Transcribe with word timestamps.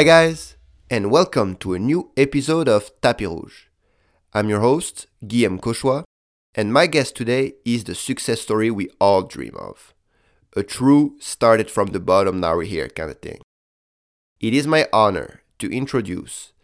Hi, 0.00 0.04
guys, 0.04 0.56
and 0.88 1.10
welcome 1.10 1.56
to 1.56 1.74
a 1.74 1.78
new 1.78 2.10
episode 2.16 2.70
of 2.70 2.90
Tapis 3.02 3.28
Rouge. 3.28 3.64
I'm 4.32 4.48
your 4.48 4.60
host, 4.60 5.06
Guillaume 5.28 5.60
Cauchois, 5.60 6.04
and 6.54 6.72
my 6.72 6.86
guest 6.86 7.14
today 7.14 7.52
is 7.66 7.84
the 7.84 7.94
success 7.94 8.40
story 8.40 8.70
we 8.70 8.88
all 8.98 9.20
dream 9.24 9.54
of. 9.58 9.92
A 10.56 10.62
true 10.62 11.16
started 11.20 11.70
from 11.70 11.88
the 11.88 12.00
bottom, 12.00 12.40
now 12.40 12.56
we're 12.56 12.62
here 12.62 12.88
kind 12.88 13.10
of 13.10 13.18
thing. 13.18 13.42
It 14.40 14.54
is 14.54 14.66
my 14.66 14.88
honor 14.90 15.42
to 15.58 15.70
introduce 15.70 16.54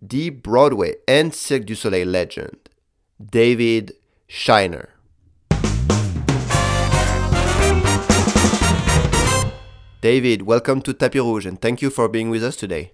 the 0.00 0.30
Broadway 0.30 0.94
and 1.08 1.34
Cirque 1.34 1.66
du 1.66 1.74
Soleil 1.74 2.06
legend, 2.06 2.68
David 3.20 3.94
Shiner. 4.28 4.93
David, 10.04 10.42
welcome 10.42 10.82
to 10.82 10.92
Tapis 10.92 11.22
Rouge 11.22 11.46
and 11.46 11.58
thank 11.58 11.80
you 11.80 11.88
for 11.88 12.10
being 12.10 12.28
with 12.28 12.44
us 12.44 12.56
today. 12.56 12.92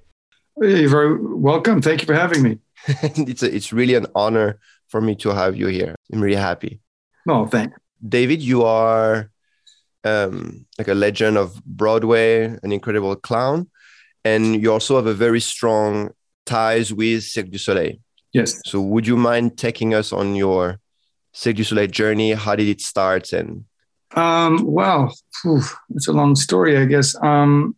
You're 0.59 0.89
very 0.89 1.19
welcome. 1.21 1.83
Thank 1.83 2.03
you 2.03 2.07
for 2.07 2.15
having 2.15 2.41
me. 2.41 2.59
it's, 2.87 3.43
a, 3.43 3.53
it's 3.53 3.73
really 3.73 3.97
an 3.97 4.07
honor 4.15 4.61
for 4.87 5.01
me 5.01 5.17
to 5.17 5.31
have 5.31 5.57
you 5.57 5.67
here. 5.67 5.97
I'm 6.13 6.21
really 6.21 6.37
happy. 6.37 6.79
No, 7.27 7.49
thanks. 7.49 7.77
David, 8.09 8.41
you 8.41 8.63
are 8.63 9.29
um, 10.05 10.65
like 10.79 10.87
a 10.87 10.95
legend 10.95 11.37
of 11.37 11.61
Broadway, 11.65 12.45
an 12.63 12.71
incredible 12.71 13.17
clown, 13.17 13.69
and 14.25 14.63
you 14.63 14.71
also 14.73 14.95
have 14.95 15.07
a 15.07 15.13
very 15.13 15.41
strong 15.41 16.11
ties 16.47 16.95
with 16.95 17.25
Cirque 17.25 17.51
du 17.51 17.59
Soleil. 17.59 17.97
Yes. 18.33 18.61
So, 18.67 18.81
would 18.81 19.09
you 19.09 19.17
mind 19.17 19.59
taking 19.59 19.95
us 19.95 20.13
on 20.13 20.37
your 20.37 20.79
Cirque 21.33 21.57
du 21.57 21.65
Soleil 21.65 21.89
journey? 21.89 22.35
How 22.35 22.55
did 22.55 22.69
it 22.69 22.81
start, 22.81 23.33
and 23.33 23.65
um, 24.17 24.65
well, 24.65 25.15
whew, 25.43 25.63
it's 25.95 26.09
a 26.09 26.13
long 26.13 26.35
story, 26.35 26.77
I 26.77 26.85
guess. 26.85 27.15
Um, 27.23 27.77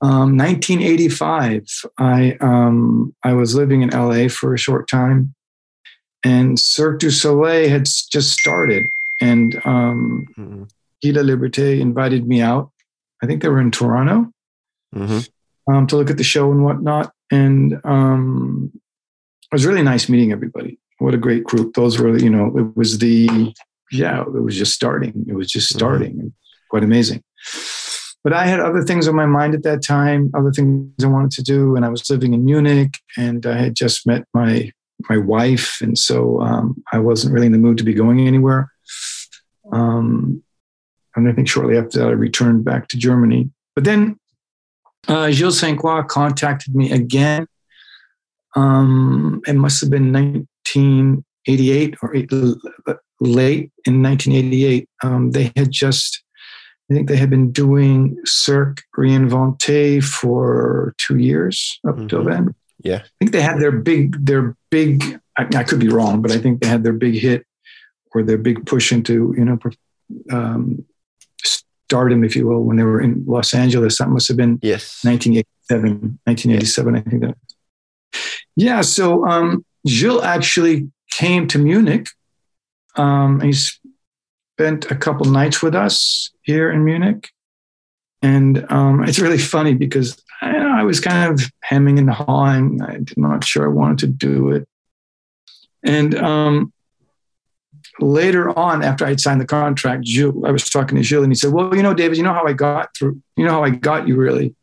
um, 0.00 0.36
1985, 0.36 1.66
I 1.98 2.36
um, 2.40 3.14
I 3.24 3.32
was 3.32 3.54
living 3.54 3.82
in 3.82 3.90
LA 3.90 4.28
for 4.28 4.54
a 4.54 4.58
short 4.58 4.88
time, 4.88 5.34
and 6.24 6.58
Cirque 6.58 7.00
du 7.00 7.10
Soleil 7.10 7.68
had 7.68 7.84
just 7.84 8.30
started, 8.30 8.90
and 9.20 9.56
um, 9.64 10.26
mm-hmm. 10.38 10.62
Guy 11.02 11.10
Laliberté 11.10 11.80
invited 11.80 12.26
me 12.26 12.40
out. 12.40 12.70
I 13.22 13.26
think 13.26 13.42
they 13.42 13.48
were 13.48 13.60
in 13.60 13.72
Toronto 13.72 14.30
mm-hmm. 14.94 15.72
um, 15.72 15.86
to 15.88 15.96
look 15.96 16.10
at 16.10 16.16
the 16.16 16.22
show 16.22 16.52
and 16.52 16.64
whatnot, 16.64 17.12
and 17.32 17.80
um, 17.84 18.70
it 18.74 19.54
was 19.54 19.66
really 19.66 19.82
nice 19.82 20.08
meeting 20.08 20.30
everybody. 20.30 20.78
What 20.98 21.14
a 21.14 21.18
great 21.18 21.42
group! 21.42 21.74
Those 21.74 21.98
were, 21.98 22.16
you 22.16 22.30
know, 22.30 22.56
it 22.56 22.76
was 22.76 22.98
the 22.98 23.52
yeah, 23.90 24.22
it 24.22 24.42
was 24.42 24.56
just 24.56 24.74
starting. 24.74 25.26
It 25.28 25.34
was 25.34 25.50
just 25.50 25.70
mm-hmm. 25.70 25.78
starting. 25.78 26.14
Mm-hmm. 26.14 26.28
Quite 26.70 26.84
amazing. 26.84 27.22
But 28.24 28.32
I 28.32 28.46
had 28.46 28.60
other 28.60 28.82
things 28.82 29.08
on 29.08 29.14
my 29.14 29.26
mind 29.26 29.54
at 29.54 29.62
that 29.62 29.82
time, 29.82 30.30
other 30.34 30.52
things 30.52 30.92
I 31.02 31.06
wanted 31.06 31.30
to 31.32 31.42
do, 31.42 31.76
and 31.76 31.84
I 31.84 31.88
was 31.88 32.08
living 32.10 32.34
in 32.34 32.44
Munich, 32.44 32.98
and 33.16 33.46
I 33.46 33.56
had 33.56 33.74
just 33.74 34.06
met 34.06 34.24
my 34.34 34.70
my 35.08 35.16
wife, 35.16 35.78
and 35.80 35.96
so 35.96 36.40
um, 36.40 36.82
I 36.92 36.98
wasn't 36.98 37.32
really 37.32 37.46
in 37.46 37.52
the 37.52 37.58
mood 37.58 37.78
to 37.78 37.84
be 37.84 37.94
going 37.94 38.26
anywhere. 38.26 38.72
Um, 39.70 40.42
and 41.14 41.28
I 41.28 41.32
think 41.32 41.48
shortly 41.48 41.78
after 41.78 42.00
that, 42.00 42.08
I 42.08 42.12
returned 42.12 42.64
back 42.64 42.88
to 42.88 42.96
Germany. 42.96 43.50
But 43.74 43.84
then 43.84 44.18
uh, 45.06 45.30
Gilles 45.30 45.58
St. 45.58 45.78
Croix 45.78 46.02
contacted 46.02 46.74
me 46.74 46.92
again. 46.92 47.46
Um, 48.56 49.40
it 49.46 49.54
must 49.54 49.80
have 49.80 49.90
been 49.90 50.12
1988 50.12 51.96
or 52.02 52.16
eight, 52.16 52.30
late 53.20 53.70
in 53.84 54.02
1988, 54.02 54.88
um, 55.02 55.30
they 55.32 55.52
had 55.56 55.70
just, 55.70 56.22
I 56.90 56.94
think 56.94 57.08
they 57.08 57.16
had 57.16 57.30
been 57.30 57.52
doing 57.52 58.16
Cirque 58.24 58.82
Reinventé 58.96 60.02
for 60.02 60.94
two 60.98 61.18
years 61.18 61.78
up 61.86 61.96
mm-hmm. 61.96 62.06
till 62.06 62.24
then. 62.24 62.54
Yeah, 62.80 63.02
I 63.02 63.08
think 63.18 63.32
they 63.32 63.42
had 63.42 63.58
their 63.58 63.72
big, 63.72 64.24
their 64.24 64.56
big. 64.70 65.20
I, 65.36 65.46
I, 65.56 65.64
could 65.64 65.80
be 65.80 65.88
wrong, 65.88 66.22
but 66.22 66.30
I 66.30 66.38
think 66.38 66.62
they 66.62 66.68
had 66.68 66.84
their 66.84 66.92
big 66.92 67.14
hit 67.14 67.44
or 68.14 68.22
their 68.22 68.38
big 68.38 68.66
push 68.66 68.92
into 68.92 69.34
you 69.36 69.44
know 69.44 69.58
um, 70.30 70.84
stardom, 71.88 72.22
if 72.22 72.36
you 72.36 72.46
will, 72.46 72.62
when 72.62 72.76
they 72.76 72.84
were 72.84 73.00
in 73.00 73.24
Los 73.26 73.54
Angeles. 73.54 73.98
That 73.98 74.10
must 74.10 74.28
have 74.28 74.36
been 74.36 74.60
yes, 74.62 75.00
1987, 75.04 76.20
1987. 76.24 76.94
Yes. 76.94 77.02
I 77.04 77.10
think 77.10 77.22
that. 77.22 77.36
Yeah, 78.56 78.80
so 78.82 79.26
um, 79.26 79.64
Gilles 79.86 80.22
actually 80.22 80.90
came 81.10 81.46
to 81.48 81.58
Munich 81.58 82.08
um, 82.98 83.40
he 83.40 83.52
spent 83.52 84.90
a 84.90 84.96
couple 84.96 85.26
nights 85.26 85.62
with 85.62 85.74
us 85.74 86.30
here 86.42 86.70
in 86.70 86.84
Munich. 86.84 87.30
And 88.20 88.66
um, 88.70 89.04
it's 89.04 89.20
really 89.20 89.38
funny 89.38 89.74
because 89.74 90.20
I, 90.42 90.56
I, 90.56 90.82
was 90.82 90.98
kind 90.98 91.32
of 91.32 91.48
hemming 91.62 92.00
and 92.00 92.10
hawing. 92.10 92.80
I'm 92.82 93.06
not 93.16 93.44
sure 93.44 93.64
I 93.64 93.72
wanted 93.72 93.98
to 93.98 94.06
do 94.08 94.50
it. 94.50 94.68
And 95.84 96.16
um, 96.16 96.72
later 98.00 98.56
on, 98.58 98.82
after 98.82 99.06
I'd 99.06 99.20
signed 99.20 99.40
the 99.40 99.46
contract, 99.46 100.04
Gilles, 100.04 100.42
I 100.44 100.50
was 100.50 100.68
talking 100.68 100.96
to 100.96 101.04
Gilles 101.04 101.22
and 101.22 101.30
he 101.30 101.36
said, 101.36 101.52
Well, 101.52 101.74
you 101.76 101.82
know, 101.82 101.94
David, 101.94 102.16
you 102.16 102.24
know 102.24 102.34
how 102.34 102.44
I 102.44 102.54
got 102.54 102.88
through, 102.96 103.22
you 103.36 103.44
know 103.44 103.52
how 103.52 103.62
I 103.62 103.70
got 103.70 104.08
you 104.08 104.16
really? 104.16 104.56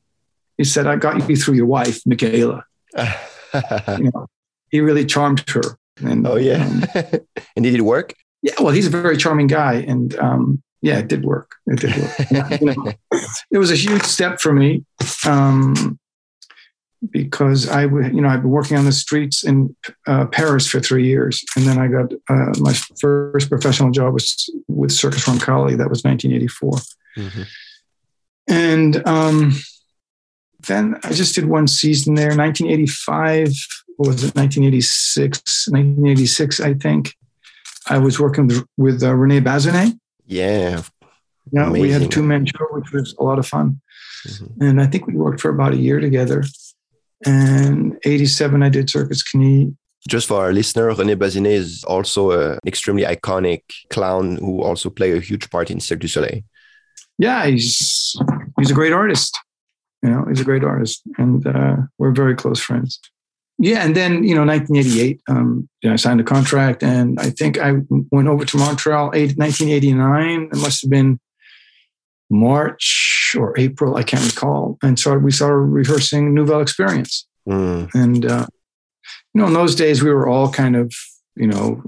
He 0.58 0.66
said, 0.66 0.86
I 0.86 0.98
got 0.98 1.30
you 1.30 1.36
through 1.38 1.56
your 1.56 1.66
wife, 1.66 2.02
Michaela. 2.06 2.66
you 2.98 4.12
know, 4.14 4.28
he 4.70 4.82
really 4.82 5.06
charmed 5.06 5.50
her. 5.50 5.78
And, 5.98 6.28
oh, 6.28 6.36
yeah. 6.36 6.66
Um, 6.66 6.84
and 7.56 7.64
did 7.64 7.76
it 7.76 7.82
work? 7.82 8.14
Yeah, 8.46 8.54
well, 8.60 8.72
he's 8.72 8.86
a 8.86 8.92
very 8.92 9.18
charming 9.18 9.48
guy, 9.48 9.74
and 9.88 10.16
um, 10.20 10.62
yeah, 10.80 11.00
it 11.00 11.08
did 11.08 11.26
work. 11.26 11.56
It 11.66 11.80
did 11.80 11.98
work. 11.98 12.62
You 12.62 12.76
know, 12.76 12.94
it 13.50 13.58
was 13.58 13.72
a 13.72 13.76
huge 13.76 14.04
step 14.04 14.40
for 14.40 14.54
me 14.54 14.86
um, 15.26 15.98
because 17.10 17.68
I, 17.68 17.86
you 17.86 18.22
know, 18.22 18.28
I've 18.28 18.44
been 18.44 18.52
working 18.52 18.78
on 18.78 18.86
the 18.86 18.92
streets 18.92 19.44
in 19.44 19.76
uh, 20.06 20.28
Paris 20.28 20.68
for 20.68 20.80
three 20.80 21.08
years, 21.08 21.44
and 21.56 21.66
then 21.66 21.80
I 21.80 21.88
got 21.88 22.14
uh, 22.30 22.54
my 22.60 22.74
first 23.02 23.50
professional 23.50 23.90
job 23.90 24.14
was 24.14 24.48
with 24.68 24.92
Circus 24.92 25.26
Roncalli. 25.26 25.76
That 25.76 25.90
was 25.90 26.04
1984, 26.04 26.72
mm-hmm. 27.18 27.42
and 28.48 29.08
um, 29.08 29.54
then 30.68 31.00
I 31.04 31.14
just 31.14 31.34
did 31.34 31.46
one 31.46 31.66
season 31.68 32.14
there. 32.14 32.38
1985 32.38 33.50
what 33.98 34.10
was 34.10 34.24
it? 34.24 34.36
1986, 34.36 35.70
1986, 35.70 36.60
I 36.60 36.74
think. 36.74 37.16
I 37.88 37.98
was 37.98 38.20
working 38.20 38.50
with 38.78 39.04
uh, 39.04 39.14
Rene 39.16 39.42
Bazinet. 39.42 39.98
Yeah. 40.26 40.82
Yeah, 41.52 41.70
we 41.70 41.92
had 41.92 42.02
a 42.02 42.08
two 42.08 42.24
man 42.24 42.46
show, 42.46 42.66
which 42.72 42.92
was 42.92 43.16
a 43.20 43.24
lot 43.24 43.38
of 43.38 43.48
fun. 43.48 43.80
Mm-hmm. 44.28 44.64
And 44.64 44.82
I 44.82 44.88
think 44.88 45.06
we 45.06 45.14
worked 45.14 45.42
for 45.42 45.50
about 45.50 45.74
a 45.74 45.78
year 45.78 46.00
together. 46.00 46.44
And 47.26 47.98
87, 48.04 48.64
I 48.64 48.70
did 48.70 48.90
Circus 48.90 49.24
Knie. 49.24 49.76
Just 50.08 50.28
for 50.28 50.44
our 50.44 50.54
listener, 50.54 50.92
René 50.92 51.16
Bazinet 51.16 51.54
is 51.54 51.84
also 51.84 52.32
an 52.32 52.60
extremely 52.66 53.04
iconic 53.04 53.62
clown 53.90 54.38
who 54.38 54.62
also 54.62 54.90
played 54.90 55.18
a 55.18 55.20
huge 55.20 55.50
part 55.50 55.72
in 55.72 55.80
Cirque 55.80 56.00
du 56.00 56.08
Soleil. 56.08 56.42
Yeah, 57.18 57.46
he's 57.46 58.16
he's 58.60 58.72
a 58.72 58.74
great 58.74 58.94
artist. 58.94 59.40
You 60.04 60.10
know, 60.10 60.26
he's 60.28 60.42
a 60.42 60.44
great 60.44 60.64
artist, 60.64 61.02
and 61.18 61.46
uh, 61.48 61.78
we're 61.98 62.12
very 62.12 62.36
close 62.36 62.60
friends. 62.60 63.00
Yeah, 63.58 63.86
and 63.86 63.96
then 63.96 64.24
you 64.24 64.36
know, 64.36 64.46
1988, 64.46 65.22
um, 65.30 65.70
you 65.82 65.90
know, 65.90 65.94
I 65.94 65.96
signed 65.96 66.20
a 66.20 66.26
contract, 66.26 66.84
and 66.84 67.18
I 67.20 67.30
think 67.30 67.58
I 67.58 67.74
went 68.12 68.28
over 68.28 68.44
to 68.44 68.58
Montreal. 68.58 69.08
1989, 69.08 70.50
it 70.52 70.58
must 70.58 70.82
have 70.82 70.92
been 70.92 71.20
March 72.30 73.34
or 73.38 73.58
April, 73.58 73.96
I 73.96 74.04
can't 74.04 74.26
recall. 74.26 74.78
And 74.84 75.00
so 75.00 75.18
we 75.18 75.32
started 75.32 75.58
rehearsing 75.58 76.34
Nouvelle 76.34 76.60
Experience, 76.62 77.28
mm. 77.48 77.90
and 77.94 78.26
uh, 78.26 78.46
you 79.34 79.42
know, 79.42 79.48
in 79.48 79.54
those 79.54 79.76
days 79.76 80.04
we 80.04 80.12
were 80.12 80.28
all 80.28 80.52
kind 80.52 80.76
of 80.76 80.94
you 81.38 81.48
know 81.48 81.82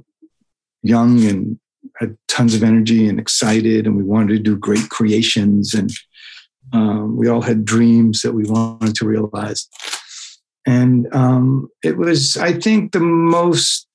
young 0.83 1.25
and 1.25 1.59
had 1.97 2.17
tons 2.29 2.53
of 2.53 2.63
energy 2.63 3.09
and 3.09 3.19
excited, 3.19 3.85
and 3.85 3.97
we 3.97 4.03
wanted 4.03 4.29
to 4.29 4.39
do 4.39 4.55
great 4.55 4.87
creations, 4.87 5.73
and 5.73 5.91
um, 6.71 7.17
we 7.17 7.27
all 7.27 7.41
had 7.41 7.65
dreams 7.65 8.21
that 8.21 8.33
we 8.33 8.45
wanted 8.45 8.95
to 8.95 9.05
realize 9.05 9.67
and 10.67 11.11
um, 11.15 11.67
it 11.83 11.97
was 11.97 12.37
i 12.37 12.53
think 12.53 12.91
the 12.91 12.99
most 12.99 13.87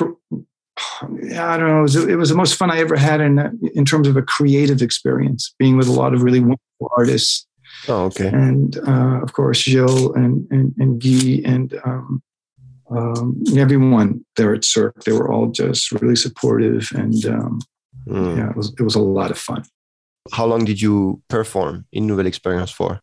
i 0.00 1.56
don't 1.56 1.68
know 1.68 1.78
it 1.80 1.82
was, 1.82 1.96
it 1.96 2.16
was, 2.16 2.30
the 2.30 2.34
most 2.34 2.56
fun 2.56 2.70
i 2.70 2.78
ever 2.78 2.96
had 2.96 3.20
in 3.20 3.60
in 3.74 3.84
terms 3.84 4.08
of 4.08 4.16
a 4.16 4.22
creative 4.22 4.82
experience 4.82 5.54
being 5.58 5.76
with 5.76 5.86
a 5.86 5.92
lot 5.92 6.12
of 6.12 6.22
really 6.22 6.40
wonderful 6.40 6.90
artists. 6.96 7.46
Oh 7.86 8.04
okay. 8.04 8.28
And 8.28 8.78
uh, 8.78 9.20
of 9.22 9.32
course 9.34 9.62
Gilles 9.62 10.12
and 10.14 10.46
and, 10.50 10.74
and 10.78 11.00
guy 11.00 11.42
and 11.44 11.80
um, 11.84 12.22
um, 12.90 13.42
everyone 13.56 14.24
there 14.36 14.54
at 14.54 14.64
cirque 14.64 15.04
they 15.04 15.12
were 15.12 15.30
all 15.32 15.48
just 15.50 15.92
really 15.92 16.16
supportive 16.16 16.90
and 16.94 17.24
um, 17.26 17.60
mm. 18.08 18.36
yeah 18.36 18.50
it 18.50 18.56
was, 18.56 18.72
it 18.78 18.82
was 18.82 18.94
a 18.94 19.00
lot 19.00 19.30
of 19.30 19.38
fun. 19.38 19.64
How 20.32 20.46
long 20.46 20.64
did 20.64 20.80
you 20.80 21.22
perform 21.28 21.84
in 21.92 22.06
nouvelle 22.06 22.26
experience 22.26 22.70
for 22.70 23.00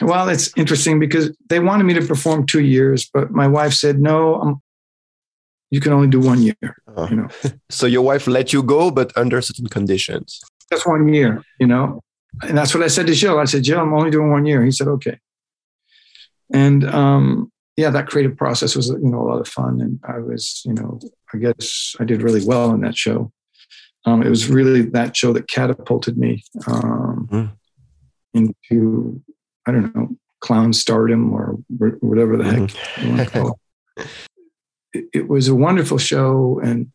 well, 0.00 0.28
it's 0.28 0.56
interesting 0.56 0.98
because 0.98 1.36
they 1.48 1.60
wanted 1.60 1.84
me 1.84 1.94
to 1.94 2.02
perform 2.06 2.46
two 2.46 2.62
years, 2.62 3.08
but 3.12 3.30
my 3.30 3.46
wife 3.46 3.72
said, 3.72 4.00
no, 4.00 4.36
I'm, 4.36 4.62
you 5.70 5.80
can 5.80 5.92
only 5.92 6.08
do 6.08 6.20
one 6.20 6.42
year. 6.42 6.76
Oh. 6.96 7.08
You 7.08 7.16
know. 7.16 7.28
so 7.70 7.86
your 7.86 8.02
wife 8.02 8.26
let 8.26 8.52
you 8.52 8.62
go, 8.62 8.90
but 8.90 9.16
under 9.16 9.40
certain 9.42 9.66
conditions. 9.66 10.40
Just 10.72 10.86
one 10.86 11.08
year, 11.08 11.42
you 11.58 11.66
know. 11.66 12.00
And 12.42 12.56
that's 12.56 12.74
what 12.74 12.84
I 12.84 12.88
said 12.88 13.06
to 13.06 13.14
Gilles. 13.14 13.38
I 13.38 13.44
said, 13.44 13.64
Gilles, 13.64 13.80
I'm 13.80 13.94
only 13.94 14.10
doing 14.10 14.30
one 14.30 14.46
year. 14.46 14.64
He 14.64 14.70
said, 14.70 14.88
okay. 14.88 15.18
And 16.52 16.84
um, 16.84 17.50
yeah, 17.76 17.90
that 17.90 18.06
creative 18.06 18.36
process 18.36 18.74
was 18.74 18.88
you 18.88 18.98
know 18.98 19.20
a 19.20 19.28
lot 19.28 19.40
of 19.40 19.48
fun, 19.48 19.80
and 19.80 20.00
I 20.04 20.18
was 20.18 20.62
you 20.64 20.72
know 20.72 20.98
I 21.34 21.38
guess 21.38 21.94
I 22.00 22.04
did 22.04 22.22
really 22.22 22.44
well 22.44 22.70
in 22.70 22.80
that 22.82 22.96
show. 22.96 23.32
Um, 24.04 24.22
it 24.22 24.30
was 24.30 24.48
really 24.48 24.82
that 24.82 25.16
show 25.16 25.32
that 25.32 25.48
catapulted 25.48 26.16
me 26.16 26.44
um, 26.68 27.28
mm. 27.30 27.52
into 28.32 29.20
I 29.66 29.72
don't 29.72 29.94
know 29.94 30.16
clown 30.40 30.72
stardom 30.72 31.32
or 31.32 31.56
whatever 32.00 32.36
the 32.36 32.44
heck 32.44 32.60
mm. 32.60 33.02
you 33.02 33.08
want 33.10 33.28
to 33.28 33.30
call 33.40 33.58
it. 33.96 34.06
it. 34.92 35.04
It 35.12 35.28
was 35.28 35.48
a 35.48 35.54
wonderful 35.54 35.98
show, 35.98 36.60
and 36.62 36.92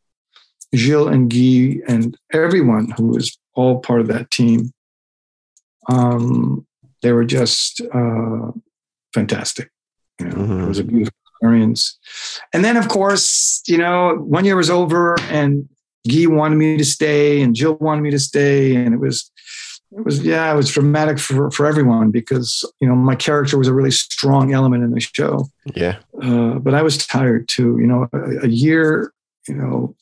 Gilles 0.75 1.07
and 1.07 1.29
Guy 1.29 1.81
and 1.87 2.17
everyone 2.31 2.91
who 2.91 3.07
was 3.07 3.37
all 3.53 3.79
part 3.79 4.01
of 4.01 4.07
that 4.07 4.31
team, 4.31 4.71
um, 5.89 6.65
they 7.01 7.11
were 7.11 7.25
just 7.25 7.81
uh, 7.93 8.51
fantastic. 9.13 9.69
You 10.19 10.27
know, 10.27 10.35
mm-hmm. 10.35 10.63
it 10.63 10.67
was 10.67 10.79
a 10.79 10.83
beautiful 10.83 11.13
experience. 11.33 11.99
And 12.53 12.63
then, 12.63 12.77
of 12.77 12.87
course, 12.87 13.61
you 13.67 13.77
know, 13.77 14.15
one 14.15 14.45
year 14.45 14.55
was 14.55 14.69
over, 14.69 15.15
and 15.29 15.67
Guy 16.07 16.27
wanted 16.27 16.55
me 16.55 16.77
to 16.77 16.85
stay, 16.85 17.41
and 17.41 17.55
Gilles 17.55 17.79
wanted 17.79 18.01
me 18.01 18.11
to 18.11 18.19
stay, 18.19 18.75
and 18.75 18.93
it 18.93 18.99
was, 18.99 19.31
it 19.91 20.05
was, 20.05 20.23
yeah, 20.23 20.51
it 20.51 20.55
was 20.55 20.71
dramatic 20.71 21.19
for 21.19 21.51
for 21.51 21.65
everyone 21.65 22.11
because 22.11 22.63
you 22.79 22.87
know 22.87 22.95
my 22.95 23.15
character 23.15 23.57
was 23.57 23.67
a 23.67 23.73
really 23.73 23.91
strong 23.91 24.53
element 24.53 24.83
in 24.83 24.91
the 24.91 24.99
show. 24.99 25.47
Yeah. 25.75 25.97
Uh, 26.21 26.59
but 26.59 26.73
I 26.73 26.81
was 26.81 27.05
tired 27.05 27.49
too. 27.49 27.77
You 27.79 27.87
know, 27.87 28.07
a, 28.13 28.45
a 28.45 28.47
year, 28.47 29.11
you 29.47 29.55
know, 29.55 29.95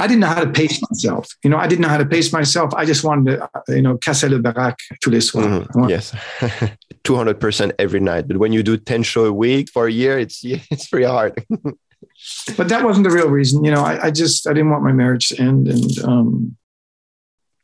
I 0.00 0.08
didn't 0.08 0.20
know 0.20 0.26
how 0.26 0.42
to 0.42 0.50
pace 0.50 0.80
myself. 0.82 1.28
You 1.44 1.50
know, 1.50 1.56
I 1.56 1.68
didn't 1.68 1.82
know 1.82 1.88
how 1.88 1.98
to 1.98 2.06
pace 2.06 2.32
myself. 2.32 2.74
I 2.74 2.84
just 2.84 3.04
wanted 3.04 3.36
to, 3.36 3.48
you 3.68 3.82
know, 3.82 3.96
casser 3.96 4.28
le 4.28 4.40
baraque 4.40 4.80
tous 5.00 5.10
les 5.10 5.20
soirs. 5.20 5.46
Mm-hmm. 5.46 5.88
Yes. 5.88 6.14
200% 7.04 7.72
every 7.78 8.00
night. 8.00 8.26
But 8.26 8.38
when 8.38 8.52
you 8.52 8.62
do 8.62 8.76
10 8.76 9.02
show 9.02 9.26
a 9.26 9.32
week 9.32 9.70
for 9.70 9.86
a 9.86 9.92
year, 9.92 10.18
it's, 10.18 10.40
it's 10.44 10.88
pretty 10.88 11.06
hard. 11.06 11.44
but 12.56 12.68
that 12.68 12.82
wasn't 12.82 13.04
the 13.04 13.14
real 13.14 13.28
reason. 13.28 13.64
You 13.64 13.70
know, 13.70 13.84
I, 13.84 14.06
I, 14.06 14.10
just, 14.10 14.48
I 14.48 14.52
didn't 14.52 14.70
want 14.70 14.82
my 14.82 14.92
marriage 14.92 15.28
to 15.28 15.40
end 15.40 15.68
and 15.68 15.98
um, 16.00 16.56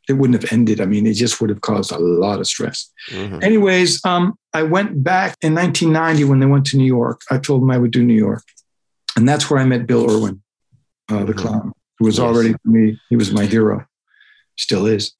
it 0.09 0.13
wouldn't 0.13 0.41
have 0.41 0.51
ended. 0.51 0.81
I 0.81 0.85
mean, 0.85 1.05
it 1.05 1.13
just 1.13 1.39
would 1.39 1.49
have 1.49 1.61
caused 1.61 1.91
a 1.91 1.99
lot 1.99 2.39
of 2.39 2.47
stress. 2.47 2.91
Mm-hmm. 3.09 3.43
Anyways, 3.43 4.03
um, 4.05 4.33
I 4.53 4.63
went 4.63 5.03
back 5.03 5.35
in 5.41 5.53
1990 5.55 6.23
when 6.25 6.39
they 6.39 6.45
went 6.45 6.65
to 6.67 6.77
New 6.77 6.85
York. 6.85 7.21
I 7.29 7.37
told 7.37 7.61
them 7.61 7.71
I 7.71 7.77
would 7.77 7.91
do 7.91 8.03
New 8.03 8.15
York. 8.15 8.43
And 9.15 9.27
that's 9.27 9.49
where 9.49 9.59
I 9.59 9.65
met 9.65 9.87
Bill 9.87 10.09
Irwin, 10.09 10.41
uh, 11.09 11.23
the 11.23 11.33
mm-hmm. 11.33 11.39
clown 11.39 11.73
who 12.01 12.05
was 12.07 12.17
yes. 12.17 12.25
already 12.25 12.53
for 12.53 12.69
me, 12.69 12.99
he 13.09 13.15
was 13.15 13.31
my 13.31 13.45
hero, 13.45 13.85
still 14.57 14.87
is. 14.87 15.13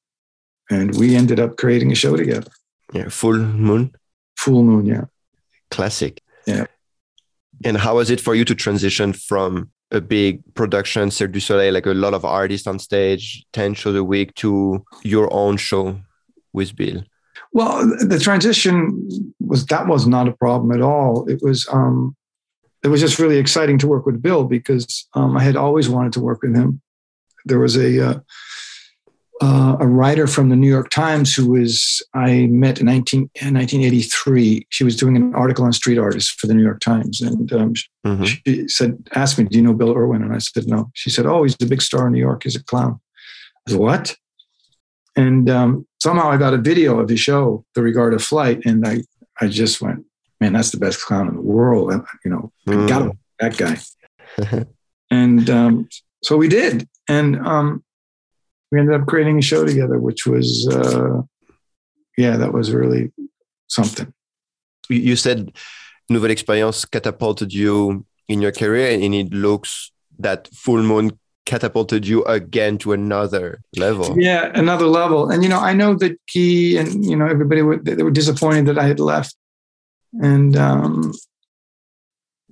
And 0.68 0.92
we 0.96 1.14
ended 1.14 1.38
up 1.38 1.56
creating 1.56 1.92
a 1.92 1.94
show 1.94 2.16
together. 2.16 2.50
Yeah, 2.92 3.08
Full 3.08 3.38
Moon. 3.38 3.94
Full 4.36 4.64
Moon, 4.64 4.86
yeah. 4.86 5.04
Classic. 5.70 6.20
Yeah. 6.44 6.66
And 7.64 7.76
how 7.76 7.96
was 7.96 8.10
it 8.10 8.20
for 8.20 8.34
you 8.34 8.44
to 8.46 8.56
transition 8.56 9.12
from 9.12 9.70
a 9.92 10.00
big 10.00 10.42
production, 10.54 11.10
Cirque 11.10 11.32
du 11.32 11.40
Soleil, 11.40 11.72
like 11.72 11.86
a 11.86 11.94
lot 11.94 12.14
of 12.14 12.24
artists 12.24 12.66
on 12.66 12.78
stage, 12.78 13.44
10 13.52 13.74
shows 13.74 13.94
a 13.94 14.02
week, 14.02 14.34
to 14.36 14.84
your 15.02 15.32
own 15.32 15.56
show 15.56 16.00
with 16.52 16.74
Bill? 16.74 17.04
Well, 17.52 17.86
the 18.00 18.18
transition 18.18 19.34
was 19.38 19.66
that 19.66 19.86
was 19.86 20.06
not 20.06 20.28
a 20.28 20.32
problem 20.32 20.72
at 20.72 20.82
all. 20.82 21.28
It 21.28 21.40
was 21.42 21.68
um, 21.70 22.16
it 22.82 22.88
was 22.88 23.00
just 23.00 23.18
really 23.18 23.36
exciting 23.36 23.78
to 23.78 23.86
work 23.86 24.06
with 24.06 24.22
Bill 24.22 24.44
because 24.44 25.06
um, 25.14 25.36
I 25.36 25.42
had 25.42 25.56
always 25.56 25.88
wanted 25.88 26.12
to 26.14 26.20
work 26.20 26.42
with 26.42 26.56
him. 26.56 26.80
There 27.44 27.58
was 27.58 27.76
a 27.76 28.08
uh, 28.08 28.20
uh, 29.42 29.76
a 29.80 29.86
writer 29.86 30.26
from 30.26 30.48
the 30.48 30.56
New 30.56 30.68
York 30.68 30.88
Times 30.90 31.34
who 31.34 31.50
was 31.50 32.00
I 32.14 32.46
met 32.46 32.78
in, 32.78 32.86
19, 32.86 33.18
in 33.18 33.54
1983. 33.54 34.66
She 34.70 34.84
was 34.84 34.96
doing 34.96 35.16
an 35.16 35.34
article 35.34 35.64
on 35.64 35.72
street 35.72 35.98
artists 35.98 36.30
for 36.30 36.46
the 36.46 36.54
New 36.54 36.62
York 36.62 36.80
Times, 36.80 37.20
and 37.20 37.52
um, 37.52 37.74
mm-hmm. 38.06 38.24
she 38.24 38.68
said, 38.68 39.08
"Asked 39.14 39.38
me, 39.38 39.44
do 39.44 39.58
you 39.58 39.64
know 39.64 39.74
Bill 39.74 39.96
Irwin?" 39.96 40.22
And 40.22 40.32
I 40.32 40.38
said, 40.38 40.68
"No." 40.68 40.90
She 40.94 41.10
said, 41.10 41.26
"Oh, 41.26 41.42
he's 41.42 41.56
a 41.60 41.66
big 41.66 41.82
star 41.82 42.06
in 42.06 42.12
New 42.12 42.20
York. 42.20 42.44
He's 42.44 42.56
a 42.56 42.62
clown." 42.62 43.00
I 43.66 43.72
said, 43.72 43.80
"What?" 43.80 44.16
And 45.16 45.50
um, 45.50 45.86
somehow 46.00 46.30
I 46.30 46.36
got 46.36 46.54
a 46.54 46.58
video 46.58 47.00
of 47.00 47.08
his 47.08 47.20
show, 47.20 47.64
The 47.74 47.82
Regard 47.82 48.14
of 48.14 48.22
Flight, 48.22 48.64
and 48.64 48.86
I 48.86 49.02
I 49.40 49.48
just 49.48 49.82
went, 49.82 50.04
man, 50.40 50.52
that's 50.52 50.70
the 50.70 50.78
best 50.78 51.00
clown 51.00 51.28
in 51.28 51.34
the 51.34 51.40
world. 51.40 51.92
And, 51.92 52.04
You 52.24 52.30
know, 52.30 52.52
mm. 52.68 52.88
got 52.88 52.98
to 53.00 53.12
that 53.40 53.56
guy. 53.56 54.64
and 55.10 55.50
um, 55.50 55.88
so 56.22 56.36
we 56.36 56.48
did, 56.48 56.88
and 57.08 57.44
um, 57.44 57.82
we 58.72 58.80
ended 58.80 59.00
up 59.00 59.06
creating 59.06 59.38
a 59.38 59.42
show 59.42 59.64
together, 59.64 59.98
which 59.98 60.26
was, 60.26 60.66
uh, 60.72 61.20
yeah, 62.16 62.36
that 62.36 62.52
was 62.52 62.72
really 62.72 63.12
something. 63.68 64.12
You 64.88 65.14
said 65.14 65.52
Nouvelle 66.08 66.30
Expérience 66.30 66.90
catapulted 66.90 67.52
you 67.52 68.04
in 68.28 68.42
your 68.42 68.52
career, 68.52 68.98
and 68.98 69.14
it 69.14 69.32
looks 69.32 69.92
that 70.18 70.48
Full 70.48 70.82
Moon 70.82 71.18
catapulted 71.44 72.06
you 72.06 72.24
again 72.24 72.78
to 72.78 72.92
another 72.92 73.60
level. 73.76 74.16
Yeah, 74.18 74.50
another 74.54 74.86
level. 74.86 75.30
And 75.30 75.42
you 75.42 75.48
know, 75.48 75.60
I 75.60 75.72
know 75.72 75.94
that 75.94 76.18
Guy 76.34 76.80
and 76.80 77.04
you 77.04 77.16
know 77.16 77.26
everybody 77.26 77.62
were 77.62 77.76
they 77.76 78.02
were 78.02 78.10
disappointed 78.10 78.66
that 78.66 78.78
I 78.78 78.86
had 78.86 79.00
left 79.00 79.36
and 80.20 80.56
um, 80.56 81.12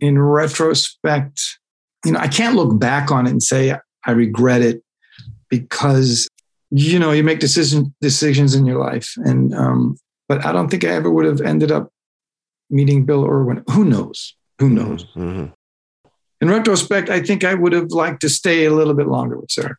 in 0.01 0.19
retrospect, 0.19 1.59
you 2.05 2.13
know, 2.13 2.19
I 2.19 2.29
can't 2.29 2.57
look 2.57 2.79
back 2.79 3.11
on 3.11 3.27
it 3.27 3.31
and 3.31 3.43
say 3.43 3.77
I 4.05 4.11
regret 4.13 4.63
it 4.63 4.83
because 5.50 6.29
you 6.70 6.99
know 6.99 7.12
you 7.12 7.23
make 7.23 7.41
decision 7.41 7.94
decisions 8.00 8.55
in 8.55 8.64
your 8.64 8.79
life, 8.79 9.12
and 9.17 9.55
um, 9.55 9.99
but 10.29 10.44
I 10.44 10.52
don't 10.52 10.70
think 10.70 10.85
I 10.85 10.88
ever 10.88 11.11
would 11.11 11.26
have 11.26 11.41
ended 11.41 11.70
up 11.70 11.91
meeting 12.70 13.05
Bill 13.05 13.26
Irwin. 13.26 13.64
Who 13.70 13.85
knows? 13.85 14.37
Who 14.61 14.70
knows? 14.70 15.05
Mm-hmm. 15.17 15.47
In 16.41 16.49
retrospect, 16.49 17.11
I 17.11 17.20
think 17.20 17.44
I 17.44 17.55
would 17.55 17.73
have 17.73 17.91
liked 17.91 18.23
to 18.23 18.31
stay 18.31 18.64
a 18.64 18.73
little 18.73 18.94
bit 18.94 19.08
longer 19.08 19.38
with 19.38 19.50
Sarah 19.50 19.76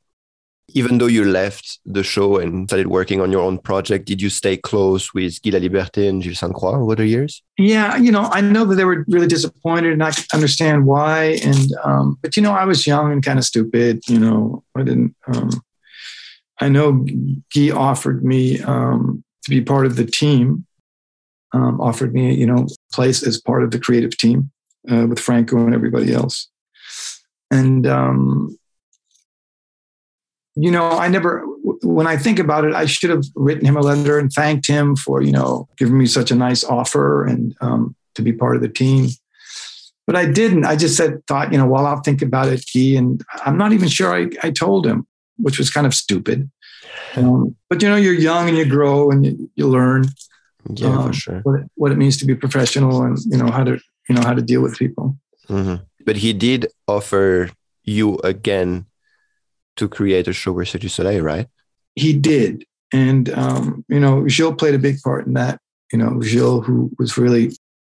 even 0.73 0.97
though 0.97 1.07
you 1.07 1.25
left 1.25 1.79
the 1.85 2.03
show 2.03 2.37
and 2.37 2.69
started 2.69 2.87
working 2.87 3.21
on 3.21 3.31
your 3.31 3.41
own 3.41 3.57
project, 3.57 4.05
did 4.05 4.21
you 4.21 4.29
stay 4.29 4.57
close 4.57 5.13
with 5.13 5.41
Guy 5.41 5.51
Laliberté 5.51 6.07
and 6.09 6.23
Gilles 6.23 6.39
Sainte 6.39 6.53
Croix 6.53 6.81
over 6.81 6.95
the 6.95 7.05
years? 7.05 7.43
Yeah, 7.57 7.97
you 7.97 8.11
know, 8.11 8.29
I 8.31 8.41
know 8.41 8.65
that 8.65 8.75
they 8.75 8.85
were 8.85 9.05
really 9.07 9.27
disappointed, 9.27 9.93
and 9.93 10.03
I 10.03 10.11
understand 10.33 10.85
why. 10.85 11.39
And 11.43 11.67
um, 11.83 12.17
but 12.21 12.35
you 12.35 12.41
know, 12.41 12.53
I 12.53 12.65
was 12.65 12.87
young 12.87 13.11
and 13.11 13.23
kind 13.23 13.39
of 13.39 13.45
stupid. 13.45 14.01
You 14.07 14.19
know, 14.19 14.63
I 14.75 14.83
didn't. 14.83 15.15
Um, 15.27 15.49
I 16.59 16.69
know 16.69 17.05
Guy 17.55 17.71
offered 17.71 18.23
me 18.23 18.61
um, 18.61 19.23
to 19.43 19.49
be 19.49 19.61
part 19.61 19.85
of 19.85 19.95
the 19.95 20.05
team. 20.05 20.65
Um, 21.53 21.81
offered 21.81 22.13
me, 22.13 22.33
you 22.33 22.45
know, 22.45 22.67
place 22.93 23.23
as 23.23 23.41
part 23.41 23.63
of 23.63 23.71
the 23.71 23.79
creative 23.79 24.15
team 24.15 24.51
uh, 24.89 25.05
with 25.07 25.19
Franco 25.19 25.57
and 25.57 25.73
everybody 25.73 26.13
else. 26.13 26.47
And 27.49 27.85
um, 27.85 28.57
you 30.55 30.71
know, 30.71 30.89
I 30.89 31.07
never, 31.07 31.45
when 31.83 32.07
I 32.07 32.17
think 32.17 32.39
about 32.39 32.65
it, 32.65 32.73
I 32.73 32.85
should 32.85 33.09
have 33.09 33.23
written 33.35 33.65
him 33.65 33.77
a 33.77 33.81
letter 33.81 34.19
and 34.19 34.31
thanked 34.31 34.67
him 34.67 34.95
for, 34.95 35.21
you 35.21 35.31
know, 35.31 35.67
giving 35.77 35.97
me 35.97 36.05
such 36.05 36.31
a 36.31 36.35
nice 36.35 36.63
offer 36.63 37.25
and 37.25 37.55
um, 37.61 37.95
to 38.15 38.21
be 38.21 38.33
part 38.33 38.55
of 38.55 38.61
the 38.61 38.69
team. 38.69 39.09
But 40.07 40.15
I 40.15 40.25
didn't. 40.25 40.65
I 40.65 40.75
just 40.75 40.97
said, 40.97 41.25
thought, 41.27 41.51
you 41.51 41.57
know, 41.57 41.67
well, 41.67 41.85
I'll 41.85 42.01
think 42.01 42.21
about 42.21 42.49
it, 42.49 42.65
Guy. 42.73 42.97
And 42.97 43.23
I'm 43.45 43.57
not 43.57 43.71
even 43.71 43.87
sure 43.87 44.13
I, 44.13 44.29
I 44.43 44.51
told 44.51 44.85
him, 44.85 45.07
which 45.37 45.57
was 45.57 45.69
kind 45.69 45.87
of 45.87 45.93
stupid. 45.93 46.51
Um, 47.15 47.55
but, 47.69 47.81
you 47.81 47.87
know, 47.87 47.95
you're 47.95 48.13
young 48.13 48.49
and 48.49 48.57
you 48.57 48.65
grow 48.65 49.09
and 49.09 49.25
you, 49.25 49.49
you 49.55 49.67
learn. 49.67 50.07
Yeah, 50.69 50.97
um, 50.97 51.07
for 51.07 51.13
sure. 51.13 51.39
What, 51.43 51.61
what, 51.75 51.91
it 51.91 51.97
means 51.97 52.17
to 52.17 52.25
be 52.25 52.35
professional 52.35 53.03
and, 53.03 53.17
you 53.25 53.37
know, 53.37 53.49
how 53.49 53.63
to, 53.63 53.79
you 54.09 54.15
know, 54.15 54.21
how 54.21 54.33
to 54.33 54.41
deal 54.41 54.61
with 54.61 54.77
people. 54.77 55.17
Mm-hmm. 55.47 55.83
But 56.05 56.17
he 56.17 56.33
did 56.33 56.67
offer 56.87 57.49
you 57.83 58.17
again 58.23 58.85
to 59.81 59.89
create 59.89 60.27
a 60.27 60.33
show 60.33 60.51
with 60.51 60.69
Cirque 60.69 60.81
du 60.81 60.89
Soleil, 60.89 61.23
right? 61.23 61.47
He 61.95 62.13
did. 62.13 62.65
And, 62.93 63.29
um, 63.31 63.83
you 63.89 63.99
know, 63.99 64.27
Gilles 64.27 64.55
played 64.55 64.75
a 64.75 64.79
big 64.79 65.01
part 65.01 65.25
in 65.25 65.33
that. 65.33 65.59
You 65.91 65.97
know, 65.97 66.21
Gilles, 66.21 66.61
who 66.61 66.91
was 66.99 67.17
really 67.17 67.51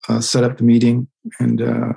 uh, 0.09 0.19
set 0.19 0.43
up 0.43 0.57
the 0.57 0.63
meeting. 0.63 1.07
And, 1.39 1.61
uh, 1.61 1.93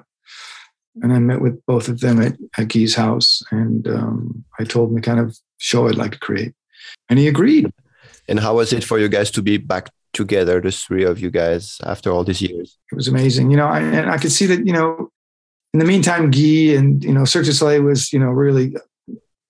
and 1.02 1.12
I 1.12 1.18
met 1.20 1.40
with 1.40 1.64
both 1.64 1.88
of 1.88 2.00
them 2.00 2.20
at, 2.20 2.36
at 2.58 2.68
Guy's 2.68 2.94
house. 2.94 3.42
And 3.50 3.88
um, 3.88 4.44
I 4.60 4.64
told 4.64 4.90
him 4.90 4.96
the 4.96 5.00
kind 5.00 5.20
of 5.20 5.38
show 5.56 5.88
I'd 5.88 5.94
like 5.94 6.12
to 6.12 6.18
create. 6.18 6.52
And 7.08 7.18
he 7.18 7.26
agreed. 7.26 7.72
And 8.28 8.38
how 8.38 8.56
was 8.56 8.74
it 8.74 8.84
for 8.84 8.98
you 8.98 9.08
guys 9.08 9.30
to 9.32 9.42
be 9.42 9.56
back 9.56 9.88
together, 10.12 10.60
the 10.60 10.70
three 10.70 11.04
of 11.04 11.18
you 11.18 11.30
guys, 11.30 11.78
after 11.84 12.12
all 12.12 12.24
these 12.24 12.42
years? 12.42 12.76
It 12.92 12.96
was 12.96 13.08
amazing. 13.08 13.50
You 13.50 13.56
know, 13.56 13.66
I, 13.66 13.80
and 13.80 14.10
I 14.10 14.18
could 14.18 14.32
see 14.32 14.46
that, 14.46 14.66
you 14.66 14.72
know, 14.74 15.08
in 15.72 15.80
the 15.80 15.86
meantime, 15.86 16.30
Guy 16.30 16.76
and, 16.76 17.02
you 17.02 17.14
know, 17.14 17.24
Cirque 17.24 17.46
du 17.46 17.52
Soleil 17.52 17.82
was, 17.82 18.12
you 18.12 18.18
know, 18.18 18.30
really 18.30 18.74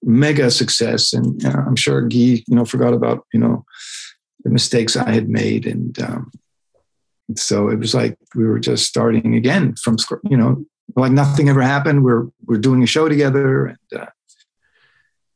mega 0.02 0.50
success. 0.50 1.12
And 1.12 1.44
uh, 1.44 1.62
I'm 1.66 1.76
sure 1.76 2.02
Guy, 2.02 2.42
you 2.46 2.56
know, 2.56 2.64
forgot 2.64 2.94
about, 2.94 3.26
you 3.32 3.40
know, 3.40 3.64
the 4.44 4.50
mistakes 4.50 4.96
I 4.96 5.10
had 5.10 5.28
made. 5.28 5.66
And 5.66 5.98
um, 6.00 6.30
so 7.36 7.68
it 7.68 7.78
was 7.78 7.94
like 7.94 8.16
we 8.34 8.44
were 8.46 8.60
just 8.60 8.86
starting 8.86 9.34
again 9.34 9.74
from, 9.76 9.96
you 10.24 10.36
know, 10.36 10.64
like 10.96 11.12
nothing 11.12 11.48
ever 11.48 11.62
happened. 11.62 12.04
We're, 12.04 12.26
we're 12.46 12.58
doing 12.58 12.82
a 12.82 12.86
show 12.86 13.08
together. 13.08 13.66
And, 13.66 14.00
uh, 14.00 14.06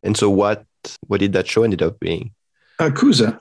and 0.03 0.17
so 0.17 0.31
what, 0.31 0.65
what 1.07 1.21
did 1.21 1.33
that 1.35 1.47
show 1.47 1.63
ended 1.63 1.83
up 1.83 2.01
being? 2.01 2.33
Uh, 2.79 2.91
Kooza. 2.91 3.39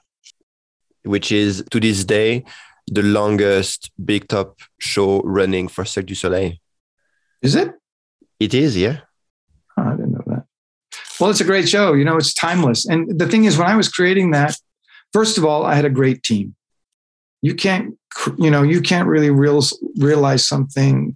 Which 1.04 1.32
is 1.32 1.63
to 1.72 1.80
this 1.80 2.04
day, 2.04 2.44
the 2.88 3.01
longest 3.01 3.90
big 4.04 4.28
top 4.28 4.60
show 4.80 5.22
running 5.22 5.68
for 5.68 5.86
Cirque 5.86 6.06
du 6.06 6.16
Soleil. 6.16 6.54
Is 7.42 7.56
it? 7.56 7.74
It 8.40 8.54
is, 8.54 8.78
yeah. 8.78 9.00
Oh, 9.78 9.84
I 9.84 9.92
didn't 9.92 10.12
know 10.12 10.24
that. 10.28 10.46
Well, 11.22 11.30
it's 11.30 11.40
a 11.40 11.46
great 11.46 11.70
show. 11.70 11.94
You 11.94 12.04
know, 12.04 12.18
it's 12.18 12.34
timeless. 12.34 12.88
And 12.88 13.20
the 13.20 13.28
thing 13.28 13.46
is, 13.46 13.56
when 13.56 13.68
I 13.68 13.75
was 13.75 13.88
creating 13.88 14.32
that, 14.32 14.58
first 15.13 15.38
of 15.38 15.46
all, 15.46 15.63
I 15.63 15.75
had 15.75 15.86
a 15.86 15.90
great 15.90 16.24
team. 16.24 16.56
You 17.44 17.54
can't, 17.54 17.96
you 18.40 18.50
know, 18.50 18.63
you 18.63 18.82
can't 18.82 19.08
really 19.08 19.30
real, 19.30 19.62
realize 19.98 20.48
something 20.48 21.16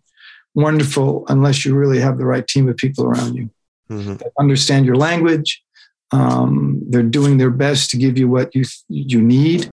wonderful 0.54 1.26
unless 1.28 1.66
you 1.66 1.74
really 1.74 2.00
have 2.00 2.20
the 2.20 2.26
right 2.26 2.48
team 2.48 2.70
of 2.70 2.78
people 2.78 3.06
around 3.06 3.36
you 3.36 3.50
mm-hmm. 3.90 4.16
that 4.18 4.32
understand 4.40 4.86
your 4.86 4.96
language. 4.96 5.64
Um, 6.12 6.82
they're 6.88 7.02
doing 7.02 7.40
their 7.40 7.50
best 7.50 7.90
to 7.90 7.98
give 7.98 8.16
you 8.18 8.28
what 8.30 8.54
you 8.56 8.64
you 8.88 9.22
need. 9.22 9.70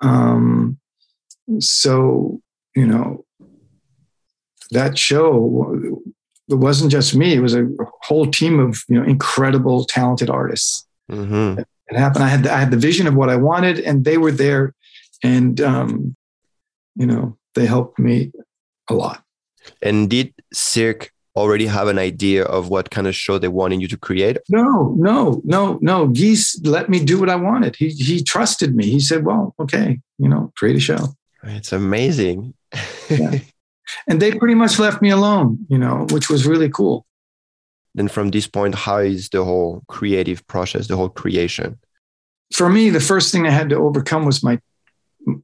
Um, 0.00 0.78
so 1.60 2.40
you 2.74 2.86
know 2.86 3.24
that 4.70 4.98
show 4.98 6.02
it 6.48 6.54
wasn't 6.54 6.90
just 6.90 7.14
me 7.14 7.34
it 7.34 7.40
was 7.40 7.54
a 7.54 7.66
whole 8.02 8.26
team 8.26 8.58
of 8.58 8.82
you 8.88 8.98
know 8.98 9.06
incredible 9.06 9.84
talented 9.84 10.30
artists 10.30 10.86
mm-hmm. 11.10 11.60
it 11.60 11.96
happened 11.96 12.24
i 12.24 12.28
had 12.28 12.42
the, 12.42 12.52
i 12.52 12.58
had 12.58 12.70
the 12.70 12.76
vision 12.76 13.06
of 13.06 13.14
what 13.14 13.30
i 13.30 13.36
wanted 13.36 13.78
and 13.80 14.04
they 14.04 14.18
were 14.18 14.32
there 14.32 14.74
and 15.22 15.60
um, 15.60 16.16
you 16.94 17.06
know 17.06 17.36
they 17.54 17.66
helped 17.66 17.98
me 17.98 18.32
a 18.90 18.94
lot 18.94 19.22
and 19.82 20.10
did 20.10 20.32
cirque 20.52 21.10
already 21.36 21.66
have 21.66 21.86
an 21.86 21.98
idea 21.98 22.44
of 22.44 22.70
what 22.70 22.90
kind 22.90 23.06
of 23.06 23.14
show 23.14 23.38
they 23.38 23.48
wanted 23.48 23.80
you 23.82 23.88
to 23.88 23.96
create? 23.96 24.38
No, 24.48 24.94
no, 24.98 25.42
no, 25.44 25.78
no. 25.82 26.08
Geese 26.08 26.58
let 26.64 26.88
me 26.88 27.04
do 27.04 27.20
what 27.20 27.28
I 27.28 27.36
wanted. 27.36 27.76
He 27.76 27.90
he 27.90 28.22
trusted 28.22 28.74
me. 28.74 28.86
He 28.86 29.00
said, 29.00 29.24
"Well, 29.24 29.54
okay, 29.60 30.00
you 30.18 30.28
know, 30.28 30.52
create 30.56 30.76
a 30.76 30.80
show." 30.80 31.14
It's 31.44 31.72
amazing. 31.72 32.54
yeah. 33.10 33.38
And 34.08 34.20
they 34.20 34.32
pretty 34.32 34.54
much 34.54 34.78
left 34.78 35.02
me 35.02 35.10
alone, 35.10 35.66
you 35.68 35.78
know, 35.78 36.06
which 36.10 36.28
was 36.28 36.46
really 36.46 36.68
cool. 36.68 37.06
Then 37.94 38.08
from 38.08 38.30
this 38.30 38.46
point, 38.46 38.74
how 38.74 38.98
is 38.98 39.28
the 39.30 39.44
whole 39.44 39.82
creative 39.88 40.46
process, 40.46 40.86
the 40.86 40.96
whole 40.96 41.08
creation? 41.08 41.78
For 42.52 42.68
me, 42.68 42.90
the 42.90 43.00
first 43.00 43.32
thing 43.32 43.46
I 43.46 43.50
had 43.50 43.70
to 43.70 43.76
overcome 43.76 44.24
was 44.24 44.42
my 44.42 44.60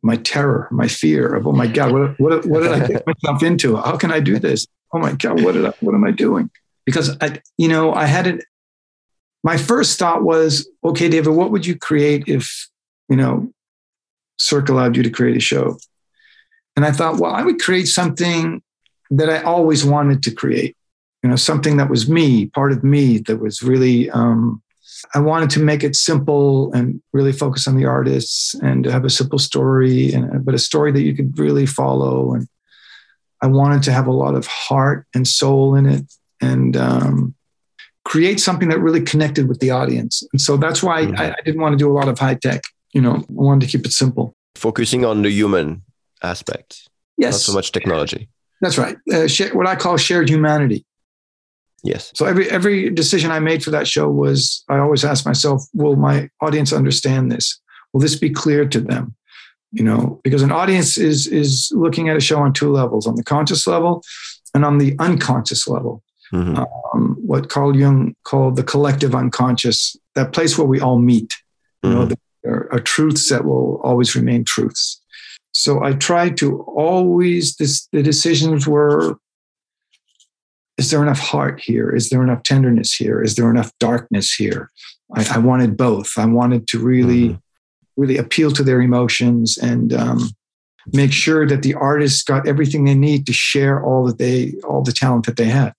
my 0.03 0.17
terror, 0.17 0.69
my 0.71 0.87
fear 0.87 1.35
of, 1.35 1.47
oh 1.47 1.53
my 1.53 1.67
God, 1.67 1.93
what, 1.93 2.21
what, 2.21 2.47
what 2.47 2.63
did 2.63 2.73
I 2.73 2.87
get 2.87 3.07
myself 3.25 3.43
into? 3.43 3.77
How 3.77 3.97
can 3.97 4.13
I 4.13 4.21
do 4.21 4.39
this? 4.39 4.67
Oh 4.93 4.99
my 4.99 5.13
God, 5.13 5.43
what 5.43 5.53
did 5.53 5.67
I, 5.67 5.73
what 5.81 5.95
am 5.95 6.05
I 6.05 6.13
doing? 6.13 6.51
Because 6.85 7.17
I, 7.21 7.41
you 7.57 7.69
know, 7.69 7.93
I 7.93 8.07
had 8.07 8.27
it. 8.27 8.45
My 9.43 9.57
first 9.57 9.99
thought 9.99 10.23
was, 10.23 10.69
okay, 10.85 11.09
David, 11.09 11.31
what 11.31 11.51
would 11.51 11.67
you 11.67 11.77
create 11.77 12.29
if, 12.29 12.69
you 13.09 13.17
know, 13.17 13.53
Cirque 14.39 14.69
allowed 14.69 14.97
you 14.97 15.03
to 15.03 15.11
create 15.11 15.37
a 15.37 15.41
show? 15.41 15.79
And 16.77 16.85
I 16.85 16.93
thought, 16.93 17.19
well, 17.19 17.33
I 17.33 17.43
would 17.43 17.61
create 17.61 17.87
something 17.87 18.63
that 19.11 19.29
I 19.29 19.43
always 19.43 19.85
wanted 19.85 20.23
to 20.23 20.31
create, 20.31 20.77
you 21.23 21.31
know, 21.31 21.37
something 21.37 21.77
that 21.77 21.91
was 21.91 22.09
me, 22.09 22.47
part 22.47 22.73
of 22.73 22.83
me, 22.83 23.19
that 23.19 23.39
was 23.39 23.63
really 23.63 24.11
um, 24.11 24.63
I 25.15 25.19
wanted 25.19 25.51
to 25.51 25.61
make 25.61 25.83
it 25.83 25.97
simple 25.97 26.73
and 26.73 27.03
really 27.13 27.33
focus 27.33 27.67
on 27.67 27.77
the 27.77 27.85
artists 27.85 28.55
and 28.55 28.85
have 28.87 29.05
a 29.05 29.11
simple 29.11 29.39
story, 29.39 30.13
and 30.13 30.45
but 30.45 30.55
a 30.55 30.59
story 30.59 30.93
that 30.93 31.03
you 31.03 31.15
could 31.15 31.39
really 31.39 31.67
follow. 31.67 32.35
And 32.35 32.49
I 33.41 33.49
wanted 33.49 33.83
to 33.85 33.93
have 33.93 34.07
a 34.07 34.13
lot 34.13 34.35
of 34.35 34.47
heart 34.47 35.07
and 35.15 35.27
soul 35.27 35.75
in 35.75 35.87
it, 35.87 36.05
and 36.41 36.77
um, 36.77 37.35
create 38.05 38.41
something 38.41 38.69
that 38.69 38.81
really 38.81 39.03
connected 39.03 39.49
with 39.49 39.61
the 39.61 39.71
audience. 39.71 40.23
And 40.33 40.41
so 40.41 40.57
that's 40.57 40.83
why 40.83 41.05
mm-hmm. 41.05 41.21
I, 41.21 41.33
I 41.33 41.43
didn't 41.45 41.61
want 41.61 41.73
to 41.73 41.79
do 41.79 41.91
a 41.91 41.95
lot 41.95 42.09
of 42.09 42.19
high 42.19 42.35
tech. 42.35 42.63
You 42.93 43.01
know, 43.01 43.17
I 43.17 43.25
wanted 43.29 43.67
to 43.67 43.73
keep 43.77 43.87
it 43.87 43.93
simple, 43.93 44.35
focusing 44.55 45.05
on 45.05 45.23
the 45.23 45.31
human 45.31 45.83
aspect. 46.23 46.89
Yes, 47.17 47.35
not 47.35 47.41
so 47.41 47.53
much 47.53 47.73
technology. 47.73 48.29
That's 48.61 48.79
right. 48.79 48.97
Uh, 49.13 49.29
what 49.53 49.67
I 49.67 49.77
call 49.77 49.97
shared 49.97 50.29
humanity. 50.29 50.85
Yes. 51.83 52.13
So 52.15 52.27
every 52.27 52.49
every 52.49 52.91
decision 52.91 53.31
I 53.31 53.41
made 53.41 53.63
for 53.65 53.71
that 53.71 53.89
show 53.89 54.09
was 54.09 54.65
I 54.69 54.79
always 54.79 55.05
asked 55.05 55.27
myself, 55.27 55.65
will 55.75 55.97
my 55.97 56.31
audience 56.41 56.73
understand 56.73 57.33
this? 57.33 57.61
Will 57.93 58.01
this 58.01 58.15
be 58.15 58.31
clear 58.31 58.67
to 58.69 58.81
them? 58.81 59.15
You 59.73 59.83
know, 59.83 60.21
because 60.23 60.43
an 60.43 60.53
audience 60.53 60.97
is 60.97 61.27
is 61.27 61.73
looking 61.75 62.09
at 62.09 62.17
a 62.17 62.21
show 62.21 62.39
on 62.39 62.53
two 62.53 62.71
levels, 62.71 63.07
on 63.07 63.17
the 63.17 63.25
conscious 63.25 63.67
level 63.67 64.03
and 64.55 64.65
on 64.65 64.79
the 64.79 64.95
unconscious 65.01 65.67
level. 65.67 66.03
Mm-hmm. 66.33 66.63
Um, 66.95 67.17
what 67.21 67.51
Carl 67.51 67.77
Jung 67.77 68.15
called 68.25 68.57
the 68.57 68.63
collective 68.63 69.15
unconscious, 69.15 69.97
that 70.15 70.33
place 70.33 70.57
where 70.57 70.67
we 70.67 70.81
all 70.81 70.99
meet. 70.99 71.35
You 71.83 71.91
mm-hmm. 71.91 72.09
know, 72.09 72.15
there 72.45 72.73
are 72.73 72.81
truths 72.81 73.29
that 73.29 73.45
will 73.45 73.81
always 73.83 74.15
remain 74.15 74.45
truths. 74.45 75.02
So 75.53 75.83
I 75.83 75.93
tried 75.93 76.37
to 76.39 76.63
always 76.63 77.57
this 77.57 77.87
the 77.93 78.03
decisions 78.03 78.67
were 78.67 79.19
is 80.79 80.91
there 80.91 81.03
enough 81.03 81.21
heart 81.21 81.61
here? 81.61 81.95
Is 81.95 82.11
there 82.11 82.23
enough 82.23 82.43
tenderness 82.43 82.95
here? 82.95 83.23
Is 83.23 83.37
there 83.37 83.51
enough 83.51 83.71
darkness 83.79 84.33
here? 84.33 84.71
I, 85.15 85.37
I 85.37 85.39
wanted 85.39 85.77
both. 85.77 86.13
I 86.17 86.25
wanted 86.25 86.67
to 86.69 86.79
really, 86.79 87.29
mm-hmm. 87.29 88.01
really 88.01 88.17
appeal 88.17 88.51
to 88.53 88.63
their 88.63 88.81
emotions 88.81 89.59
and 89.59 89.93
um, 89.93 90.31
make 90.93 91.13
sure 91.13 91.47
that 91.47 91.63
the 91.63 91.75
artists 91.75 92.23
got 92.23 92.49
everything 92.49 92.85
they 92.85 92.95
need 92.95 93.27
to 93.27 93.33
share 93.33 93.85
all 93.85 94.07
that 94.07 94.19
they, 94.19 94.55
all 94.65 94.83
the 94.83 94.93
talent 94.93 95.27
that 95.27 95.37
they 95.37 95.45
had. 95.45 95.75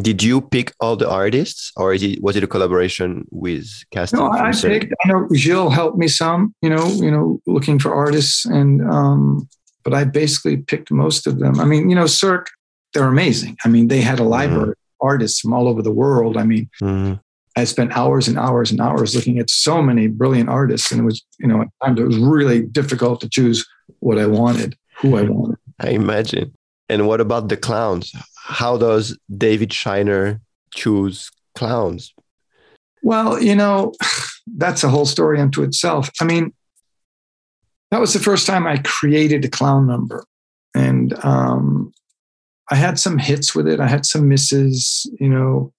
Did 0.00 0.22
you 0.22 0.40
pick 0.40 0.72
all 0.78 0.96
the 0.96 1.10
artists, 1.10 1.72
or 1.76 1.92
it, 1.94 2.22
was 2.22 2.36
it 2.36 2.44
a 2.44 2.46
collaboration 2.46 3.26
with 3.30 3.66
casting? 3.90 4.20
No, 4.20 4.30
I 4.30 4.52
picked. 4.52 4.94
I 5.04 5.08
know 5.08 5.28
Gilles 5.34 5.70
helped 5.70 5.98
me 5.98 6.06
some. 6.06 6.54
You 6.62 6.70
know, 6.70 6.86
you 6.86 7.10
know, 7.10 7.40
looking 7.46 7.78
for 7.80 7.92
artists, 7.92 8.44
and 8.44 8.88
um, 8.88 9.48
but 9.82 9.92
I 9.92 10.04
basically 10.04 10.58
picked 10.58 10.92
most 10.92 11.26
of 11.26 11.40
them. 11.40 11.58
I 11.58 11.64
mean, 11.64 11.90
you 11.90 11.96
know, 11.96 12.06
Cirque 12.06 12.50
they're 12.92 13.06
amazing. 13.06 13.56
I 13.64 13.68
mean, 13.68 13.88
they 13.88 14.00
had 14.00 14.18
a 14.18 14.22
mm-hmm. 14.22 14.30
library 14.30 14.62
mm-hmm. 14.62 14.70
of 14.70 14.76
artists 15.00 15.40
from 15.40 15.52
all 15.52 15.68
over 15.68 15.82
the 15.82 15.92
world. 15.92 16.36
I 16.36 16.44
mean, 16.44 16.68
mm-hmm. 16.80 17.14
I 17.56 17.64
spent 17.64 17.96
hours 17.96 18.28
and 18.28 18.38
hours 18.38 18.70
and 18.70 18.80
hours 18.80 19.14
looking 19.14 19.38
at 19.38 19.50
so 19.50 19.82
many 19.82 20.06
brilliant 20.06 20.48
artists, 20.48 20.90
and 20.92 21.00
it 21.00 21.04
was, 21.04 21.24
you 21.38 21.46
know, 21.46 21.62
at 21.62 21.68
times 21.82 22.00
it 22.00 22.06
was 22.06 22.18
really 22.18 22.62
difficult 22.62 23.20
to 23.22 23.28
choose 23.28 23.66
what 23.98 24.18
I 24.18 24.26
wanted, 24.26 24.76
who 24.98 25.16
I 25.16 25.22
wanted. 25.22 25.58
I 25.80 25.90
imagine. 25.90 26.54
And 26.88 27.06
what 27.06 27.20
about 27.20 27.48
the 27.48 27.56
clowns? 27.56 28.12
How 28.50 28.76
does 28.76 29.16
David 29.34 29.72
Shiner 29.72 30.40
choose 30.74 31.30
clowns? 31.54 32.12
Well, 33.02 33.40
you 33.42 33.54
know, 33.54 33.92
that's 34.56 34.84
a 34.84 34.88
whole 34.88 35.06
story 35.06 35.40
unto 35.40 35.62
itself. 35.62 36.10
I 36.20 36.24
mean, 36.24 36.52
that 37.90 38.00
was 38.00 38.12
the 38.12 38.18
first 38.18 38.46
time 38.46 38.66
I 38.66 38.78
created 38.78 39.44
a 39.44 39.48
clown 39.48 39.86
number. 39.86 40.24
And 40.74 41.12
um, 41.24 41.92
I 42.70 42.76
had 42.76 42.98
some 42.98 43.18
hits 43.18 43.54
with 43.54 43.66
it. 43.66 43.80
I 43.80 43.88
had 43.88 44.06
some 44.06 44.28
misses. 44.28 45.08
You 45.18 45.28
know, 45.28 45.72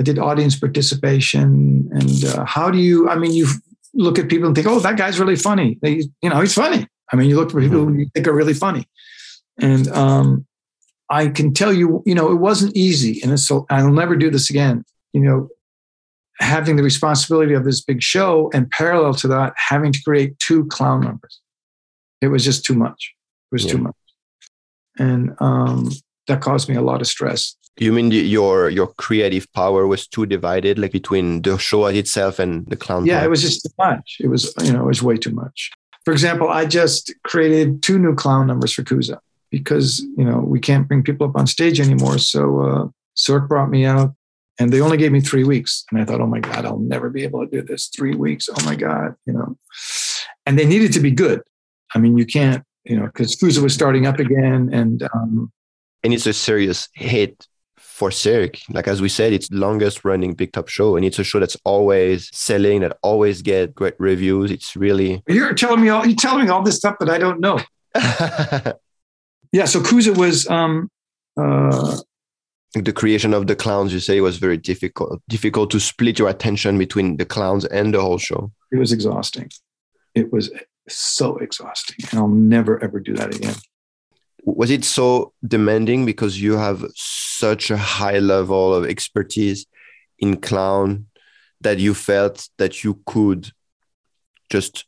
I 0.00 0.04
did 0.04 0.18
audience 0.18 0.58
participation. 0.58 1.88
And 1.92 2.24
uh, 2.24 2.44
how 2.44 2.70
do 2.70 2.78
you? 2.78 3.08
I 3.08 3.16
mean, 3.16 3.32
you 3.32 3.46
look 3.94 4.18
at 4.18 4.28
people 4.28 4.46
and 4.46 4.54
think, 4.54 4.68
"Oh, 4.68 4.78
that 4.78 4.96
guy's 4.96 5.18
really 5.18 5.36
funny." 5.36 5.78
They, 5.82 6.04
you 6.22 6.30
know, 6.30 6.40
he's 6.40 6.54
funny. 6.54 6.86
I 7.12 7.16
mean, 7.16 7.28
you 7.28 7.36
look 7.36 7.50
for 7.50 7.60
people 7.60 7.86
mm-hmm. 7.86 8.00
you 8.00 8.10
think 8.14 8.28
are 8.28 8.32
really 8.32 8.54
funny, 8.54 8.86
and 9.58 9.88
um, 9.88 10.46
I 11.12 11.28
can 11.28 11.52
tell 11.52 11.74
you, 11.74 12.02
you 12.06 12.14
know, 12.14 12.32
it 12.32 12.36
wasn't 12.36 12.74
easy, 12.74 13.20
and 13.22 13.38
so 13.38 13.66
I'll 13.68 13.92
never 13.92 14.16
do 14.16 14.30
this 14.30 14.48
again. 14.48 14.82
You 15.12 15.20
know, 15.20 15.48
having 16.40 16.76
the 16.76 16.82
responsibility 16.82 17.52
of 17.52 17.64
this 17.66 17.82
big 17.82 18.02
show, 18.02 18.50
and 18.54 18.70
parallel 18.70 19.12
to 19.16 19.28
that, 19.28 19.52
having 19.56 19.92
to 19.92 20.02
create 20.02 20.38
two 20.38 20.64
clown 20.68 21.02
numbers. 21.02 21.38
It 22.22 22.28
was 22.28 22.44
just 22.46 22.64
too 22.64 22.72
much. 22.74 23.14
It 23.50 23.54
was 23.54 23.64
yeah. 23.66 23.72
too 23.72 23.78
much, 23.78 23.96
and 24.98 25.36
um, 25.38 25.90
that 26.28 26.40
caused 26.40 26.70
me 26.70 26.76
a 26.76 26.82
lot 26.82 27.02
of 27.02 27.06
stress. 27.06 27.56
You 27.76 27.92
mean 27.92 28.10
your 28.10 28.70
your 28.70 28.86
creative 28.94 29.52
power 29.52 29.86
was 29.86 30.08
too 30.08 30.24
divided, 30.24 30.78
like 30.78 30.92
between 30.92 31.42
the 31.42 31.58
show 31.58 31.84
itself 31.86 32.38
and 32.38 32.64
the 32.68 32.76
clown? 32.76 33.04
Yeah, 33.04 33.16
part? 33.16 33.26
it 33.26 33.30
was 33.30 33.42
just 33.42 33.64
too 33.64 33.74
much. 33.76 34.16
It 34.18 34.28
was 34.28 34.54
you 34.64 34.72
know 34.72 34.80
it 34.84 34.86
was 34.86 35.02
way 35.02 35.18
too 35.18 35.32
much. 35.32 35.72
For 36.06 36.12
example, 36.12 36.48
I 36.48 36.64
just 36.64 37.12
created 37.22 37.82
two 37.82 37.98
new 37.98 38.14
clown 38.14 38.46
numbers 38.46 38.72
for 38.72 38.82
Kooza 38.82 39.18
because 39.52 40.00
you 40.16 40.24
know 40.24 40.38
we 40.38 40.58
can't 40.58 40.88
bring 40.88 41.04
people 41.04 41.28
up 41.28 41.36
on 41.36 41.46
stage 41.46 41.78
anymore. 41.78 42.18
So 42.18 42.60
uh, 42.62 42.88
Cirque 43.14 43.48
brought 43.48 43.70
me 43.70 43.84
out, 43.84 44.14
and 44.58 44.72
they 44.72 44.80
only 44.80 44.96
gave 44.96 45.12
me 45.12 45.20
three 45.20 45.44
weeks, 45.44 45.84
and 45.92 46.00
I 46.00 46.04
thought, 46.04 46.20
oh 46.20 46.26
my 46.26 46.40
god, 46.40 46.64
I'll 46.64 46.78
never 46.78 47.10
be 47.10 47.22
able 47.22 47.46
to 47.46 47.50
do 47.50 47.62
this. 47.62 47.88
Three 47.94 48.16
weeks, 48.16 48.48
oh 48.50 48.64
my 48.64 48.74
god, 48.74 49.14
you 49.26 49.34
know. 49.34 49.56
And 50.46 50.58
they 50.58 50.66
needed 50.66 50.92
to 50.94 51.00
be 51.00 51.12
good. 51.12 51.42
I 51.94 51.98
mean, 51.98 52.18
you 52.18 52.26
can't, 52.26 52.64
you 52.84 52.96
know, 52.96 53.06
because 53.06 53.36
Kooza 53.36 53.62
was 53.62 53.74
starting 53.74 54.06
up 54.06 54.18
again, 54.18 54.70
and 54.72 55.02
um, 55.14 55.52
and 56.02 56.12
it's 56.12 56.26
a 56.26 56.32
serious 56.32 56.88
hit 56.94 57.46
for 57.76 58.10
Cirque. 58.10 58.58
Like 58.70 58.88
as 58.88 59.02
we 59.02 59.10
said, 59.10 59.34
it's 59.34 59.50
longest 59.52 60.02
running 60.02 60.32
big 60.32 60.52
top 60.52 60.68
show, 60.68 60.96
and 60.96 61.04
it's 61.04 61.18
a 61.18 61.24
show 61.24 61.40
that's 61.40 61.58
always 61.64 62.30
selling, 62.32 62.80
that 62.80 62.96
always 63.02 63.42
get 63.42 63.74
great 63.74 63.94
reviews. 63.98 64.50
It's 64.50 64.74
really 64.74 65.22
you're 65.28 65.52
telling 65.52 65.82
me 65.82 65.90
all 65.90 66.06
you're 66.06 66.16
telling 66.16 66.46
me 66.46 66.50
all 66.50 66.62
this 66.62 66.78
stuff 66.78 66.96
that 67.00 67.10
I 67.10 67.18
don't 67.18 67.40
know. 67.40 67.60
yeah, 69.52 69.66
so 69.66 69.80
Kooza 69.80 70.16
was 70.16 70.48
um 70.48 70.90
uh 71.36 71.98
the 72.74 72.92
creation 72.92 73.34
of 73.34 73.46
the 73.46 73.56
clowns 73.56 73.92
you 73.92 74.00
say 74.00 74.20
was 74.20 74.38
very 74.38 74.56
difficult 74.56 75.20
difficult 75.28 75.70
to 75.70 75.78
split 75.80 76.18
your 76.18 76.28
attention 76.28 76.78
between 76.78 77.16
the 77.18 77.26
clowns 77.26 77.66
and 77.66 77.92
the 77.92 78.00
whole 78.00 78.18
show 78.18 78.50
it 78.70 78.78
was 78.78 78.92
exhausting 78.92 79.50
it 80.14 80.32
was 80.32 80.50
so 80.88 81.36
exhausting. 81.38 81.96
And 82.10 82.20
I'll 82.20 82.28
never, 82.28 82.82
ever 82.82 83.00
do 83.00 83.14
that 83.14 83.34
again. 83.34 83.54
Was 84.44 84.70
it 84.70 84.84
so 84.84 85.32
demanding 85.46 86.04
because 86.04 86.40
you 86.40 86.56
have 86.56 86.84
such 86.94 87.70
a 87.70 87.76
high 87.76 88.18
level 88.18 88.74
of 88.74 88.84
expertise 88.84 89.66
in 90.18 90.40
clown 90.40 91.06
that 91.60 91.78
you 91.78 91.94
felt 91.94 92.48
that 92.58 92.82
you 92.82 93.00
could 93.06 93.52
just 94.50 94.84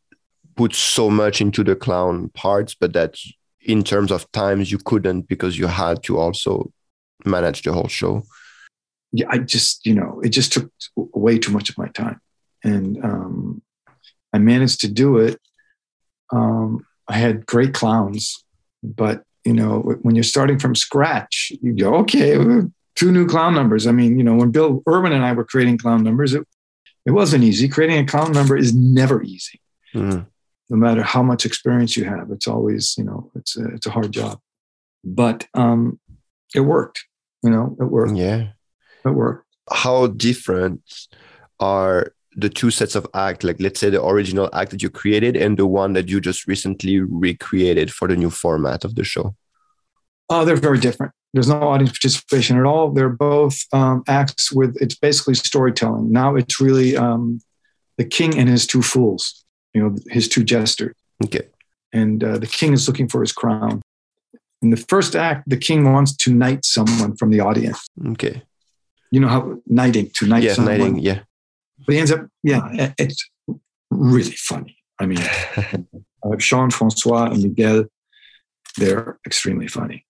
put 0.56 0.74
so 0.74 1.08
much 1.08 1.40
into 1.40 1.62
the 1.62 1.76
clown 1.76 2.30
parts, 2.30 2.74
but 2.74 2.92
that 2.94 3.16
in 3.64 3.82
terms 3.82 4.10
of 4.12 4.30
times 4.32 4.70
you 4.70 4.78
couldn't 4.78 5.28
because 5.28 5.58
you 5.58 5.66
had 5.66 6.02
to 6.04 6.18
also 6.18 6.70
manage 7.24 7.62
the 7.62 7.72
whole 7.72 7.88
show? 7.88 8.22
Yeah, 9.12 9.26
I 9.30 9.38
just, 9.38 9.86
you 9.86 9.94
know, 9.94 10.20
it 10.22 10.30
just 10.30 10.52
took 10.52 10.70
way 10.96 11.38
too 11.38 11.52
much 11.52 11.70
of 11.70 11.78
my 11.78 11.88
time. 11.88 12.20
And 12.62 13.02
um, 13.04 13.62
I 14.32 14.38
managed 14.38 14.80
to 14.80 14.88
do 14.88 15.18
it. 15.18 15.40
Um, 16.32 16.84
I 17.06 17.14
had 17.14 17.46
great 17.46 17.74
clowns, 17.74 18.44
but 18.82 19.22
you 19.44 19.52
know, 19.52 19.80
when 20.02 20.14
you're 20.14 20.24
starting 20.24 20.58
from 20.58 20.74
scratch, 20.74 21.52
you 21.62 21.74
go, 21.74 21.96
okay, 21.96 22.34
two 22.96 23.12
new 23.12 23.26
clown 23.26 23.54
numbers. 23.54 23.86
I 23.86 23.92
mean, 23.92 24.16
you 24.18 24.24
know, 24.24 24.34
when 24.34 24.50
Bill 24.50 24.82
Irwin 24.88 25.12
and 25.12 25.24
I 25.24 25.32
were 25.32 25.44
creating 25.44 25.78
clown 25.78 26.02
numbers, 26.02 26.32
it, 26.34 26.46
it 27.04 27.10
wasn't 27.10 27.44
easy. 27.44 27.68
Creating 27.68 27.98
a 27.98 28.06
clown 28.06 28.32
number 28.32 28.56
is 28.56 28.74
never 28.74 29.22
easy. 29.22 29.60
Mm. 29.94 30.26
No 30.74 30.80
matter 30.80 31.04
how 31.04 31.22
much 31.22 31.46
experience 31.46 31.96
you 31.96 32.04
have, 32.04 32.32
it's 32.32 32.48
always, 32.48 32.96
you 32.98 33.04
know, 33.04 33.30
it's 33.36 33.56
a, 33.56 33.64
it's 33.68 33.86
a 33.86 33.90
hard 33.90 34.10
job. 34.10 34.40
But 35.04 35.46
um, 35.54 36.00
it 36.52 36.62
worked. 36.62 37.04
You 37.44 37.50
know, 37.50 37.76
it 37.78 37.84
worked. 37.84 38.16
Yeah, 38.16 38.48
it 39.04 39.10
worked. 39.10 39.46
How 39.70 40.08
different 40.08 40.82
are 41.60 42.12
the 42.36 42.48
two 42.48 42.72
sets 42.72 42.96
of 42.96 43.06
act 43.14 43.44
like 43.44 43.60
let's 43.60 43.78
say 43.78 43.88
the 43.88 44.04
original 44.04 44.50
act 44.52 44.72
that 44.72 44.82
you 44.82 44.90
created 44.90 45.36
and 45.36 45.56
the 45.56 45.66
one 45.66 45.92
that 45.92 46.08
you 46.08 46.20
just 46.20 46.48
recently 46.48 46.98
recreated 46.98 47.92
for 47.92 48.08
the 48.08 48.16
new 48.16 48.28
format 48.28 48.84
of 48.84 48.96
the 48.96 49.04
show 49.04 49.36
oh 50.30 50.44
they're 50.44 50.56
very 50.56 50.80
different 50.80 51.12
there's 51.32 51.48
no 51.48 51.62
audience 51.62 51.92
participation 51.92 52.58
at 52.58 52.64
all 52.64 52.90
they're 52.90 53.08
both 53.08 53.56
um, 53.72 54.02
acts 54.08 54.50
with 54.50 54.76
it's 54.80 54.96
basically 54.96 55.34
storytelling 55.34 56.10
now 56.10 56.34
it's 56.34 56.60
really 56.60 56.96
um, 56.96 57.40
the 57.98 58.04
king 58.04 58.36
and 58.36 58.48
his 58.48 58.66
two 58.66 58.82
fools 58.82 59.44
you 59.74 59.82
know 59.82 59.96
his 60.08 60.28
two 60.28 60.44
jesters 60.44 60.94
okay 61.24 61.48
and 61.92 62.24
uh, 62.24 62.38
the 62.38 62.46
king 62.46 62.72
is 62.72 62.86
looking 62.88 63.08
for 63.08 63.20
his 63.20 63.32
crown 63.32 63.82
in 64.62 64.70
the 64.70 64.76
first 64.76 65.14
act 65.14 65.48
the 65.48 65.56
king 65.56 65.92
wants 65.92 66.16
to 66.16 66.32
knight 66.32 66.64
someone 66.64 67.16
from 67.16 67.30
the 67.30 67.40
audience 67.40 67.86
okay 68.08 68.42
you 69.10 69.20
know 69.20 69.28
how 69.28 69.58
knighting 69.66 70.10
to 70.14 70.26
knight 70.26 70.42
yeah, 70.42 70.54
someone 70.54 70.78
knighting, 70.78 70.98
yeah 70.98 71.20
but 71.86 71.94
he 71.94 71.98
ends 71.98 72.12
up, 72.12 72.26
yeah, 72.42 72.92
it's 72.98 73.28
really 73.90 74.32
funny. 74.32 74.76
I 75.00 75.06
mean, 75.06 75.18
uh, 75.56 76.36
Jean-François 76.36 77.32
and 77.32 77.42
Miguel, 77.42 77.84
they're 78.76 79.18
extremely 79.26 79.68
funny. 79.68 80.06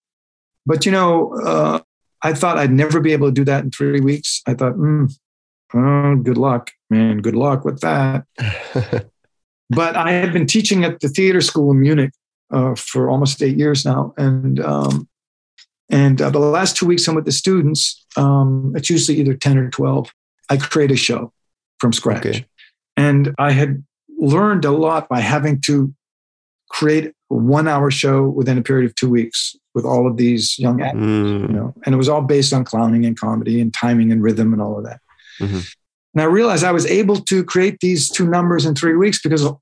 But 0.67 0.87
you 0.87 0.93
know, 0.93 1.35
uh, 1.43 1.81
I 2.23 2.33
thought 2.33 2.59
I'd 2.59 2.73
never 2.73 3.01
be 3.01 3.13
able 3.13 3.29
to 3.29 3.35
do 3.35 3.45
that 3.45 3.65
in 3.65 3.71
three 3.71 4.01
weeks. 4.01 4.43
I 4.47 4.55
thought, 4.55 4.75
mm, 4.75 5.13
oh, 5.75 6.17
good 6.17 6.39
luck, 6.39 6.71
man. 6.91 7.19
Good 7.19 7.37
luck 7.37 7.65
with 7.65 7.81
that. 7.81 8.25
but 9.71 9.97
I 9.97 10.13
had 10.13 10.33
been 10.33 10.47
teaching 10.47 10.85
at 10.85 11.01
the 11.01 11.09
theater 11.09 11.41
school 11.41 11.71
in 11.71 11.81
Munich 11.81 12.13
uh, 12.51 12.75
for 12.75 13.11
almost 13.11 13.43
eight 13.43 13.57
years 13.57 13.85
now, 13.85 14.15
and 14.17 14.61
um, 14.61 15.09
and 15.91 16.21
uh, 16.21 16.31
the 16.31 16.39
last 16.39 16.77
two 16.77 16.87
weeks 16.87 17.07
I'm 17.09 17.15
with 17.15 17.25
the 17.25 17.33
students. 17.33 18.05
Um, 18.17 18.73
it's 18.77 18.91
usually 18.91 19.19
either 19.19 19.35
ten 19.35 19.59
or 19.59 19.71
twelve. 19.71 20.13
I 20.51 20.57
create 20.57 20.91
a 20.91 20.97
show, 20.97 21.33
from 21.81 21.93
scratch. 21.93 22.27
Okay. 22.27 22.47
And 22.97 23.35
I 23.39 23.53
had 23.53 23.85
learned 24.19 24.65
a 24.65 24.71
lot 24.71 25.09
by 25.09 25.21
having 25.21 25.61
to 25.63 25.93
create 26.71 27.13
a 27.31 27.35
one 27.35 27.69
hour 27.69 27.91
show 27.91 28.29
within 28.29 28.59
a 28.59 28.63
period 28.63 28.89
of 28.89 28.95
two 28.95 29.11
weeks 29.11 29.57
with 29.75 29.85
all 29.85 30.07
of 30.07 30.17
these 30.17 30.59
young 30.59 30.81
actors, 30.81 31.03
mm. 31.03 31.49
you 31.49 31.55
know, 31.55 31.75
and 31.85 31.95
it 31.95 31.99
was 31.99 32.09
all 32.09 32.23
based 32.23 32.53
on 32.53 32.65
clowning 32.65 33.05
and 33.05 33.19
comedy 33.19 33.61
and 33.61 33.75
timing 33.75 34.13
and 34.13 34.23
rhythm 34.23 34.53
and 34.53 34.63
all 34.63 34.79
of 34.79 34.85
that. 34.85 35.01
Mm-hmm. 35.41 35.59
And 36.15 36.23
I 36.23 36.27
realized 36.27 36.65
I 36.65 36.73
was 36.73 36.87
able 36.87 37.17
to 37.17 37.45
create 37.45 37.79
these 37.81 38.09
two 38.09 38.29
numbers 38.29 38.65
in 38.65 38.75
three 38.75 38.97
weeks 38.97 39.21
because 39.21 39.45
of 39.45 39.59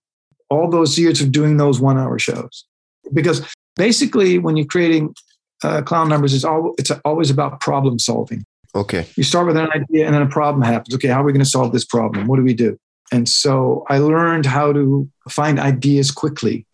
all 0.51 0.69
those 0.71 0.99
years 0.99 1.21
of 1.21 1.33
doing 1.33 1.57
those 1.57 1.81
one 1.81 1.99
hour 1.99 2.19
shows. 2.19 2.65
Because 3.13 3.43
basically, 3.77 4.39
when 4.39 4.57
you're 4.57 4.67
creating 4.67 5.15
uh, 5.65 5.83
clown 5.83 6.09
numbers, 6.09 6.35
it's, 6.35 6.45
all, 6.45 6.75
it's 6.79 6.91
always 7.05 7.31
about 7.31 7.61
problem 7.61 7.99
solving. 7.99 8.45
Okay. 8.75 9.07
You 9.17 9.23
start 9.23 9.47
with 9.47 9.57
an 9.57 9.71
idea 9.71 10.07
and 10.07 10.15
then 10.15 10.23
a 10.23 10.29
problem 10.29 10.63
happens. 10.63 10.95
Okay, 10.95 11.09
how 11.09 11.23
are 11.23 11.25
we 11.25 11.33
going 11.33 11.45
to 11.45 11.51
solve 11.51 11.73
this 11.73 11.85
problem? 11.85 12.27
What 12.27 12.37
do 12.37 12.43
we 12.43 12.55
do? 12.55 12.79
And 13.13 13.29
so 13.29 13.85
I 13.89 13.99
learned 13.99 14.47
how 14.47 14.73
to 14.73 15.09
find 15.29 15.61
ideas 15.61 16.11
quickly. 16.11 16.67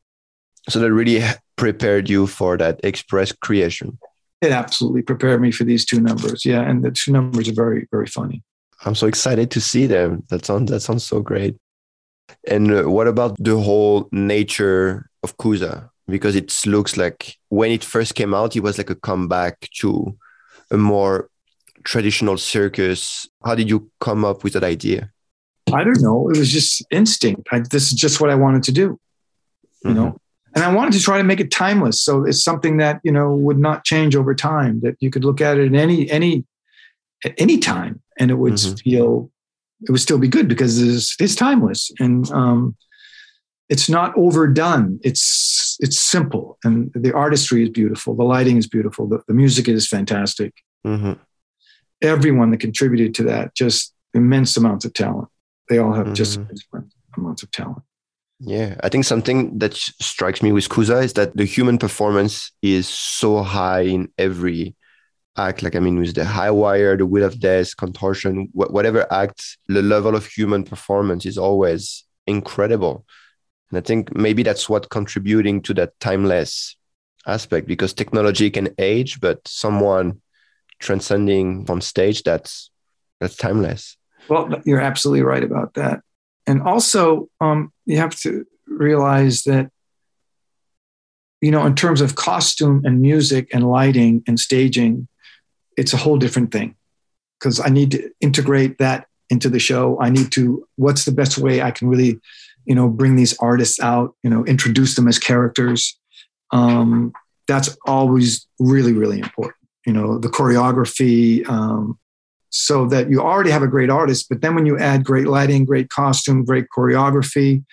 So 0.69 0.79
that 0.79 0.93
really 0.93 1.25
prepared 1.57 2.09
you 2.09 2.27
for 2.27 2.57
that 2.57 2.81
express 2.85 3.33
creation. 3.33 3.99
It 4.41 4.53
absolutely 4.53 5.03
prepared 5.03 5.41
me 5.41 5.51
for 5.51 5.65
these 5.65 5.85
two 5.85 6.01
numbers. 6.01 6.45
Yeah, 6.45 6.61
and 6.61 6.85
the 6.85 6.93
two 6.93 7.11
numbers 7.11 7.49
are 7.49 7.55
very, 7.55 7.89
very 7.91 8.07
funny. 8.07 8.45
I'm 8.85 8.95
so 8.95 9.07
excited 9.07 9.51
to 9.53 9.61
see 9.61 9.87
them. 9.87 10.23
That 10.31 10.45
sounds 10.45 10.71
that 10.71 10.81
sounds 10.81 11.05
so 11.05 11.21
great. 11.21 11.57
And 12.47 12.73
uh, 12.73 12.83
what 12.85 13.09
about 13.09 13.37
the 13.39 13.59
whole 13.59 14.09
nature 14.13 15.09
of 15.23 15.37
Kooza? 15.37 15.91
Because 16.07 16.37
it 16.37 16.55
looks 16.67 16.97
like 16.97 17.37
when 17.49 17.71
it 17.71 17.85
first 17.85 18.15
came 18.15 18.35
out, 18.35 18.57
it 18.57 18.63
was 18.63 18.79
like 18.79 18.91
a 18.91 18.95
comeback 18.95 19.69
to 19.81 20.17
a 20.71 20.77
more 20.77 21.29
traditional 21.85 22.37
circus? 22.37 23.29
How 23.45 23.55
did 23.55 23.69
you 23.69 23.91
come 24.01 24.25
up 24.25 24.45
with 24.45 24.53
that 24.55 24.65
idea? 24.65 25.11
I 25.73 25.85
don't 25.85 26.01
know. 26.01 26.31
It 26.31 26.39
was 26.39 26.51
just 26.51 26.85
instinct. 26.91 27.49
I, 27.53 27.61
this 27.61 27.89
is 27.89 27.93
just 27.93 28.21
what 28.21 28.31
I 28.31 28.35
wanted 28.35 28.63
to 28.65 28.73
do, 28.73 28.81
you 28.83 29.91
mm-hmm. 29.91 29.95
know. 29.95 30.21
And 30.55 30.65
I 30.65 30.73
wanted 30.73 30.95
to 30.95 31.01
try 31.01 31.19
to 31.19 31.25
make 31.25 31.41
it 31.41 31.51
timeless, 31.51 32.03
so 32.03 32.25
it's 32.25 32.43
something 32.43 32.79
that 32.79 33.01
you 33.05 33.13
know 33.13 33.35
would 33.35 33.59
not 33.59 33.85
change 33.85 34.17
over 34.17 34.35
time. 34.35 34.81
That 34.81 34.97
you 34.99 35.11
could 35.11 35.25
look 35.25 35.41
at 35.41 35.59
it 35.59 35.67
in 35.67 35.77
any 35.77 36.11
any 36.11 36.45
at 37.25 37.35
any 37.37 37.59
time, 37.59 38.01
and 38.19 38.31
it 38.31 38.35
would 38.35 38.55
mm-hmm. 38.55 38.75
feel 38.75 39.31
it 39.83 39.91
would 39.91 40.01
still 40.01 40.19
be 40.19 40.29
good 40.29 40.49
because 40.49 40.83
it's, 40.83 41.15
it's 41.21 41.37
timeless 41.37 41.93
and 42.01 42.29
um, 42.33 42.77
it's 43.69 43.89
not 43.89 44.13
overdone. 44.17 44.99
It's 45.03 45.77
it's 45.81 45.99
simple, 45.99 46.59
and 46.65 46.91
the 46.95 47.15
artistry 47.15 47.63
is 47.63 47.71
beautiful. 47.71 48.15
The 48.15 48.25
lighting 48.25 48.57
is 48.57 48.67
beautiful. 48.67 49.07
The, 49.07 49.23
the 49.29 49.35
music 49.35 49.69
is 49.69 49.89
fantastic. 49.89 50.53
Mm-hmm 50.87 51.13
everyone 52.03 52.51
that 52.51 52.59
contributed 52.59 53.15
to 53.15 53.25
that 53.25 53.55
just 53.55 53.95
immense 54.15 54.57
amounts 54.57 54.85
of 54.85 54.93
talent. 54.93 55.29
They 55.69 55.79
all 55.79 55.93
have 55.93 56.07
mm-hmm. 56.07 56.15
just 56.15 56.37
immense 56.37 56.67
amounts 57.17 57.43
of 57.43 57.51
talent. 57.51 57.83
Yeah, 58.41 58.77
I 58.85 58.89
think 58.89 59.05
something 59.05 59.59
that 59.59 59.75
strikes 59.75 60.43
me 60.43 60.53
with 60.53 60.69
Kooza 60.69 61.03
is 61.03 61.15
that 61.15 61.37
the 61.37 61.45
human 61.45 61.77
performance 61.77 62.53
is 62.63 62.89
so 62.89 63.43
high 63.43 63.81
in 63.81 64.11
every 64.17 64.77
act. 65.39 65.63
Like, 65.63 65.77
I 65.77 65.81
mean, 65.81 65.99
with 65.99 66.15
the 66.15 66.25
high 66.25 66.51
wire, 66.51 66.97
the 66.97 67.07
wheel 67.07 67.25
of 67.25 67.41
death, 67.41 67.77
contortion, 67.77 68.49
wh- 68.53 68.71
whatever 68.71 69.11
act, 69.13 69.59
the 69.69 69.83
level 69.83 70.15
of 70.15 70.27
human 70.27 70.65
performance 70.65 71.25
is 71.25 71.39
always 71.39 72.05
incredible. 72.27 73.05
And 73.71 73.79
I 73.79 73.81
think 73.81 74.15
maybe 74.17 74.43
that's 74.43 74.69
what 74.69 74.91
contributing 74.91 75.63
to 75.63 75.75
that 75.75 75.99
timeless 76.01 76.77
aspect 77.27 77.67
because 77.67 77.93
technology 77.93 78.51
can 78.51 78.75
age, 78.79 79.21
but 79.21 79.47
someone 79.47 80.21
transcending 80.79 81.67
on 81.69 81.81
stage 81.81 82.23
that's 82.23 82.71
that's 83.21 83.37
timeless 83.37 83.97
well 84.29 84.49
you're 84.65 84.81
absolutely 84.81 85.23
right 85.23 85.43
about 85.43 85.75
that 85.75 86.01
and 86.47 86.63
also 86.63 87.29
um, 87.41 87.73
you 87.85 87.97
have 87.97 88.15
to 88.15 88.45
realize 88.67 89.43
that 89.43 89.71
you 91.41 91.51
know 91.51 91.67
in 91.67 91.75
terms 91.75 92.01
of 92.01 92.15
costume 92.15 92.83
and 92.85 93.01
music 93.01 93.49
and 93.53 93.69
lighting 93.69 94.23
and 94.27 94.39
staging 94.39 95.09
it's 95.79 95.93
a 95.93 95.97
whole 95.97 96.19
different 96.19 96.53
thing. 96.53 96.75
Because 97.39 97.61
i 97.61 97.69
need 97.69 97.93
to 97.93 98.11
integrate 98.21 98.79
that 98.79 99.07
into 99.31 99.49
the 99.49 99.59
show. 99.59 99.99
I 100.01 100.11
need 100.11 100.33
to 100.33 100.67
what's 100.77 101.05
the 101.05 101.13
best 101.13 101.39
way 101.39 101.63
i 101.63 101.71
can 101.71 101.89
really 101.89 102.21
you 102.65 102.75
know 102.75 102.89
bring 102.89 103.17
these 103.17 103.37
artists 103.39 103.81
out 103.81 104.15
you 104.23 104.31
know 104.31 104.45
introduce 104.45 104.95
them 104.97 105.09
as 105.09 105.19
characters? 105.19 105.99
Um, 106.51 107.13
that's 107.47 107.77
always 107.87 108.47
really 108.59 108.93
really 108.93 109.21
important 109.21 109.57
you 109.87 109.93
know 109.93 110.19
the 110.19 110.29
choreography 110.29 111.49
um, 111.49 111.99
so 112.51 112.87
that 112.87 113.11
you 113.11 113.21
already 113.21 113.51
have 113.51 113.63
a 113.63 113.69
great 113.69 113.91
artist 113.91 114.27
but 114.29 114.41
then 114.41 114.55
when 114.55 114.67
you 114.67 114.79
add 114.79 115.05
great 115.05 115.27
lighting 115.27 115.65
great 115.65 115.89
costume 115.91 116.45
great 116.45 116.67
choreography 116.75 117.65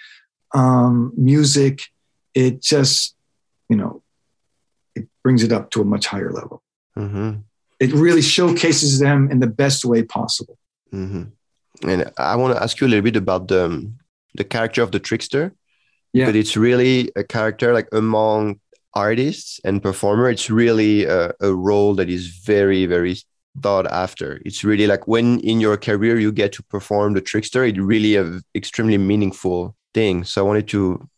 um, 0.54 1.12
music 1.15 1.82
it 2.34 2.62
just 2.62 3.15
you 3.70 3.78
know 3.78 4.04
it 4.96 5.08
brings 5.24 5.44
it 5.44 5.52
up 5.52 5.70
to 5.72 5.82
a 5.82 5.86
much 5.86 6.08
higher 6.08 6.32
level. 6.32 6.63
Mm-hmm. 6.98 7.39
It 7.89 7.93
really 7.93 8.21
showcases 8.21 9.00
them 9.00 9.30
in 9.32 9.39
the 9.39 9.48
best 9.48 9.86
way 9.86 10.04
possible 10.04 10.58
mm-hmm. 10.93 11.24
and 11.88 12.12
i 12.17 12.36
want 12.36 12.56
to 12.56 12.62
ask 12.62 12.80
you 12.80 12.88
a 12.88 12.89
little 12.89 13.04
bit 13.04 13.15
about 13.15 13.48
the 13.48 13.91
the 14.36 14.43
character 14.43 14.82
of 14.82 14.91
the 14.91 15.00
trickster 15.00 15.54
yeah. 16.13 16.26
but 16.26 16.36
it's 16.36 16.56
really 16.58 17.12
a 17.15 17.24
character 17.24 17.74
like 17.74 17.88
among 17.91 18.60
artists 18.93 19.60
and 19.65 19.84
performer 19.84 20.30
it's 20.30 20.50
really 20.50 21.06
a, 21.06 21.34
a, 21.41 21.54
role 21.54 21.93
that 21.95 22.10
is 22.10 22.28
very 22.28 22.86
very 22.86 23.15
thought 23.62 23.88
after 23.88 24.41
it's 24.45 24.63
really 24.63 24.88
like 24.88 25.08
when 25.08 25.39
in 25.41 25.60
your 25.60 25.78
career 25.78 26.17
you 26.17 26.32
get 26.32 26.52
to 26.54 26.63
perform 26.63 27.13
the 27.13 27.21
trickster 27.21 27.63
it's 27.63 27.78
really 27.78 28.15
a 28.15 28.39
extremely 28.54 28.98
meaningful 28.98 29.76
thing 29.93 30.24
so 30.24 30.41
i 30.41 30.48
wanted 30.48 30.67
to 30.67 31.10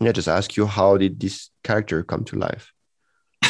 yeah, 0.00 0.12
just 0.12 0.28
ask 0.28 0.56
you 0.56 0.66
how 0.66 0.96
did 0.96 1.20
this 1.20 1.50
character 1.64 2.02
come 2.02 2.24
to 2.24 2.36
life? 2.36 2.72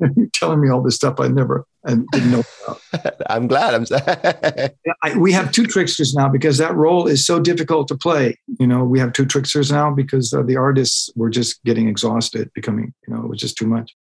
You're 0.00 0.26
telling 0.32 0.60
me 0.60 0.68
all 0.68 0.82
this 0.82 0.96
stuff 0.96 1.20
I 1.20 1.28
never 1.28 1.64
I 1.84 1.96
didn't 2.12 2.30
know 2.30 2.44
about. 2.64 3.16
I'm 3.30 3.48
glad. 3.48 3.74
I'm. 3.74 3.86
I, 5.02 5.16
we 5.16 5.32
have 5.32 5.50
two 5.50 5.66
tricksters 5.66 6.14
now 6.14 6.28
because 6.28 6.58
that 6.58 6.74
role 6.74 7.08
is 7.08 7.26
so 7.26 7.40
difficult 7.40 7.88
to 7.88 7.96
play. 7.96 8.38
You 8.60 8.66
know, 8.66 8.84
we 8.84 9.00
have 9.00 9.12
two 9.12 9.26
tricksters 9.26 9.72
now 9.72 9.90
because 9.90 10.32
uh, 10.32 10.42
the 10.42 10.56
artists 10.56 11.10
were 11.16 11.30
just 11.30 11.62
getting 11.64 11.88
exhausted, 11.88 12.50
becoming 12.54 12.94
you 13.06 13.14
know 13.14 13.22
it 13.22 13.28
was 13.28 13.40
just 13.40 13.56
too 13.56 13.66
much. 13.66 13.94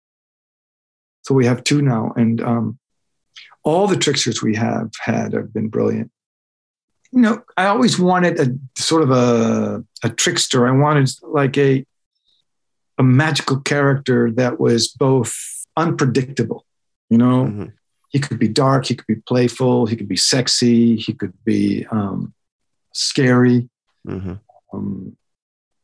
So 1.24 1.34
we 1.34 1.46
have 1.46 1.63
two 1.63 1.82
now, 1.82 2.12
and 2.18 2.42
um, 2.42 2.80
all 3.63 3.88
the 3.88 3.98
tricksters 3.98 4.42
we 4.42 4.56
have 4.56 4.89
had 5.00 5.34
have 5.34 5.54
been 5.54 5.70
brilliant. 5.70 6.12
You 7.12 7.22
know, 7.22 7.44
I 7.56 7.68
always 7.68 7.98
wanted 7.98 8.39
a 8.39 8.82
sort 8.82 9.04
of 9.04 9.12
a 9.12 9.84
a 10.04 10.10
trickster. 10.10 10.68
I 10.68 10.72
wanted 10.72 11.10
like 11.24 11.58
a 11.58 11.86
a 12.98 13.04
magical 13.04 13.62
character 13.62 14.32
that 14.32 14.60
was 14.60 14.89
both 14.89 15.34
unpredictable. 15.78 16.65
You 17.10 17.17
know, 17.17 17.45
mm-hmm. 17.45 17.65
he 18.10 18.19
could 18.19 18.39
be 18.39 18.48
dark, 18.48 18.86
he 18.86 18.95
could 18.95 19.08
be 19.08 19.15
playful, 19.15 19.86
he 19.86 19.95
could 19.95 20.08
be 20.08 20.17
sexy, 20.17 20.95
he 20.95 21.13
could 21.13 21.34
be 21.43 21.86
um, 21.91 22.34
scary. 22.93 23.69
Mm-hmm. 24.08 24.34
Um, 24.74 25.17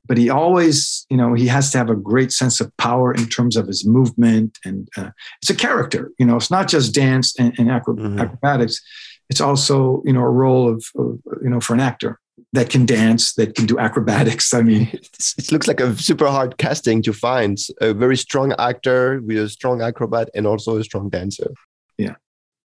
but 0.07 0.17
he 0.17 0.29
always, 0.29 1.07
you 1.09 1.17
know, 1.17 1.33
he 1.33 1.47
has 1.47 1.71
to 1.71 1.79
have 1.79 1.89
a 1.89 1.95
great 1.95 2.31
sense 2.31 2.61
of 2.61 2.75
power 2.77 3.11
in 3.11 3.27
terms 3.27 3.57
of 3.57 3.65
his 3.65 3.85
movement, 3.85 4.59
and 4.63 4.87
uh, 4.97 5.09
it's 5.41 5.49
a 5.49 5.55
character. 5.55 6.11
You 6.19 6.27
know, 6.27 6.35
it's 6.35 6.51
not 6.51 6.67
just 6.67 6.93
dance 6.93 7.37
and, 7.39 7.57
and 7.57 7.69
mm-hmm. 7.69 8.19
acrobatics; 8.19 8.81
it's 9.29 9.41
also, 9.41 10.03
you 10.05 10.13
know, 10.13 10.21
a 10.21 10.29
role 10.29 10.69
of, 10.69 10.85
of, 10.95 11.19
you 11.41 11.49
know, 11.49 11.59
for 11.59 11.73
an 11.73 11.79
actor 11.79 12.19
that 12.53 12.69
can 12.69 12.85
dance, 12.85 13.33
that 13.33 13.55
can 13.55 13.65
do 13.65 13.77
acrobatics. 13.79 14.53
I 14.53 14.61
mean, 14.61 14.89
it 14.91 15.51
looks 15.51 15.67
like 15.67 15.79
a 15.79 15.95
super 15.95 16.27
hard 16.27 16.57
casting 16.57 17.01
to 17.03 17.13
find 17.13 17.57
a 17.81 17.93
very 17.93 18.17
strong 18.17 18.53
actor 18.59 19.21
with 19.21 19.37
a 19.37 19.49
strong 19.49 19.81
acrobat 19.81 20.29
and 20.33 20.47
also 20.47 20.77
a 20.77 20.83
strong 20.83 21.09
dancer. 21.09 21.51
Yeah, 21.97 22.15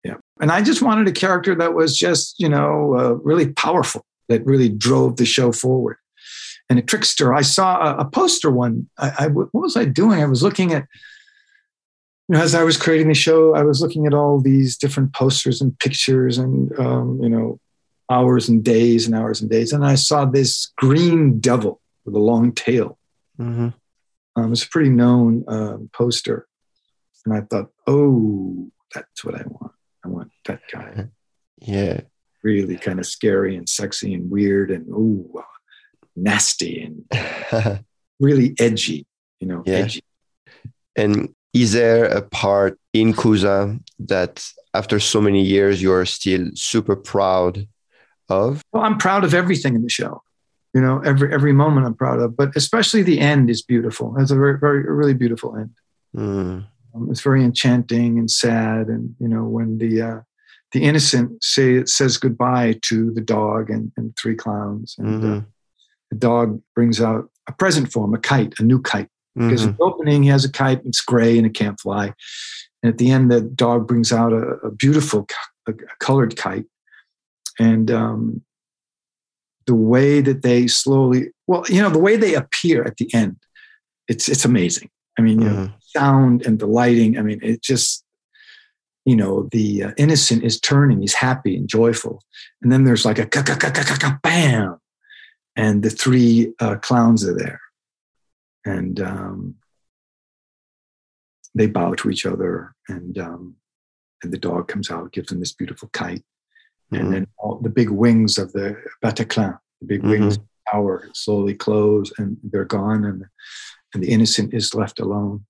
yeah. 0.04 0.16
And 0.40 0.50
I 0.50 0.62
just 0.62 0.82
wanted 0.82 1.08
a 1.08 1.12
character 1.12 1.54
that 1.54 1.74
was 1.74 1.96
just, 1.96 2.36
you 2.38 2.48
know, 2.48 2.96
uh, 2.98 3.12
really 3.22 3.52
powerful, 3.52 4.04
that 4.28 4.44
really 4.44 4.68
drove 4.68 5.16
the 5.16 5.26
show 5.26 5.52
forward. 5.52 5.96
And 6.68 6.78
a 6.78 6.82
trickster. 6.82 7.34
I 7.34 7.42
saw 7.42 7.96
a, 7.96 8.02
a 8.02 8.04
poster 8.04 8.50
one. 8.50 8.88
I, 8.96 9.12
I, 9.18 9.26
what 9.26 9.52
was 9.52 9.76
I 9.76 9.84
doing? 9.86 10.22
I 10.22 10.26
was 10.26 10.42
looking 10.42 10.72
at 10.72 10.86
you 12.28 12.36
know, 12.36 12.42
as 12.42 12.54
I 12.54 12.62
was 12.62 12.76
creating 12.76 13.08
the 13.08 13.14
show, 13.14 13.56
I 13.56 13.64
was 13.64 13.80
looking 13.80 14.06
at 14.06 14.14
all 14.14 14.40
these 14.40 14.76
different 14.76 15.12
posters 15.12 15.60
and 15.60 15.76
pictures 15.80 16.38
and, 16.38 16.70
um, 16.78 17.18
you 17.20 17.28
know, 17.28 17.58
hours 18.10 18.48
and 18.48 18.62
days 18.64 19.06
and 19.06 19.14
hours 19.14 19.40
and 19.40 19.48
days. 19.48 19.72
And 19.72 19.84
I 19.84 19.94
saw 19.94 20.24
this 20.24 20.72
green 20.76 21.38
devil 21.38 21.80
with 22.04 22.14
a 22.14 22.18
long 22.18 22.52
tail. 22.52 22.98
Mm-hmm. 23.38 23.68
Um, 24.36 24.52
it's 24.52 24.64
a 24.64 24.68
pretty 24.68 24.90
known 24.90 25.44
uh, 25.48 25.78
poster. 25.92 26.46
And 27.24 27.34
I 27.34 27.42
thought, 27.42 27.70
oh, 27.86 28.70
that's 28.94 29.24
what 29.24 29.36
I 29.36 29.44
want. 29.46 29.72
I 30.04 30.08
want 30.08 30.30
that 30.46 30.60
guy. 30.70 31.06
Yeah. 31.62 32.00
Really 32.42 32.78
kind 32.78 32.98
of 32.98 33.04
scary 33.04 33.54
and 33.54 33.68
sexy 33.68 34.14
and 34.14 34.30
weird 34.30 34.70
and 34.70 34.88
ooh, 34.88 35.42
nasty 36.16 36.80
and 36.80 37.84
really 38.18 38.54
edgy, 38.58 39.06
you 39.40 39.46
know, 39.46 39.62
yeah. 39.66 39.74
edgy. 39.74 40.00
And 40.96 41.34
is 41.52 41.72
there 41.72 42.06
a 42.06 42.22
part 42.22 42.78
in 42.94 43.12
Kooza 43.12 43.78
that 43.98 44.42
after 44.72 44.98
so 44.98 45.20
many 45.20 45.42
years 45.42 45.82
you're 45.82 46.06
still 46.06 46.46
super 46.54 46.96
proud 46.96 47.68
of? 48.30 48.62
Well, 48.72 48.82
I'm 48.82 48.98
proud 48.98 49.24
of 49.24 49.34
everything 49.34 49.74
in 49.74 49.82
the 49.82 49.88
show. 49.88 50.22
You 50.74 50.80
know, 50.80 51.00
every 51.00 51.32
every 51.32 51.52
moment 51.52 51.86
I'm 51.86 51.94
proud 51.94 52.20
of, 52.20 52.36
but 52.36 52.54
especially 52.54 53.02
the 53.02 53.18
end 53.18 53.50
is 53.50 53.60
beautiful. 53.60 54.14
It's 54.18 54.30
a 54.30 54.36
very, 54.36 54.58
very, 54.58 54.82
really 54.82 55.14
beautiful 55.14 55.56
end. 55.56 55.70
Mm. 56.16 56.66
Um, 56.94 57.08
it's 57.10 57.20
very 57.20 57.42
enchanting 57.42 58.18
and 58.18 58.30
sad, 58.30 58.86
and 58.86 59.14
you 59.18 59.28
know 59.28 59.44
when 59.44 59.78
the 59.78 60.02
uh, 60.02 60.20
the 60.72 60.84
innocent 60.84 61.42
say 61.42 61.84
says 61.86 62.18
goodbye 62.18 62.78
to 62.82 63.12
the 63.12 63.20
dog 63.20 63.68
and, 63.68 63.90
and 63.96 64.16
three 64.16 64.36
clowns, 64.36 64.94
and 64.98 65.08
uh, 65.08 65.26
mm-hmm. 65.26 65.38
uh, 65.38 65.42
the 66.10 66.16
dog 66.16 66.60
brings 66.74 67.00
out 67.00 67.28
a 67.48 67.52
present 67.52 67.92
for 67.92 68.04
him, 68.04 68.14
a 68.14 68.18
kite, 68.18 68.54
a 68.58 68.62
new 68.62 68.80
kite. 68.80 69.08
Because 69.36 69.60
mm-hmm. 69.60 69.70
in 69.70 69.76
the 69.76 69.84
opening, 69.84 70.22
he 70.24 70.28
has 70.28 70.44
a 70.44 70.50
kite, 70.50 70.82
it's 70.84 71.00
gray 71.00 71.38
and 71.38 71.46
it 71.46 71.54
can't 71.54 71.78
fly. 71.78 72.12
And 72.82 72.92
at 72.92 72.98
the 72.98 73.10
end, 73.10 73.30
the 73.30 73.40
dog 73.40 73.86
brings 73.86 74.12
out 74.12 74.32
a, 74.32 74.42
a 74.66 74.70
beautiful 74.72 75.26
a 75.68 75.72
colored 76.00 76.36
kite 76.36 76.66
and 77.60 77.90
um, 77.90 78.42
the 79.66 79.74
way 79.74 80.20
that 80.20 80.42
they 80.42 80.66
slowly 80.66 81.28
well 81.46 81.64
you 81.68 81.80
know 81.80 81.90
the 81.90 81.98
way 81.98 82.16
they 82.16 82.34
appear 82.34 82.82
at 82.82 82.96
the 82.96 83.12
end 83.14 83.36
it's 84.08 84.28
it's 84.28 84.44
amazing. 84.44 84.90
I 85.18 85.22
mean 85.22 85.40
you 85.40 85.48
mm-hmm. 85.48 85.64
know 85.66 85.72
sound 85.80 86.46
and 86.46 86.60
the 86.60 86.68
lighting 86.68 87.18
i 87.18 87.22
mean 87.22 87.40
it 87.42 87.60
just 87.62 88.04
you 89.04 89.16
know 89.16 89.48
the 89.50 89.84
uh, 89.84 89.90
innocent 89.96 90.44
is 90.44 90.60
turning 90.60 91.00
he's 91.00 91.14
happy 91.14 91.56
and 91.56 91.68
joyful. 91.68 92.22
And 92.62 92.70
then 92.70 92.84
there's 92.84 93.04
like 93.04 93.18
a 93.18 93.26
bam! 94.22 94.78
And 95.56 95.82
the 95.82 95.90
three 95.90 96.52
uh, 96.60 96.76
clowns 96.76 97.26
are 97.26 97.36
there. 97.36 97.60
And 98.64 99.00
um, 99.00 99.54
they 101.54 101.66
bow 101.66 101.94
to 101.94 102.10
each 102.10 102.26
other 102.26 102.74
and 102.88 103.18
um, 103.18 103.56
and 104.22 104.32
the 104.32 104.38
dog 104.38 104.68
comes 104.68 104.90
out 104.90 105.12
gives 105.12 105.28
them 105.28 105.40
this 105.40 105.52
beautiful 105.52 105.88
kite 105.92 106.22
mm-hmm. 106.92 107.04
and 107.04 107.14
then 107.14 107.26
all, 107.38 107.58
the 107.58 107.68
big 107.68 107.90
wings 107.90 108.38
of 108.38 108.52
the 108.52 108.76
Bataclan, 109.02 109.58
the 109.80 109.86
big 109.86 110.00
mm-hmm. 110.00 110.10
wings 110.10 110.38
tower 110.70 111.08
slowly 111.14 111.54
close 111.54 112.12
and 112.18 112.36
they're 112.42 112.64
gone, 112.64 113.04
and 113.04 113.24
and 113.94 114.02
the 114.02 114.10
innocent 114.10 114.54
is 114.54 114.74
left 114.74 115.00
alone. 115.00 115.44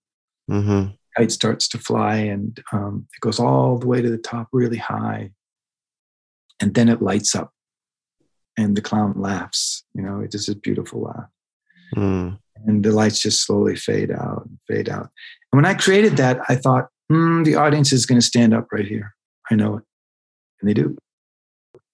Mm-hmm. 0.50 0.92
Kite 1.16 1.33
starts 1.33 1.68
to 1.68 1.79
fly, 1.79 2.16
and 2.16 2.62
um, 2.72 3.07
it 3.14 3.20
goes 3.20 3.38
all 3.38 3.79
the 3.79 3.87
way 3.87 4.00
to 4.00 4.11
the 4.11 4.18
top, 4.18 4.48
really 4.53 4.79
high, 4.79 5.33
and 6.61 6.74
then 6.74 6.88
it 6.88 7.03
lights 7.03 7.35
up, 7.35 7.53
and 8.57 8.76
the 8.76 8.83
clown 8.83 9.14
laughs. 9.16 9.85
You 9.94 10.03
know, 10.03 10.20
it 10.20 10.35
is 10.35 10.48
a 10.48 10.55
beautiful 10.55 11.03
laugh. 11.03 11.29
Mm. 11.96 12.38
And 12.66 12.85
the 12.85 12.92
lights 12.92 13.20
just 13.20 13.44
slowly 13.44 13.76
fade 13.76 14.11
out 14.11 14.46
and 14.46 14.59
fade 14.68 14.88
out. 14.88 15.11
And 15.53 15.62
when 15.62 15.64
I 15.64 15.74
created 15.74 16.16
that, 16.18 16.40
I 16.48 16.57
thought, 16.57 16.88
mm, 17.11 17.44
the 17.44 17.57
audience 17.57 17.92
is 17.92 18.07
going 18.07 18.20
to 18.20 18.26
stand 18.26 18.55
up 18.55 18.68
right 18.70 18.87
here. 18.87 19.14
I 19.50 19.55
know 19.55 19.76
it. 19.76 19.85
And 20.61 20.68
they 20.68 20.74
do 20.74 20.96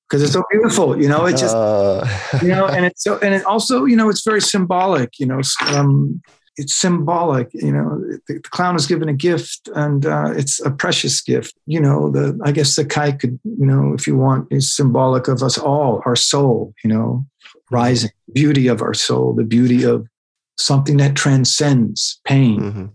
because 0.08 0.22
it's 0.22 0.32
so 0.32 0.44
beautiful. 0.50 1.00
You 1.00 1.08
know, 1.08 1.26
it 1.26 1.36
just 1.36 1.56
uh. 1.56 2.06
you 2.42 2.48
know, 2.48 2.66
and 2.66 2.84
it's 2.84 3.02
so 3.02 3.18
and 3.18 3.34
it 3.34 3.44
also 3.44 3.84
you 3.84 3.96
know 3.96 4.08
it's 4.08 4.24
very 4.24 4.40
symbolic. 4.40 5.18
You 5.18 5.26
know, 5.26 5.40
um, 5.68 6.22
it's 6.56 6.74
symbolic. 6.74 7.50
You 7.52 7.72
know, 7.72 8.00
the, 8.28 8.34
the, 8.34 8.40
clown 8.40 8.76
is 8.76 8.86
given 8.86 9.08
a 9.08 9.14
gift, 9.14 9.68
and 9.74 10.06
uh, 10.06 10.32
it's 10.36 10.64
a 10.64 10.70
precious 10.70 11.20
gift. 11.20 11.54
You 11.66 11.80
know, 11.80 12.10
the 12.10 12.38
I 12.44 12.52
guess 12.52 12.76
the 12.76 12.84
kite 12.84 13.20
could 13.20 13.38
you 13.44 13.66
know 13.66 13.94
if 13.94 14.06
you 14.06 14.16
want 14.16 14.48
is 14.50 14.74
symbolic 14.74 15.28
of 15.28 15.42
us 15.42 15.58
all, 15.58 16.02
our 16.06 16.16
soul. 16.16 16.72
You 16.84 16.90
know, 16.90 17.26
rising 17.70 18.10
beauty 18.32 18.68
of 18.68 18.82
our 18.82 18.94
soul, 18.94 19.34
the 19.34 19.44
beauty 19.44 19.84
of 19.84 20.06
something 20.58 20.96
that 20.98 21.16
transcends 21.16 22.20
pain. 22.24 22.60
Mm-hmm. 22.60 22.86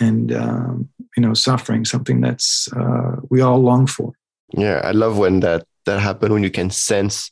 And 0.00 0.32
um, 0.32 0.88
you 1.16 1.22
know, 1.22 1.34
suffering, 1.34 1.84
something 1.84 2.20
that's 2.20 2.68
uh, 2.72 3.16
we 3.30 3.40
all 3.40 3.58
long 3.58 3.86
for. 3.86 4.12
Yeah, 4.56 4.80
I 4.84 4.92
love 4.92 5.18
when 5.18 5.40
that 5.40 5.66
that 5.88 6.00
happen 6.00 6.32
when 6.32 6.42
you 6.42 6.50
can 6.50 6.70
sense 6.70 7.30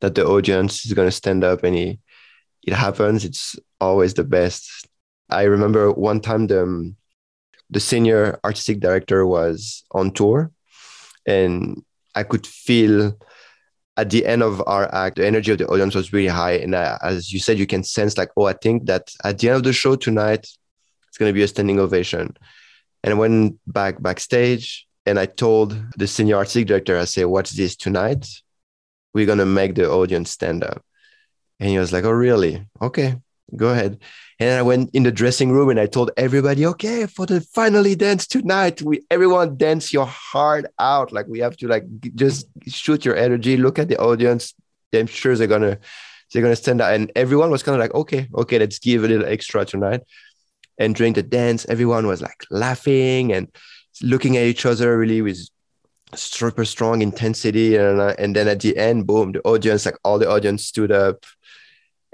that 0.00 0.14
the 0.14 0.24
audience 0.24 0.84
is 0.86 0.92
going 0.92 1.08
to 1.08 1.12
stand 1.12 1.44
up 1.44 1.64
and 1.64 1.76
it, 1.76 1.98
it 2.62 2.72
happens 2.74 3.24
it's 3.24 3.56
always 3.80 4.14
the 4.14 4.24
best. 4.24 4.88
I 5.28 5.42
remember 5.42 5.92
one 5.92 6.20
time 6.20 6.46
the 6.46 6.62
um, 6.62 6.96
the 7.68 7.80
senior 7.80 8.38
artistic 8.44 8.78
director 8.80 9.26
was 9.26 9.82
on 9.90 10.12
tour 10.12 10.52
and 11.26 11.82
i 12.14 12.22
could 12.22 12.46
feel 12.46 13.18
at 13.96 14.10
the 14.10 14.24
end 14.24 14.40
of 14.40 14.62
our 14.68 14.86
act 14.94 15.16
the 15.16 15.26
energy 15.26 15.50
of 15.50 15.58
the 15.58 15.66
audience 15.66 15.94
was 15.94 16.12
really 16.12 16.28
high. 16.28 16.52
And 16.52 16.76
I, 16.76 16.96
as 17.02 17.32
you 17.32 17.40
said 17.40 17.58
you 17.58 17.66
can 17.66 17.82
sense 17.82 18.16
like 18.16 18.30
oh 18.36 18.44
i 18.44 18.52
think 18.52 18.86
that 18.86 19.12
at 19.24 19.38
the 19.38 19.48
end 19.48 19.56
of 19.56 19.64
the 19.64 19.72
show 19.72 19.96
tonight 19.96 20.46
it's 21.08 21.18
going 21.18 21.30
to 21.30 21.34
be 21.34 21.42
a 21.42 21.48
standing 21.48 21.80
ovation. 21.80 22.36
And 23.02 23.14
I 23.14 23.16
went 23.16 23.58
back 23.66 24.02
backstage 24.02 24.85
and 25.06 25.18
I 25.18 25.26
told 25.26 25.80
the 25.96 26.06
senior 26.06 26.36
artistic 26.36 26.66
director, 26.66 26.98
I 26.98 27.04
said, 27.04 27.26
"What's 27.26 27.52
this 27.52 27.76
tonight? 27.76 28.26
We're 29.14 29.26
gonna 29.26 29.46
make 29.46 29.74
the 29.74 29.88
audience 29.88 30.30
stand 30.30 30.64
up." 30.64 30.84
And 31.60 31.70
he 31.70 31.78
was 31.78 31.92
like, 31.92 32.04
"Oh, 32.04 32.10
really? 32.10 32.66
Okay, 32.82 33.16
go 33.54 33.68
ahead." 33.68 33.98
And 34.38 34.52
I 34.58 34.62
went 34.62 34.90
in 34.92 35.04
the 35.04 35.12
dressing 35.12 35.50
room 35.50 35.70
and 35.70 35.80
I 35.80 35.86
told 35.86 36.10
everybody, 36.16 36.66
"Okay, 36.66 37.06
for 37.06 37.24
the 37.24 37.40
finally 37.40 37.94
dance 37.94 38.26
tonight, 38.26 38.82
we 38.82 39.02
everyone 39.10 39.56
dance 39.56 39.92
your 39.92 40.06
heart 40.06 40.66
out. 40.78 41.12
Like 41.12 41.26
we 41.28 41.38
have 41.38 41.56
to 41.58 41.68
like 41.68 41.84
just 42.14 42.46
shoot 42.66 43.04
your 43.04 43.16
energy. 43.16 43.56
Look 43.56 43.78
at 43.78 43.88
the 43.88 43.98
audience. 43.98 44.54
I'm 44.92 45.06
sure 45.06 45.36
they're 45.36 45.46
gonna 45.46 45.78
they're 46.32 46.42
gonna 46.42 46.56
stand 46.56 46.80
up." 46.80 46.92
And 46.92 47.12
everyone 47.14 47.50
was 47.50 47.62
kind 47.62 47.76
of 47.76 47.80
like, 47.80 47.94
"Okay, 47.94 48.28
okay, 48.34 48.58
let's 48.58 48.78
give 48.80 49.04
a 49.04 49.08
little 49.08 49.26
extra 49.26 49.64
tonight." 49.64 50.02
And 50.78 50.94
during 50.94 51.14
the 51.14 51.22
dance, 51.22 51.64
everyone 51.68 52.06
was 52.06 52.20
like 52.20 52.44
laughing 52.50 53.32
and 53.32 53.48
looking 54.02 54.36
at 54.36 54.44
each 54.44 54.66
other 54.66 54.98
really 54.98 55.22
with 55.22 55.48
super 56.14 56.64
strong 56.64 57.02
intensity 57.02 57.76
and 57.76 58.00
and 58.00 58.36
then 58.36 58.46
at 58.46 58.60
the 58.60 58.76
end 58.76 59.06
boom 59.06 59.32
the 59.32 59.40
audience 59.42 59.84
like 59.84 59.98
all 60.04 60.18
the 60.18 60.28
audience 60.28 60.64
stood 60.64 60.92
up 60.92 61.24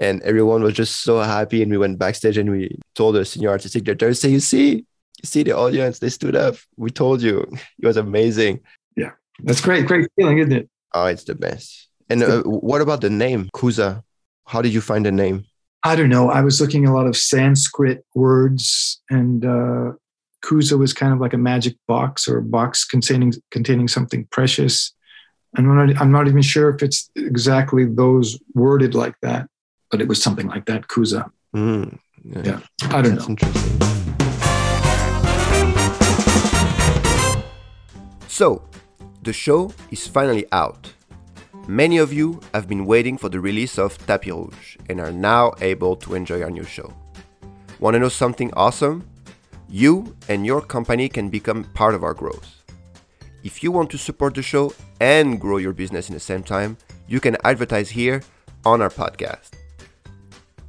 and 0.03 0.21
everyone 0.23 0.61
was 0.63 0.73
just 0.73 1.01
so 1.03 1.19
happy. 1.19 1.61
And 1.61 1.71
we 1.71 1.77
went 1.77 1.97
backstage 1.97 2.37
and 2.37 2.51
we 2.51 2.77
told 2.95 3.15
the 3.15 3.25
senior 3.25 3.49
artistic 3.49 3.83
director, 3.83 4.13
"Say, 4.13 4.29
you 4.29 4.39
see, 4.39 4.75
you 4.75 5.25
see 5.25 5.43
the 5.43 5.53
audience, 5.53 5.99
they 5.99 6.09
stood 6.09 6.35
up. 6.35 6.55
We 6.77 6.91
told 6.91 7.21
you, 7.21 7.47
it 7.79 7.85
was 7.85 7.97
amazing." 7.97 8.59
Yeah, 8.95 9.11
that's 9.43 9.61
great, 9.61 9.87
great 9.87 10.09
feeling, 10.15 10.39
isn't 10.39 10.53
it? 10.53 10.69
Oh, 10.93 11.05
it's 11.05 11.23
the 11.23 11.35
best. 11.35 11.89
And 12.09 12.21
uh, 12.21 12.43
what 12.43 12.81
about 12.81 13.01
the 13.01 13.09
name 13.09 13.49
Kooza? 13.55 14.03
How 14.45 14.61
did 14.61 14.73
you 14.73 14.81
find 14.81 15.05
the 15.05 15.11
name? 15.11 15.45
I 15.83 15.95
don't 15.95 16.09
know. 16.09 16.29
I 16.29 16.41
was 16.41 16.61
looking 16.61 16.85
a 16.85 16.93
lot 16.93 17.07
of 17.07 17.17
Sanskrit 17.17 18.05
words, 18.13 19.01
and 19.09 19.45
uh, 19.45 19.93
Kooza 20.43 20.77
was 20.77 20.93
kind 20.93 21.13
of 21.13 21.19
like 21.19 21.33
a 21.33 21.37
magic 21.37 21.75
box 21.87 22.27
or 22.27 22.37
a 22.37 22.43
box 22.43 22.83
containing 22.85 23.33
containing 23.49 23.87
something 23.87 24.27
precious. 24.29 24.93
I'm 25.55 25.67
not, 25.67 26.01
I'm 26.01 26.11
not 26.11 26.27
even 26.27 26.41
sure 26.41 26.69
if 26.69 26.81
it's 26.83 27.09
exactly 27.15 27.85
those 27.85 28.39
worded 28.53 28.95
like 28.95 29.15
that, 29.21 29.47
but 29.91 30.01
it 30.01 30.07
was 30.07 30.21
something 30.21 30.47
like 30.47 30.65
that, 30.65 30.87
Kooza. 30.87 31.29
Mm, 31.55 31.99
yeah. 32.23 32.41
yeah. 32.43 32.59
I 32.89 33.01
don't 33.01 33.15
That's 33.15 33.27
know. 33.27 33.31
Interesting. 33.33 33.79
So, 38.27 38.63
the 39.21 39.31
show 39.31 39.71
is 39.91 40.07
finally 40.07 40.45
out. 40.51 40.91
Many 41.67 41.99
of 41.99 42.11
you 42.11 42.41
have 42.53 42.67
been 42.67 42.85
waiting 42.85 43.15
for 43.17 43.29
the 43.29 43.39
release 43.39 43.77
of 43.77 43.97
Tapis 44.07 44.33
Rouge 44.33 44.77
and 44.89 44.99
are 44.99 45.11
now 45.11 45.53
able 45.61 45.95
to 45.97 46.15
enjoy 46.15 46.41
our 46.41 46.49
new 46.49 46.65
show. 46.65 46.91
Want 47.79 47.93
to 47.93 47.99
know 47.99 48.09
something 48.09 48.51
awesome? 48.55 49.07
You 49.75 50.15
and 50.29 50.45
your 50.45 50.61
company 50.61 51.09
can 51.09 51.29
become 51.29 51.63
part 51.73 51.95
of 51.95 52.03
our 52.03 52.13
growth. 52.13 52.61
If 53.43 53.63
you 53.63 53.71
want 53.71 53.89
to 53.89 53.97
support 53.97 54.35
the 54.35 54.43
show 54.43 54.71
and 55.01 55.41
grow 55.41 55.57
your 55.57 55.73
business 55.73 56.09
in 56.09 56.13
the 56.13 56.19
same 56.19 56.43
time, 56.43 56.77
you 57.07 57.19
can 57.19 57.37
advertise 57.43 57.89
here 57.89 58.21
on 58.65 58.83
our 58.83 58.91
podcast. 58.91 59.53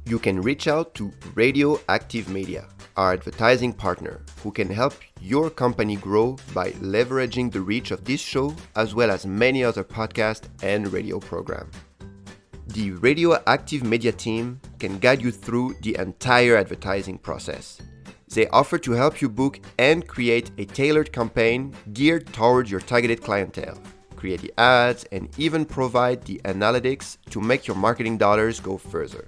You 0.07 0.17
can 0.17 0.41
reach 0.41 0.67
out 0.67 0.95
to 0.95 1.11
Radioactive 1.35 2.29
Media, 2.29 2.65
our 2.97 3.13
advertising 3.13 3.73
partner, 3.73 4.21
who 4.41 4.51
can 4.51 4.71
help 4.71 4.95
your 5.21 5.51
company 5.51 5.97
grow 5.97 6.35
by 6.55 6.71
leveraging 6.71 7.51
the 7.51 7.61
reach 7.61 7.91
of 7.91 8.05
this 8.05 8.21
show 8.21 8.55
as 8.75 8.95
well 8.95 9.11
as 9.11 9.27
many 9.27 9.63
other 9.63 9.83
podcasts 9.83 10.47
and 10.63 10.91
radio 10.91 11.19
programs. 11.19 11.75
The 12.69 12.89
Radioactive 12.93 13.83
Media 13.83 14.13
team 14.13 14.59
can 14.79 14.97
guide 14.97 15.21
you 15.21 15.31
through 15.31 15.75
the 15.83 15.95
entire 15.99 16.57
advertising 16.57 17.19
process. 17.19 17.79
They 18.29 18.47
offer 18.47 18.77
to 18.79 18.91
help 18.91 19.21
you 19.21 19.29
book 19.29 19.59
and 19.77 20.07
create 20.07 20.51
a 20.57 20.65
tailored 20.65 21.11
campaign 21.11 21.75
geared 21.93 22.27
towards 22.33 22.71
your 22.71 22.79
targeted 22.79 23.21
clientele, 23.21 23.77
create 24.15 24.41
the 24.41 24.53
ads, 24.57 25.05
and 25.11 25.29
even 25.37 25.65
provide 25.65 26.23
the 26.23 26.41
analytics 26.45 27.17
to 27.29 27.39
make 27.39 27.67
your 27.67 27.77
marketing 27.77 28.17
dollars 28.17 28.59
go 28.59 28.77
further. 28.77 29.27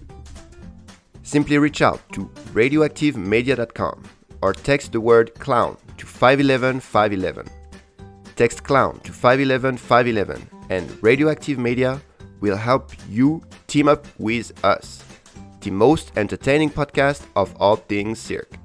Simply 1.23 1.57
reach 1.57 1.81
out 1.81 2.01
to 2.13 2.25
radioactivemedia.com 2.53 4.03
or 4.41 4.53
text 4.53 4.91
the 4.91 5.01
word 5.01 5.36
clown 5.36 5.77
to 5.97 6.05
511 6.05 6.79
511. 6.79 7.47
Text 8.36 8.63
clown 8.63 8.99
to 9.01 9.12
511 9.12 9.77
511 9.77 10.49
and 10.69 11.03
Radioactive 11.03 11.57
Media 11.57 12.01
will 12.39 12.55
help 12.55 12.91
you 13.10 13.41
team 13.67 13.88
up 13.88 14.05
with 14.19 14.53
us, 14.63 15.03
the 15.62 15.71
most 15.71 16.12
entertaining 16.17 16.69
podcast 16.69 17.23
of 17.36 17.55
all 17.57 17.75
things 17.75 18.19
cirque. 18.19 18.57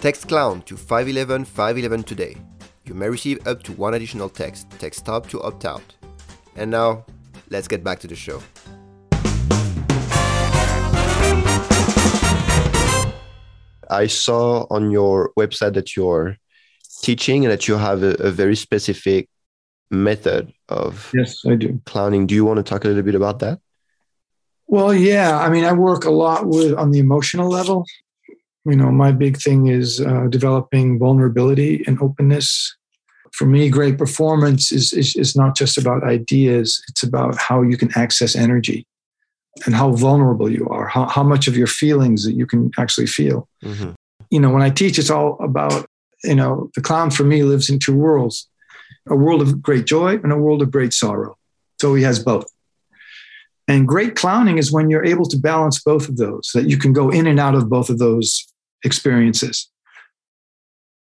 Text 0.00 0.28
clown 0.28 0.62
to 0.62 0.76
511 0.76 1.44
511 1.44 2.04
today. 2.04 2.36
You 2.84 2.94
may 2.94 3.08
receive 3.08 3.46
up 3.46 3.62
to 3.64 3.72
one 3.72 3.94
additional 3.94 4.28
text. 4.28 4.68
Text 4.78 5.00
stop 5.00 5.28
to 5.30 5.42
opt 5.42 5.64
out. 5.64 5.82
And 6.56 6.70
now, 6.70 7.04
let's 7.50 7.66
get 7.66 7.82
back 7.82 7.98
to 8.00 8.06
the 8.06 8.14
show. 8.14 8.42
I 13.90 14.06
saw 14.06 14.66
on 14.70 14.90
your 14.90 15.32
website 15.38 15.74
that 15.74 15.96
you're 15.96 16.36
teaching 17.02 17.44
and 17.44 17.52
that 17.52 17.68
you 17.68 17.76
have 17.76 18.02
a, 18.02 18.14
a 18.14 18.30
very 18.30 18.56
specific 18.56 19.28
method 19.90 20.52
of 20.68 21.12
yes 21.14 21.44
i 21.46 21.54
do 21.54 21.80
clowning 21.84 22.26
do 22.26 22.34
you 22.34 22.44
want 22.44 22.56
to 22.56 22.62
talk 22.62 22.84
a 22.84 22.88
little 22.88 23.02
bit 23.02 23.14
about 23.14 23.38
that 23.38 23.60
well 24.66 24.92
yeah 24.94 25.38
i 25.38 25.48
mean 25.48 25.64
i 25.64 25.72
work 25.72 26.04
a 26.04 26.10
lot 26.10 26.46
with 26.46 26.74
on 26.74 26.90
the 26.90 26.98
emotional 26.98 27.48
level 27.48 27.84
you 28.64 28.76
know 28.76 28.90
my 28.90 29.12
big 29.12 29.36
thing 29.36 29.66
is 29.66 30.00
uh, 30.00 30.26
developing 30.28 30.98
vulnerability 30.98 31.84
and 31.86 32.00
openness 32.00 32.76
for 33.32 33.46
me 33.46 33.68
great 33.68 33.98
performance 33.98 34.72
is, 34.72 34.92
is 34.92 35.16
is 35.16 35.36
not 35.36 35.56
just 35.56 35.78
about 35.78 36.04
ideas 36.04 36.82
it's 36.88 37.02
about 37.02 37.36
how 37.36 37.62
you 37.62 37.76
can 37.76 37.90
access 37.96 38.36
energy 38.36 38.86
and 39.66 39.74
how 39.74 39.92
vulnerable 39.92 40.50
you 40.50 40.68
are 40.68 40.86
how, 40.86 41.06
how 41.06 41.22
much 41.22 41.46
of 41.46 41.56
your 41.56 41.66
feelings 41.66 42.24
that 42.24 42.34
you 42.34 42.46
can 42.46 42.70
actually 42.78 43.06
feel 43.06 43.48
mm-hmm. 43.62 43.92
you 44.30 44.40
know 44.40 44.50
when 44.50 44.62
i 44.62 44.70
teach 44.70 44.98
it's 44.98 45.10
all 45.10 45.36
about 45.40 45.86
you 46.24 46.34
know, 46.34 46.70
the 46.74 46.80
clown 46.80 47.10
for 47.10 47.24
me 47.24 47.42
lives 47.42 47.70
in 47.70 47.78
two 47.78 47.94
worlds 47.94 48.48
a 49.06 49.14
world 49.14 49.42
of 49.42 49.60
great 49.60 49.84
joy 49.84 50.14
and 50.14 50.32
a 50.32 50.38
world 50.38 50.62
of 50.62 50.70
great 50.70 50.94
sorrow. 50.94 51.36
So 51.78 51.94
he 51.94 52.02
has 52.04 52.18
both. 52.18 52.46
And 53.68 53.86
great 53.86 54.16
clowning 54.16 54.56
is 54.56 54.72
when 54.72 54.88
you're 54.88 55.04
able 55.04 55.26
to 55.26 55.36
balance 55.36 55.82
both 55.82 56.08
of 56.08 56.16
those, 56.16 56.50
that 56.54 56.70
you 56.70 56.78
can 56.78 56.94
go 56.94 57.10
in 57.10 57.26
and 57.26 57.38
out 57.38 57.54
of 57.54 57.68
both 57.68 57.90
of 57.90 57.98
those 57.98 58.46
experiences. 58.84 59.70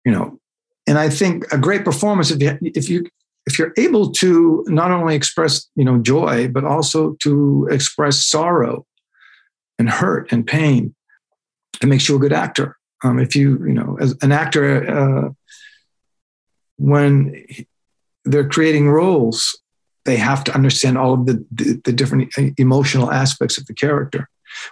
You 0.06 0.12
know, 0.12 0.40
and 0.86 0.98
I 0.98 1.10
think 1.10 1.52
a 1.52 1.58
great 1.58 1.84
performance, 1.84 2.32
if 2.32 2.42
you, 2.42 2.58
if 2.62 2.90
you 2.90 3.06
if 3.46 3.58
you're 3.58 3.74
able 3.78 4.12
to 4.12 4.66
not 4.68 4.92
only 4.92 5.16
express 5.16 5.70
you 5.76 5.86
know 5.86 5.98
joy 6.00 6.50
but 6.50 6.66
also 6.66 7.16
to 7.22 7.68
express 7.72 8.28
sorrow 8.28 8.86
and 9.80 9.90
hurt 9.90 10.32
and 10.34 10.46
pain 10.46 10.94
it 11.82 11.88
makes 11.88 12.10
you 12.10 12.18
a 12.18 12.20
good 12.20 12.34
actor 12.34 12.78
um, 13.04 13.20
if 13.20 13.36
you, 13.36 13.64
you 13.66 13.74
know, 13.74 13.98
as 14.00 14.16
an 14.22 14.32
actor, 14.32 14.90
uh, 14.90 15.30
when 16.78 17.46
they're 18.26 18.48
creating 18.48 18.90
roles, 18.90 19.60
they 20.06 20.18
have 20.18 20.44
to 20.46 20.56
understand 20.56 20.98
all 20.98 21.14
of 21.14 21.26
the, 21.26 21.46
the, 21.52 21.82
the, 21.84 21.92
different 21.92 22.34
emotional 22.58 23.12
aspects 23.12 23.58
of 23.58 23.66
the 23.66 23.74
character. 23.74 24.30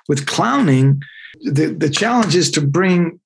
With 0.07 0.25
clowning, 0.25 1.01
the, 1.41 1.75
the 1.77 1.89
challenge 1.89 2.35
is 2.35 2.51
to 2.51 2.61
bring 2.61 3.19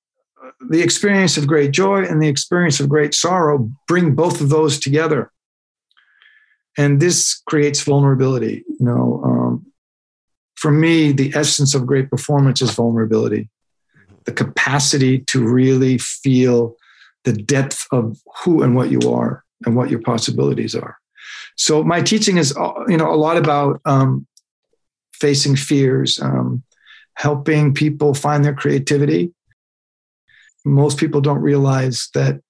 the 0.70 0.82
experience 0.82 1.38
of 1.38 1.48
great 1.48 1.72
joy 1.72 2.04
and 2.04 2.22
the 2.22 2.28
experience 2.28 2.80
of 2.80 2.90
great 2.90 3.14
sorrow, 3.14 3.70
bring 3.88 4.16
both 4.16 4.42
of 4.42 4.50
those 4.50 4.80
together. 4.80 5.32
And 6.78 7.00
this 7.00 7.42
creates 7.48 7.82
vulnerability. 7.82 8.64
You 8.68 8.86
know, 8.86 9.22
um, 9.24 9.66
for 10.56 10.72
me, 10.72 11.12
the 11.12 11.34
essence 11.36 11.74
of 11.74 11.86
great 11.86 12.10
performance 12.10 12.62
is 12.62 12.72
vulnerability 12.72 13.50
the 14.30 14.32
capacity 14.36 15.20
to 15.20 15.44
really 15.44 15.98
feel 15.98 16.76
the 17.24 17.34
depth 17.34 17.88
of 17.92 18.18
who 18.44 18.62
and 18.62 18.76
what 18.76 18.92
you 18.92 19.12
are 19.12 19.44
and 19.66 19.76
what 19.76 19.90
your 19.90 20.02
possibilities 20.02 20.76
are. 20.76 20.98
So 21.58 21.84
my 21.84 22.02
teaching 22.02 22.38
is, 22.38 22.54
you 22.88 22.98
know, 22.98 23.12
a 23.12 23.16
lot 23.16 23.38
about 23.38 23.82
um, 23.86 24.28
facing 25.14 25.56
fears, 25.56 26.20
um, 26.22 26.64
helping 27.20 27.74
people 27.74 28.14
find 28.14 28.44
their 28.44 28.54
creativity. 28.54 29.32
Most 30.66 30.98
people 30.98 31.22
don't 31.22 31.42
realize 31.42 32.10
that 32.14 32.42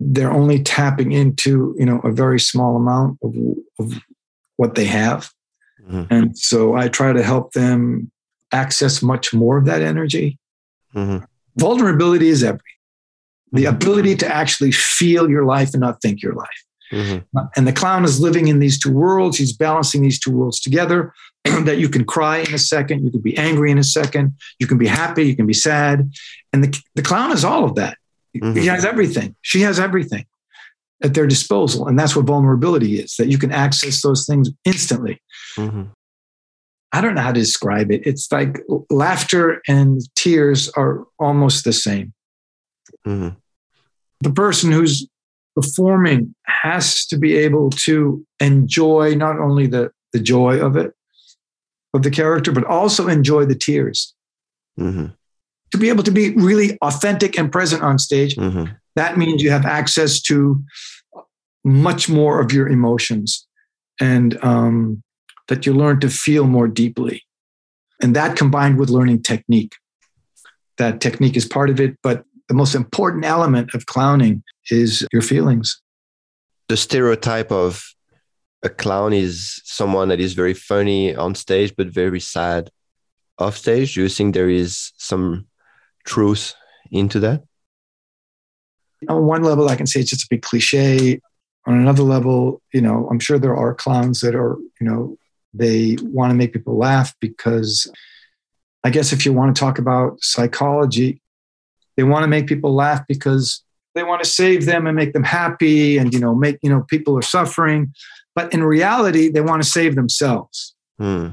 they're 0.00 0.32
only 0.32 0.62
tapping 0.62 1.12
into, 1.12 1.74
you 1.78 1.86
know, 1.86 2.00
a 2.00 2.12
very 2.12 2.40
small 2.40 2.76
amount 2.76 3.18
of, 3.22 3.34
of 3.78 4.00
what 4.56 4.74
they 4.74 4.84
have. 4.84 5.30
Mm-hmm. 5.88 6.12
And 6.12 6.38
so 6.38 6.74
I 6.74 6.88
try 6.88 7.12
to 7.12 7.22
help 7.22 7.52
them 7.52 8.10
access 8.52 9.02
much 9.02 9.34
more 9.34 9.58
of 9.58 9.66
that 9.66 9.82
energy 9.82 10.38
Mm-hmm. 10.94 11.24
Vulnerability 11.56 12.28
is 12.28 12.42
everything. 12.42 12.64
The 13.52 13.64
mm-hmm. 13.64 13.74
ability 13.74 14.16
to 14.16 14.26
actually 14.26 14.72
feel 14.72 15.28
your 15.30 15.44
life 15.44 15.72
and 15.72 15.80
not 15.80 16.00
think 16.02 16.22
your 16.22 16.34
life. 16.34 16.64
Mm-hmm. 16.92 17.38
And 17.56 17.68
the 17.68 17.72
clown 17.72 18.04
is 18.04 18.20
living 18.20 18.48
in 18.48 18.60
these 18.60 18.78
two 18.78 18.92
worlds. 18.92 19.36
He's 19.36 19.52
balancing 19.52 20.02
these 20.02 20.18
two 20.18 20.30
worlds 20.30 20.60
together. 20.60 21.12
that 21.64 21.78
you 21.78 21.88
can 21.88 22.04
cry 22.04 22.38
in 22.38 22.54
a 22.54 22.58
second, 22.58 23.04
you 23.04 23.10
can 23.10 23.20
be 23.20 23.36
angry 23.36 23.70
in 23.70 23.78
a 23.78 23.84
second, 23.84 24.36
you 24.58 24.66
can 24.66 24.78
be 24.78 24.86
happy, 24.86 25.24
you 25.24 25.36
can 25.36 25.46
be 25.46 25.54
sad. 25.54 26.10
And 26.52 26.64
the, 26.64 26.82
the 26.94 27.02
clown 27.02 27.32
is 27.32 27.44
all 27.44 27.64
of 27.64 27.74
that. 27.76 27.96
Mm-hmm. 28.36 28.58
He 28.58 28.66
has 28.66 28.84
everything. 28.84 29.34
She 29.42 29.60
has 29.62 29.80
everything 29.80 30.26
at 31.02 31.14
their 31.14 31.26
disposal. 31.26 31.86
And 31.86 31.98
that's 31.98 32.16
what 32.16 32.26
vulnerability 32.26 32.98
is 32.98 33.16
that 33.16 33.28
you 33.28 33.38
can 33.38 33.52
access 33.52 34.02
those 34.02 34.26
things 34.26 34.50
instantly. 34.64 35.22
Mm-hmm. 35.56 35.84
I 36.92 37.00
don't 37.00 37.14
know 37.14 37.22
how 37.22 37.32
to 37.32 37.40
describe 37.40 37.90
it. 37.90 38.06
It's 38.06 38.30
like 38.32 38.60
laughter 38.90 39.60
and 39.68 40.00
tears 40.14 40.68
are 40.70 41.04
almost 41.18 41.64
the 41.64 41.72
same. 41.72 42.14
Mm-hmm. 43.06 43.36
The 44.20 44.30
person 44.30 44.72
who's 44.72 45.06
performing 45.54 46.34
has 46.46 47.06
to 47.06 47.18
be 47.18 47.36
able 47.36 47.70
to 47.70 48.24
enjoy 48.40 49.14
not 49.14 49.38
only 49.38 49.66
the, 49.66 49.90
the 50.12 50.20
joy 50.20 50.58
of 50.58 50.76
it, 50.76 50.92
of 51.94 52.02
the 52.02 52.10
character, 52.10 52.52
but 52.52 52.64
also 52.64 53.08
enjoy 53.08 53.44
the 53.44 53.54
tears. 53.54 54.14
Mm-hmm. 54.78 55.06
To 55.70 55.78
be 55.78 55.88
able 55.88 56.04
to 56.04 56.10
be 56.10 56.30
really 56.34 56.78
authentic 56.80 57.38
and 57.38 57.52
present 57.52 57.82
on 57.82 57.98
stage, 57.98 58.36
mm-hmm. 58.36 58.72
that 58.96 59.18
means 59.18 59.42
you 59.42 59.50
have 59.50 59.66
access 59.66 60.20
to 60.22 60.62
much 61.64 62.08
more 62.08 62.40
of 62.40 62.52
your 62.52 62.68
emotions. 62.68 63.46
And 64.00 64.42
um, 64.44 65.02
that 65.48 65.66
you 65.66 65.72
learn 65.72 65.98
to 66.00 66.08
feel 66.08 66.46
more 66.46 66.68
deeply. 66.68 67.24
And 68.00 68.14
that 68.14 68.36
combined 68.36 68.78
with 68.78 68.90
learning 68.90 69.22
technique. 69.22 69.74
That 70.76 71.00
technique 71.00 71.36
is 71.36 71.44
part 71.44 71.70
of 71.70 71.80
it, 71.80 71.96
but 72.02 72.22
the 72.46 72.54
most 72.54 72.74
important 72.74 73.24
element 73.24 73.74
of 73.74 73.86
clowning 73.86 74.44
is 74.70 75.06
your 75.12 75.22
feelings. 75.22 75.82
The 76.68 76.76
stereotype 76.76 77.50
of 77.50 77.82
a 78.62 78.68
clown 78.68 79.12
is 79.12 79.60
someone 79.64 80.08
that 80.08 80.20
is 80.20 80.34
very 80.34 80.54
funny 80.54 81.14
on 81.14 81.34
stage, 81.34 81.74
but 81.76 81.88
very 81.88 82.20
sad 82.20 82.70
off 83.38 83.56
stage. 83.56 83.94
Do 83.94 84.02
you 84.02 84.08
think 84.08 84.34
there 84.34 84.50
is 84.50 84.92
some 84.96 85.46
truth 86.04 86.54
into 86.90 87.20
that? 87.20 87.44
On 89.08 89.26
one 89.26 89.42
level, 89.42 89.68
I 89.68 89.76
can 89.76 89.86
say 89.86 90.00
it's 90.00 90.10
just 90.10 90.24
a 90.24 90.28
big 90.30 90.42
cliche. 90.42 91.20
On 91.66 91.74
another 91.74 92.02
level, 92.02 92.60
you 92.72 92.80
know, 92.80 93.06
I'm 93.10 93.20
sure 93.20 93.38
there 93.38 93.56
are 93.56 93.74
clowns 93.74 94.20
that 94.20 94.34
are, 94.34 94.56
you 94.80 94.86
know, 94.86 95.16
they 95.54 95.96
want 96.02 96.30
to 96.30 96.34
make 96.34 96.52
people 96.52 96.76
laugh 96.76 97.14
because 97.20 97.90
I 98.82 98.90
guess 98.90 99.12
if 99.12 99.24
you 99.24 99.32
want 99.32 99.54
to 99.54 99.60
talk 99.60 99.78
about 99.78 100.20
psychology, 100.20 101.20
they 101.96 102.02
want 102.04 102.24
to 102.24 102.28
make 102.28 102.46
people 102.46 102.74
laugh 102.74 103.02
because 103.06 103.62
they 103.94 104.02
want 104.02 104.22
to 104.22 104.28
save 104.28 104.66
them 104.66 104.86
and 104.86 104.96
make 104.96 105.12
them 105.12 105.24
happy 105.24 105.98
and 105.98 106.12
you 106.12 106.20
know 106.20 106.34
make 106.34 106.58
you 106.62 106.70
know 106.70 106.82
people 106.88 107.18
are 107.18 107.22
suffering 107.22 107.92
but 108.38 108.46
in 108.56 108.62
reality 108.76 109.24
they 109.34 109.42
want 109.50 109.60
to 109.62 109.68
save 109.78 109.92
themselves 110.00 110.56
Hmm. 111.02 111.26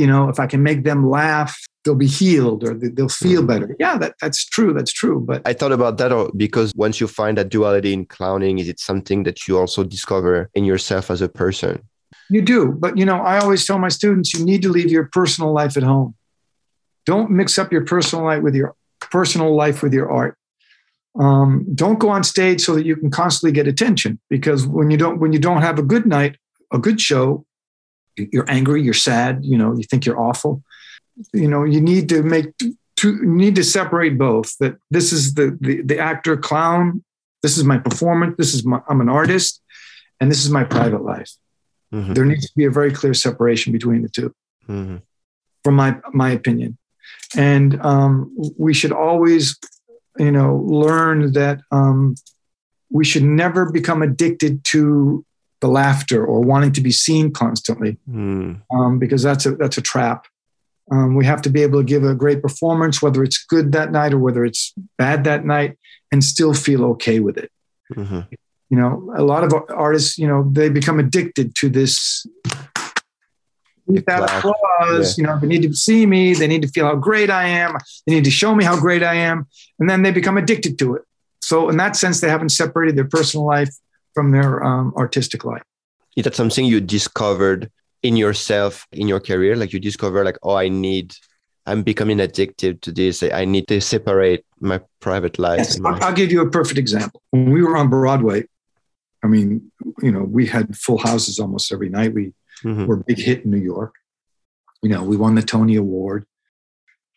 you 0.00 0.06
know 0.10 0.22
if 0.32 0.38
i 0.44 0.46
can 0.52 0.62
make 0.70 0.80
them 0.90 1.00
laugh 1.20 1.52
they'll 1.82 2.02
be 2.08 2.12
healed 2.20 2.60
or 2.66 2.72
they- 2.80 2.92
they'll 2.96 3.16
feel 3.24 3.40
Hmm. 3.42 3.50
better 3.52 3.68
yeah 3.84 3.94
that, 4.02 4.12
that's 4.22 4.40
true 4.54 4.70
that's 4.76 4.94
true 5.00 5.18
but 5.28 5.38
I 5.50 5.52
thought 5.58 5.74
about 5.80 5.94
that 6.00 6.10
uh, 6.18 6.28
because 6.44 6.68
once 6.86 6.96
you 7.00 7.08
find 7.20 7.34
that 7.38 7.48
duality 7.54 7.92
in 7.98 8.02
clowning, 8.16 8.54
is 8.62 8.68
it 8.72 8.78
something 8.90 9.18
that 9.26 9.38
you 9.46 9.52
also 9.62 9.80
discover 9.96 10.34
in 10.58 10.64
yourself 10.72 11.04
as 11.14 11.20
a 11.28 11.28
person? 11.42 11.72
You 12.36 12.42
do, 12.54 12.60
but 12.82 12.92
you 13.00 13.06
know, 13.08 13.18
I 13.32 13.34
always 13.42 13.62
tell 13.66 13.78
my 13.86 13.92
students 13.98 14.28
you 14.34 14.42
need 14.50 14.60
to 14.66 14.70
leave 14.76 14.90
your 14.96 15.06
personal 15.18 15.50
life 15.60 15.74
at 15.80 15.84
home. 15.92 16.10
Don't 17.10 17.28
mix 17.40 17.48
up 17.60 17.68
your 17.74 17.84
personal 17.94 18.24
life 18.30 18.42
with 18.46 18.54
your 18.60 18.70
personal 19.16 19.50
life 19.62 19.78
with 19.84 19.92
your 19.98 20.08
art. 20.20 20.34
Um, 21.18 21.66
don't 21.74 21.98
go 21.98 22.08
on 22.08 22.22
stage 22.22 22.60
so 22.60 22.74
that 22.76 22.86
you 22.86 22.96
can 22.96 23.10
constantly 23.10 23.52
get 23.52 23.66
attention 23.66 24.20
because 24.30 24.66
when 24.66 24.90
you 24.90 24.96
don't 24.96 25.18
when 25.18 25.32
you 25.32 25.38
don't 25.40 25.60
have 25.62 25.78
a 25.78 25.82
good 25.82 26.06
night, 26.06 26.36
a 26.72 26.78
good 26.78 27.00
show, 27.00 27.44
you're 28.16 28.48
angry, 28.48 28.82
you're 28.82 28.94
sad, 28.94 29.44
you 29.44 29.58
know, 29.58 29.76
you 29.76 29.82
think 29.82 30.06
you're 30.06 30.20
awful. 30.20 30.62
You 31.32 31.48
know, 31.48 31.64
you 31.64 31.80
need 31.80 32.08
to 32.10 32.22
make 32.22 32.46
two, 32.96 33.18
need 33.24 33.56
to 33.56 33.64
separate 33.64 34.18
both. 34.18 34.56
That 34.58 34.76
this 34.90 35.12
is 35.12 35.34
the 35.34 35.56
the, 35.60 35.82
the 35.82 35.98
actor 35.98 36.36
clown. 36.36 37.02
This 37.42 37.58
is 37.58 37.64
my 37.64 37.78
performance. 37.78 38.36
This 38.38 38.54
is 38.54 38.64
my 38.64 38.80
I'm 38.88 39.00
an 39.00 39.08
artist, 39.08 39.60
and 40.20 40.30
this 40.30 40.44
is 40.44 40.50
my 40.50 40.64
private 40.64 41.02
life 41.02 41.32
Mhm. 41.92 42.14
there 42.14 42.24
needs 42.24 42.46
to 42.46 42.52
be 42.56 42.64
a 42.66 42.70
very 42.70 42.92
clear 42.92 43.12
separation 43.14 43.72
between 43.72 44.02
the 44.02 44.08
two 44.08 44.32
Mhm. 44.68 45.02
from 45.64 45.74
my 45.74 45.98
my 46.12 46.30
opinion 46.30 46.78
and 47.36 47.80
um, 47.80 48.30
we 48.56 48.72
should 48.72 48.92
always 48.92 49.58
you 50.18 50.30
know 50.32 50.56
learn 50.56 51.32
that 51.32 51.60
um, 51.70 52.14
we 52.90 53.04
should 53.04 53.22
never 53.22 53.70
become 53.70 54.02
addicted 54.02 54.64
to 54.64 55.24
the 55.60 55.68
laughter 55.68 56.24
or 56.24 56.40
wanting 56.40 56.72
to 56.72 56.80
be 56.80 56.90
seen 56.90 57.30
constantly 57.32 57.98
Mm. 58.10 58.62
um, 58.72 58.98
because 58.98 59.22
that's 59.22 59.46
a 59.46 59.52
that's 59.56 59.78
a 59.78 59.82
trap 59.82 60.26
um, 60.92 61.14
we 61.14 61.24
have 61.24 61.40
to 61.42 61.50
be 61.50 61.62
able 61.62 61.78
to 61.80 61.84
give 61.84 62.02
a 62.04 62.14
great 62.14 62.42
performance 62.42 63.00
whether 63.02 63.22
it's 63.22 63.44
good 63.44 63.72
that 63.72 63.92
night 63.92 64.12
or 64.12 64.18
whether 64.18 64.44
it's 64.44 64.72
bad 64.98 65.24
that 65.24 65.44
night 65.44 65.76
and 66.10 66.24
still 66.24 66.54
feel 66.54 66.84
okay 66.84 67.20
with 67.20 67.36
it 67.38 67.50
Mhm. 67.94 68.26
you 68.70 68.76
know 68.78 69.12
a 69.16 69.22
lot 69.22 69.44
of 69.44 69.52
artists 69.68 70.18
you 70.18 70.26
know 70.26 70.48
they 70.52 70.68
become 70.68 70.98
addicted 70.98 71.54
to 71.56 71.68
this 71.68 72.26
that 74.06 74.28
Clap. 74.28 74.44
applause 74.44 75.18
you 75.18 75.24
know 75.24 75.38
they 75.38 75.46
need 75.46 75.62
to 75.62 75.72
see 75.74 76.06
me 76.06 76.34
they 76.34 76.46
need 76.46 76.62
to 76.62 76.68
feel 76.68 76.86
how 76.86 76.94
great 76.94 77.30
i 77.30 77.44
am 77.46 77.76
they 78.06 78.14
need 78.14 78.24
to 78.24 78.30
show 78.30 78.54
me 78.54 78.64
how 78.64 78.78
great 78.78 79.02
i 79.02 79.14
am 79.14 79.46
and 79.78 79.88
then 79.90 80.02
they 80.02 80.10
become 80.10 80.36
addicted 80.36 80.78
to 80.78 80.94
it 80.94 81.02
so 81.40 81.68
in 81.68 81.76
that 81.76 81.96
sense 81.96 82.20
they 82.20 82.28
haven't 82.28 82.50
separated 82.50 82.96
their 82.96 83.08
personal 83.08 83.46
life 83.46 83.70
from 84.14 84.30
their 84.32 84.62
um, 84.64 84.92
artistic 84.96 85.44
life 85.44 85.62
Is 86.16 86.24
that 86.24 86.34
something 86.34 86.64
you 86.64 86.80
discovered 86.80 87.70
in 88.02 88.16
yourself 88.16 88.86
in 88.92 89.08
your 89.08 89.20
career? 89.20 89.56
Like 89.56 89.72
you 89.72 89.80
discover, 89.80 90.24
like, 90.24 90.38
oh, 90.42 90.54
I 90.54 90.68
need, 90.68 91.14
I'm 91.66 91.82
becoming 91.82 92.20
addicted 92.20 92.82
to 92.82 92.92
this. 92.92 93.22
I 93.22 93.44
need 93.44 93.68
to 93.68 93.80
separate 93.80 94.44
my 94.60 94.80
private 95.00 95.38
life. 95.38 95.58
Yes, 95.58 95.78
my- 95.78 95.90
I'll, 95.90 96.04
I'll 96.04 96.12
give 96.12 96.32
you 96.32 96.40
a 96.40 96.50
perfect 96.50 96.78
example. 96.78 97.22
When 97.30 97.50
we 97.50 97.62
were 97.62 97.76
on 97.76 97.88
Broadway, 97.88 98.44
I 99.22 99.26
mean, 99.28 99.70
you 100.02 100.10
know, 100.10 100.24
we 100.24 100.46
had 100.46 100.76
full 100.76 100.98
houses 100.98 101.38
almost 101.38 101.72
every 101.72 101.90
night. 101.90 102.14
We 102.14 102.32
Mhm. 102.64 102.86
were 102.86 102.96
a 102.96 103.04
big 103.04 103.18
hit 103.18 103.44
in 103.44 103.50
New 103.50 103.58
York. 103.58 103.94
You 104.82 104.90
know, 104.90 105.02
we 105.04 105.16
won 105.16 105.34
the 105.34 105.42
Tony 105.42 105.76
Award, 105.76 106.26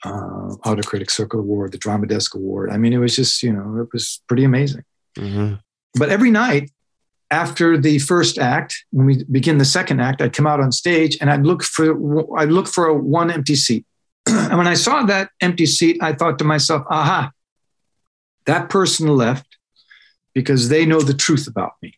uh, 0.03 0.55
Outer 0.65 0.83
Critics 0.83 1.15
Circle 1.15 1.39
Award, 1.39 1.71
the 1.71 1.77
Drama 1.77 2.07
Desk 2.07 2.35
Award. 2.35 2.69
I 2.71 2.77
mean, 2.77 2.93
it 2.93 2.97
was 2.97 3.15
just, 3.15 3.41
you 3.43 3.53
know, 3.53 3.81
it 3.81 3.89
was 3.93 4.21
pretty 4.27 4.43
amazing. 4.43 4.83
Mhm. 5.17 5.59
But 5.95 6.09
every 6.09 6.31
night 6.31 6.71
after 7.31 7.77
the 7.77 7.99
first 7.99 8.37
act, 8.37 8.85
when 8.91 9.05
we 9.05 9.23
begin 9.25 9.57
the 9.57 9.65
second 9.65 9.99
act, 10.01 10.21
I'd 10.21 10.33
come 10.33 10.47
out 10.47 10.59
on 10.59 10.71
stage 10.71 11.17
and 11.19 11.29
I'd 11.29 11.45
look 11.45 11.63
for 11.63 12.37
I'd 12.39 12.49
look 12.51 12.67
for 12.67 12.85
a 12.87 12.93
one 12.93 13.31
empty 13.31 13.55
seat. 13.55 13.85
and 14.27 14.57
when 14.57 14.67
I 14.67 14.73
saw 14.75 15.03
that 15.03 15.29
empty 15.41 15.65
seat, 15.65 15.97
I 16.01 16.13
thought 16.13 16.37
to 16.39 16.45
myself, 16.45 16.83
aha, 16.89 17.31
that 18.45 18.69
person 18.69 19.07
left 19.07 19.57
because 20.33 20.69
they 20.69 20.85
know 20.85 21.01
the 21.01 21.13
truth 21.13 21.47
about 21.47 21.73
me. 21.81 21.93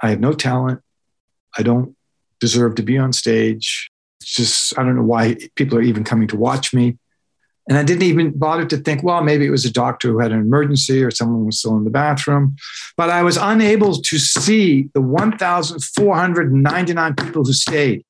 I 0.00 0.10
have 0.10 0.20
no 0.20 0.32
talent. 0.32 0.80
I 1.56 1.62
don't 1.62 1.96
deserve 2.42 2.74
to 2.74 2.82
be 2.82 2.98
on 2.98 3.12
stage. 3.12 3.88
It's 4.20 4.34
just, 4.34 4.76
I 4.76 4.82
don't 4.82 4.96
know 4.96 5.04
why 5.04 5.36
people 5.54 5.78
are 5.78 5.82
even 5.82 6.02
coming 6.02 6.26
to 6.28 6.36
watch 6.36 6.74
me. 6.74 6.98
And 7.68 7.78
I 7.78 7.84
didn't 7.84 8.02
even 8.02 8.36
bother 8.36 8.66
to 8.66 8.78
think, 8.78 9.04
well, 9.04 9.22
maybe 9.22 9.46
it 9.46 9.50
was 9.50 9.64
a 9.64 9.72
doctor 9.72 10.08
who 10.08 10.18
had 10.18 10.32
an 10.32 10.40
emergency 10.40 11.04
or 11.04 11.12
someone 11.12 11.46
was 11.46 11.60
still 11.60 11.76
in 11.76 11.84
the 11.84 11.90
bathroom. 11.90 12.56
But 12.96 13.10
I 13.10 13.22
was 13.22 13.36
unable 13.36 13.94
to 13.94 14.18
see 14.18 14.90
the 14.92 15.00
1,499 15.00 17.14
people 17.14 17.44
who 17.44 17.52
stayed. 17.52 18.04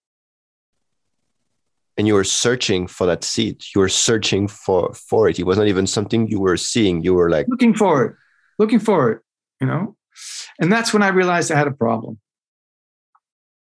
And 1.99 2.07
you 2.07 2.15
were 2.15 2.25
searching 2.25 2.87
for 2.87 3.07
that 3.07 3.23
seat. 3.23 3.67
You 3.75 3.83
were 3.83 3.91
searching 3.91 4.49
for 4.49 4.95
for 4.95 5.29
it. 5.29 5.39
It 5.39 5.45
was 5.45 5.59
not 5.59 5.69
even 5.69 5.87
something 5.87 6.27
you 6.27 6.41
were 6.41 6.57
seeing. 6.57 7.05
You 7.05 7.13
were 7.13 7.29
like, 7.29 7.47
looking 7.49 7.75
for 7.75 8.07
it, 8.07 8.17
looking 8.59 8.81
for 8.81 9.13
it, 9.13 9.21
you 9.61 9.67
know? 9.67 9.95
And 10.59 10.73
that's 10.73 10.95
when 10.95 11.03
I 11.03 11.09
realized 11.09 11.53
I 11.53 11.59
had 11.59 11.67
a 11.67 11.73
problem. 11.73 12.19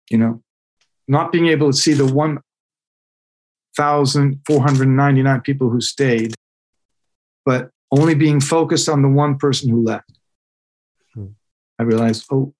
You 0.10 0.17
know, 0.17 0.43
not 1.10 1.32
being 1.34 1.48
able 1.48 1.72
to 1.72 1.78
see 1.78 1.93
the 1.93 2.06
1,499 3.78 5.41
people 5.41 5.69
who 5.69 5.82
stayed, 5.82 6.34
but 7.45 7.69
only 7.91 8.15
being 8.15 8.39
focused 8.39 8.88
on 8.88 9.02
the 9.02 9.10
one 9.10 9.38
person 9.38 9.69
who 9.69 9.84
left. 9.84 10.12
Hmm. 11.13 11.28
I 11.80 11.84
realized, 11.84 12.26
oh, 12.32 12.54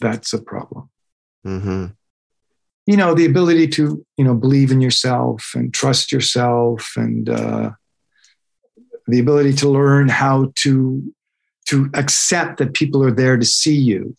that's 0.00 0.32
a 0.32 0.42
problem. 0.42 0.90
mhm. 1.46 1.94
you 2.86 2.96
know 2.96 3.14
the 3.14 3.26
ability 3.26 3.68
to 3.68 4.04
you 4.16 4.24
know 4.24 4.34
believe 4.34 4.70
in 4.72 4.80
yourself 4.80 5.52
and 5.54 5.72
trust 5.74 6.10
yourself 6.10 6.92
and 6.96 7.28
uh, 7.28 7.70
the 9.06 9.18
ability 9.20 9.52
to 9.52 9.68
learn 9.68 10.08
how 10.08 10.50
to 10.56 11.02
to 11.66 11.88
accept 11.94 12.56
that 12.58 12.72
people 12.74 13.04
are 13.04 13.12
there 13.22 13.36
to 13.36 13.44
see 13.44 13.76
you 13.90 14.16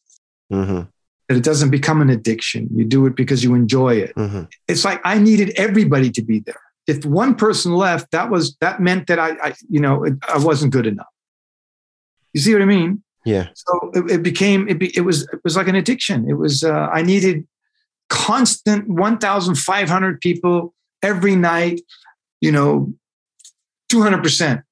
Mhm. 0.51 0.87
That 1.29 1.37
it 1.37 1.43
doesn't 1.43 1.69
become 1.69 2.01
an 2.01 2.09
addiction. 2.09 2.67
You 2.75 2.83
do 2.83 3.05
it 3.05 3.15
because 3.15 3.43
you 3.43 3.53
enjoy 3.55 3.93
it. 3.95 4.13
Mhm. 4.15 4.47
it's 4.67 4.83
like 4.83 4.99
i 5.05 5.17
needed 5.17 5.51
everybody 5.55 6.09
to 6.11 6.21
be 6.21 6.39
there. 6.39 6.59
If 6.87 7.05
one 7.05 7.35
person 7.35 7.71
left 7.73 8.11
that 8.11 8.29
was 8.29 8.57
that 8.59 8.81
meant 8.81 9.07
that 9.07 9.19
i, 9.19 9.29
I 9.41 9.53
you 9.69 9.79
know 9.79 10.03
it, 10.03 10.15
i 10.27 10.37
wasn't 10.37 10.73
good 10.73 10.87
enough. 10.87 11.07
You 12.33 12.41
see 12.41 12.51
what 12.53 12.61
i 12.61 12.65
mean? 12.65 13.03
Yeah. 13.25 13.47
so 13.53 13.91
it, 13.93 14.11
it 14.11 14.23
became 14.23 14.67
it, 14.67 14.79
be, 14.79 14.87
it 14.97 15.01
was 15.01 15.23
it 15.33 15.39
was 15.43 15.55
like 15.55 15.67
an 15.67 15.75
addiction. 15.75 16.27
It 16.27 16.33
was 16.33 16.63
uh, 16.63 16.87
i 16.91 17.01
needed 17.03 17.47
constant 18.09 18.89
1500 18.89 20.19
people 20.19 20.73
every 21.03 21.35
night 21.35 21.81
you 22.41 22.51
know 22.51 22.91
200% 23.91 24.63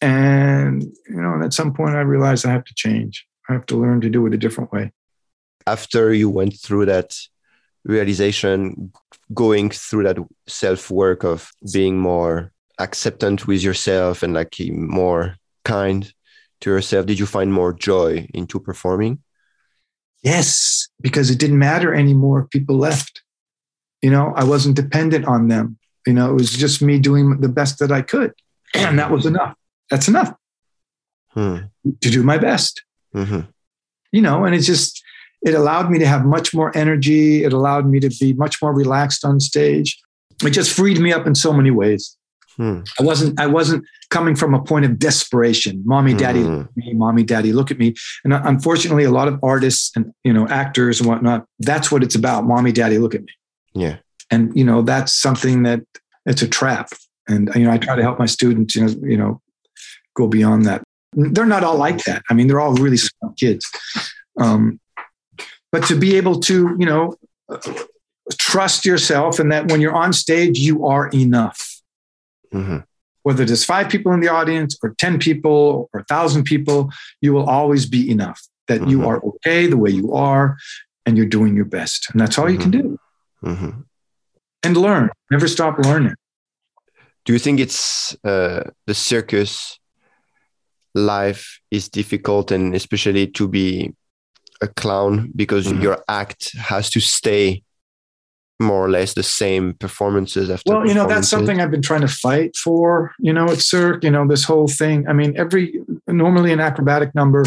and 0.00 0.82
you 1.08 1.20
know 1.22 1.34
and 1.34 1.44
at 1.44 1.52
some 1.52 1.72
point 1.74 1.94
i 1.94 2.00
realized 2.00 2.46
i 2.46 2.50
have 2.50 2.64
to 2.64 2.74
change 2.74 3.26
i 3.48 3.52
have 3.52 3.66
to 3.66 3.76
learn 3.76 4.00
to 4.00 4.10
do 4.10 4.26
it 4.26 4.34
a 4.34 4.38
different 4.38 4.72
way. 4.72 4.92
After 5.66 6.12
you 6.12 6.28
went 6.28 6.58
through 6.60 6.86
that 6.86 7.16
realization, 7.84 8.92
going 9.32 9.70
through 9.70 10.04
that 10.04 10.18
self 10.46 10.90
work 10.90 11.24
of 11.24 11.50
being 11.72 11.98
more 11.98 12.52
acceptant 12.78 13.46
with 13.46 13.62
yourself 13.62 14.22
and 14.22 14.34
like 14.34 14.56
more 14.70 15.36
kind 15.64 16.12
to 16.60 16.70
yourself, 16.70 17.06
did 17.06 17.18
you 17.18 17.26
find 17.26 17.52
more 17.52 17.72
joy 17.72 18.26
into 18.34 18.60
performing? 18.60 19.20
yes 20.24 20.88
because 21.00 21.30
it 21.30 21.38
didn't 21.38 21.58
matter 21.58 21.94
anymore 21.94 22.40
if 22.40 22.50
people 22.50 22.76
left. 22.76 23.22
You 24.02 24.10
know 24.10 24.32
i 24.36 24.44
wasn't 24.44 24.76
dependent 24.76 25.26
on 25.26 25.48
them. 25.48 25.78
You 26.06 26.14
know 26.14 26.30
it 26.30 26.34
was 26.34 26.50
just 26.50 26.82
me 26.82 26.98
doing 26.98 27.40
the 27.40 27.48
best 27.48 27.78
that 27.78 27.92
i 27.92 28.02
could. 28.02 28.32
And 28.74 28.98
that 28.98 29.10
was 29.10 29.24
enough. 29.24 29.54
That's 29.90 30.08
enough. 30.08 30.34
Hmm. 31.28 31.56
to 32.00 32.10
do 32.10 32.22
my 32.22 32.38
best 32.38 32.83
Mhm. 33.14 33.46
you 34.12 34.22
know, 34.22 34.44
and 34.44 34.54
it 34.54 34.60
just 34.60 35.02
it 35.42 35.54
allowed 35.54 35.90
me 35.90 35.98
to 35.98 36.06
have 36.06 36.24
much 36.24 36.54
more 36.54 36.74
energy. 36.76 37.44
It 37.44 37.52
allowed 37.52 37.86
me 37.86 38.00
to 38.00 38.08
be 38.20 38.32
much 38.32 38.60
more 38.62 38.72
relaxed 38.74 39.24
on 39.24 39.40
stage. 39.40 39.98
it 40.42 40.50
just 40.50 40.72
freed 40.72 40.98
me 40.98 41.12
up 41.12 41.26
in 41.28 41.34
so 41.34 41.52
many 41.52 41.70
ways. 41.70 42.16
Hmm. 42.56 42.80
I 43.00 43.02
wasn't 43.04 43.38
I 43.40 43.46
wasn't 43.46 43.84
coming 44.10 44.34
from 44.36 44.52
a 44.54 44.62
point 44.62 44.84
of 44.84 44.98
desperation. 44.98 45.82
Mommy, 45.84 46.14
daddy, 46.14 46.40
Mhm. 46.42 46.58
look 46.58 46.66
at 46.68 46.76
me. 46.76 46.92
Mommy, 46.94 47.22
daddy, 47.24 47.52
look 47.52 47.70
at 47.70 47.78
me. 47.78 47.94
And 48.24 48.32
uh, 48.32 48.40
unfortunately, 48.44 49.04
a 49.04 49.10
lot 49.10 49.28
of 49.28 49.38
artists 49.42 49.90
and 49.96 50.12
you 50.24 50.32
know 50.32 50.46
actors 50.48 51.00
and 51.00 51.08
whatnot. 51.08 51.46
That's 51.60 51.90
what 51.92 52.02
it's 52.02 52.14
about. 52.16 52.46
Mommy, 52.46 52.72
daddy, 52.72 52.98
look 52.98 53.14
at 53.14 53.22
me. 53.22 53.32
Yeah. 53.74 53.96
And 54.30 54.52
you 54.56 54.64
know 54.64 54.82
that's 54.82 55.12
something 55.14 55.62
that 55.64 55.80
it's 56.26 56.42
a 56.42 56.48
trap. 56.48 56.88
And 57.28 57.50
you 57.54 57.64
know 57.64 57.72
I 57.72 57.78
try 57.78 57.94
to 57.96 58.02
help 58.02 58.18
my 58.18 58.26
students. 58.26 58.74
You 58.76 58.82
know 58.86 58.94
you 59.12 59.16
know 59.16 59.40
go 60.14 60.26
beyond 60.28 60.64
that. 60.66 60.82
They're 61.16 61.46
not 61.46 61.64
all 61.64 61.76
like 61.76 62.04
that. 62.04 62.22
I 62.30 62.34
mean, 62.34 62.46
they're 62.48 62.60
all 62.60 62.74
really 62.74 62.96
smart 62.96 63.36
kids. 63.36 63.70
Um, 64.38 64.80
but 65.72 65.84
to 65.86 65.96
be 65.96 66.16
able 66.16 66.40
to 66.40 66.74
you 66.78 66.86
know 66.86 67.16
trust 68.38 68.84
yourself 68.84 69.38
and 69.38 69.50
that 69.52 69.70
when 69.70 69.80
you're 69.80 69.94
on 69.94 70.12
stage 70.12 70.58
you 70.58 70.86
are 70.86 71.08
enough 71.08 71.80
Mhm. 72.54 72.84
whether 73.22 73.44
there's 73.44 73.64
five 73.64 73.88
people 73.88 74.12
in 74.12 74.20
the 74.20 74.28
audience 74.28 74.76
or 74.82 74.94
10 74.98 75.18
people 75.18 75.88
or 75.92 76.00
a 76.00 76.04
thousand 76.04 76.44
people, 76.44 76.90
you 77.20 77.32
will 77.32 77.48
always 77.48 77.86
be 77.86 78.08
enough 78.10 78.40
that 78.68 78.88
you 78.88 78.98
Mhm. 78.98 79.06
are 79.08 79.18
okay 79.30 79.66
the 79.66 79.76
way 79.76 79.90
you 79.90 80.12
are 80.14 80.56
and 81.04 81.16
you're 81.16 81.26
doing 81.38 81.54
your 81.56 81.64
best. 81.64 82.08
And 82.10 82.20
that's 82.20 82.38
all 82.38 82.48
you 82.50 82.58
can 82.58 82.70
do. 82.70 82.98
Mhm. 83.44 83.84
And 84.62 84.76
learn, 84.76 85.10
never 85.30 85.48
stop 85.48 85.78
learning. 85.78 86.14
Do 87.24 87.32
you 87.32 87.38
think 87.38 87.60
it's 87.60 88.14
uh, 88.24 88.70
the 88.86 88.94
circus 88.94 89.78
life 90.94 91.60
is 91.70 91.88
difficult, 91.88 92.50
and 92.50 92.74
especially 92.74 93.26
to 93.28 93.48
be 93.48 93.92
a 94.62 94.68
clown 94.68 95.32
because 95.34 95.66
Mhm. 95.66 95.82
your 95.82 96.02
act 96.08 96.56
has 96.56 96.88
to 96.90 97.00
stay 97.00 97.62
more 98.60 98.84
or 98.84 98.88
less 98.88 99.14
the 99.14 99.22
same 99.22 99.74
performances 99.74 100.48
after 100.48 100.72
Well, 100.72 100.86
you 100.86 100.94
know, 100.94 101.08
that's 101.08 101.28
something 101.28 101.60
I've 101.60 101.72
been 101.72 101.82
trying 101.82 102.02
to 102.02 102.08
fight 102.08 102.56
for, 102.56 103.12
you 103.18 103.32
know, 103.32 103.46
at 103.48 103.60
Cirque, 103.60 104.04
you 104.04 104.10
know, 104.10 104.26
this 104.28 104.44
whole 104.44 104.68
thing. 104.68 105.08
I 105.08 105.12
mean, 105.12 105.36
every 105.36 105.80
normally 106.06 106.52
an 106.52 106.60
acrobatic 106.60 107.14
number 107.14 107.44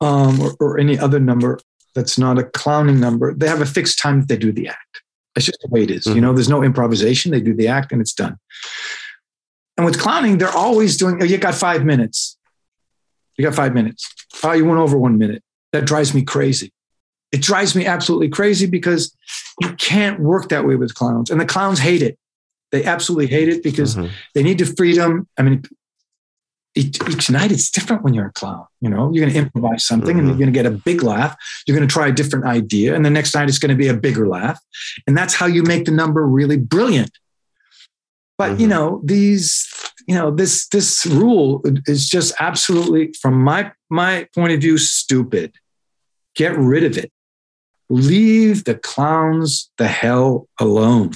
um, 0.00 0.40
or, 0.40 0.54
or 0.58 0.78
any 0.78 0.98
other 0.98 1.20
number 1.20 1.60
that's 1.94 2.18
not 2.18 2.38
a 2.38 2.44
clowning 2.44 2.98
number, 2.98 3.34
they 3.34 3.46
have 3.48 3.60
a 3.60 3.66
fixed 3.66 3.98
time 3.98 4.20
that 4.20 4.28
they 4.28 4.38
do 4.38 4.50
the 4.50 4.68
act. 4.68 5.02
That's 5.34 5.44
just 5.46 5.60
the 5.60 5.68
way 5.68 5.82
it 5.82 5.90
is. 5.90 6.06
You 6.06 6.14
Mhm. 6.14 6.20
know, 6.22 6.32
there's 6.32 6.48
no 6.48 6.62
improvisation. 6.64 7.32
They 7.32 7.42
do 7.42 7.54
the 7.54 7.68
act 7.68 7.92
and 7.92 8.00
it's 8.00 8.14
done. 8.14 8.38
And 9.76 9.84
with 9.84 9.98
clowning, 10.00 10.38
they're 10.38 10.50
always 10.50 10.96
doing, 10.96 11.18
oh, 11.20 11.24
you 11.24 11.36
got 11.36 11.54
five 11.54 11.84
minutes. 11.84 12.29
You 13.40 13.46
got 13.46 13.54
five 13.54 13.72
minutes. 13.72 14.12
Oh, 14.44 14.52
you 14.52 14.66
went 14.66 14.80
over 14.80 14.98
one 14.98 15.16
minute. 15.16 15.42
That 15.72 15.86
drives 15.86 16.12
me 16.12 16.22
crazy. 16.22 16.74
It 17.32 17.40
drives 17.40 17.74
me 17.74 17.86
absolutely 17.86 18.28
crazy 18.28 18.66
because 18.66 19.16
you 19.62 19.72
can't 19.76 20.20
work 20.20 20.50
that 20.50 20.66
way 20.66 20.76
with 20.76 20.94
clowns. 20.94 21.30
And 21.30 21.40
the 21.40 21.46
clowns 21.46 21.78
hate 21.78 22.02
it. 22.02 22.18
They 22.70 22.84
absolutely 22.84 23.28
hate 23.28 23.48
it 23.48 23.62
because 23.62 23.96
Mhm. 23.96 24.10
they 24.34 24.42
need 24.42 24.58
the 24.58 24.66
freedom. 24.66 25.26
I 25.38 25.42
mean, 25.42 25.62
each, 26.74 26.98
each 27.08 27.30
night 27.30 27.50
it's 27.50 27.70
different 27.70 28.02
when 28.04 28.12
you're 28.12 28.26
a 28.26 28.32
clown. 28.32 28.66
You 28.82 28.90
know, 28.90 29.10
you're 29.10 29.24
going 29.24 29.32
to 29.32 29.38
improvise 29.38 29.86
something 29.86 30.18
and 30.18 30.26
Mhm. 30.26 30.30
you're 30.32 30.38
going 30.38 30.52
to 30.52 30.58
get 30.62 30.66
a 30.66 30.70
big 30.70 31.02
laugh. 31.02 31.34
You're 31.66 31.76
going 31.78 31.88
to 31.88 31.92
try 31.92 32.08
a 32.08 32.12
different 32.12 32.44
idea. 32.44 32.94
And 32.94 33.06
the 33.06 33.10
next 33.10 33.34
night 33.34 33.48
it's 33.48 33.58
going 33.58 33.70
to 33.70 33.74
be 33.74 33.88
a 33.88 33.94
bigger 33.94 34.28
laugh. 34.28 34.60
And 35.06 35.16
that's 35.16 35.32
how 35.32 35.46
you 35.46 35.62
make 35.62 35.86
the 35.86 35.92
number 35.92 36.26
really 36.26 36.58
brilliant. 36.58 37.12
But, 38.36 38.60
you 38.60 38.66
Mhm. 38.66 38.70
know, 38.70 39.00
these, 39.02 39.66
you 40.06 40.14
know, 40.14 40.30
this, 40.30 40.68
this 40.68 41.06
rule 41.06 41.62
is 41.86 42.08
just 42.08 42.34
absolutely, 42.40 43.12
from 43.20 43.42
my, 43.42 43.72
my 43.88 44.26
point 44.34 44.52
of 44.52 44.60
view, 44.60 44.78
stupid. 44.78 45.54
Get 46.34 46.56
rid 46.56 46.84
of 46.84 46.96
it. 46.96 47.12
Leave 47.88 48.64
the 48.64 48.76
clowns 48.76 49.70
the 49.78 49.88
hell 49.88 50.48
alone. 50.60 51.12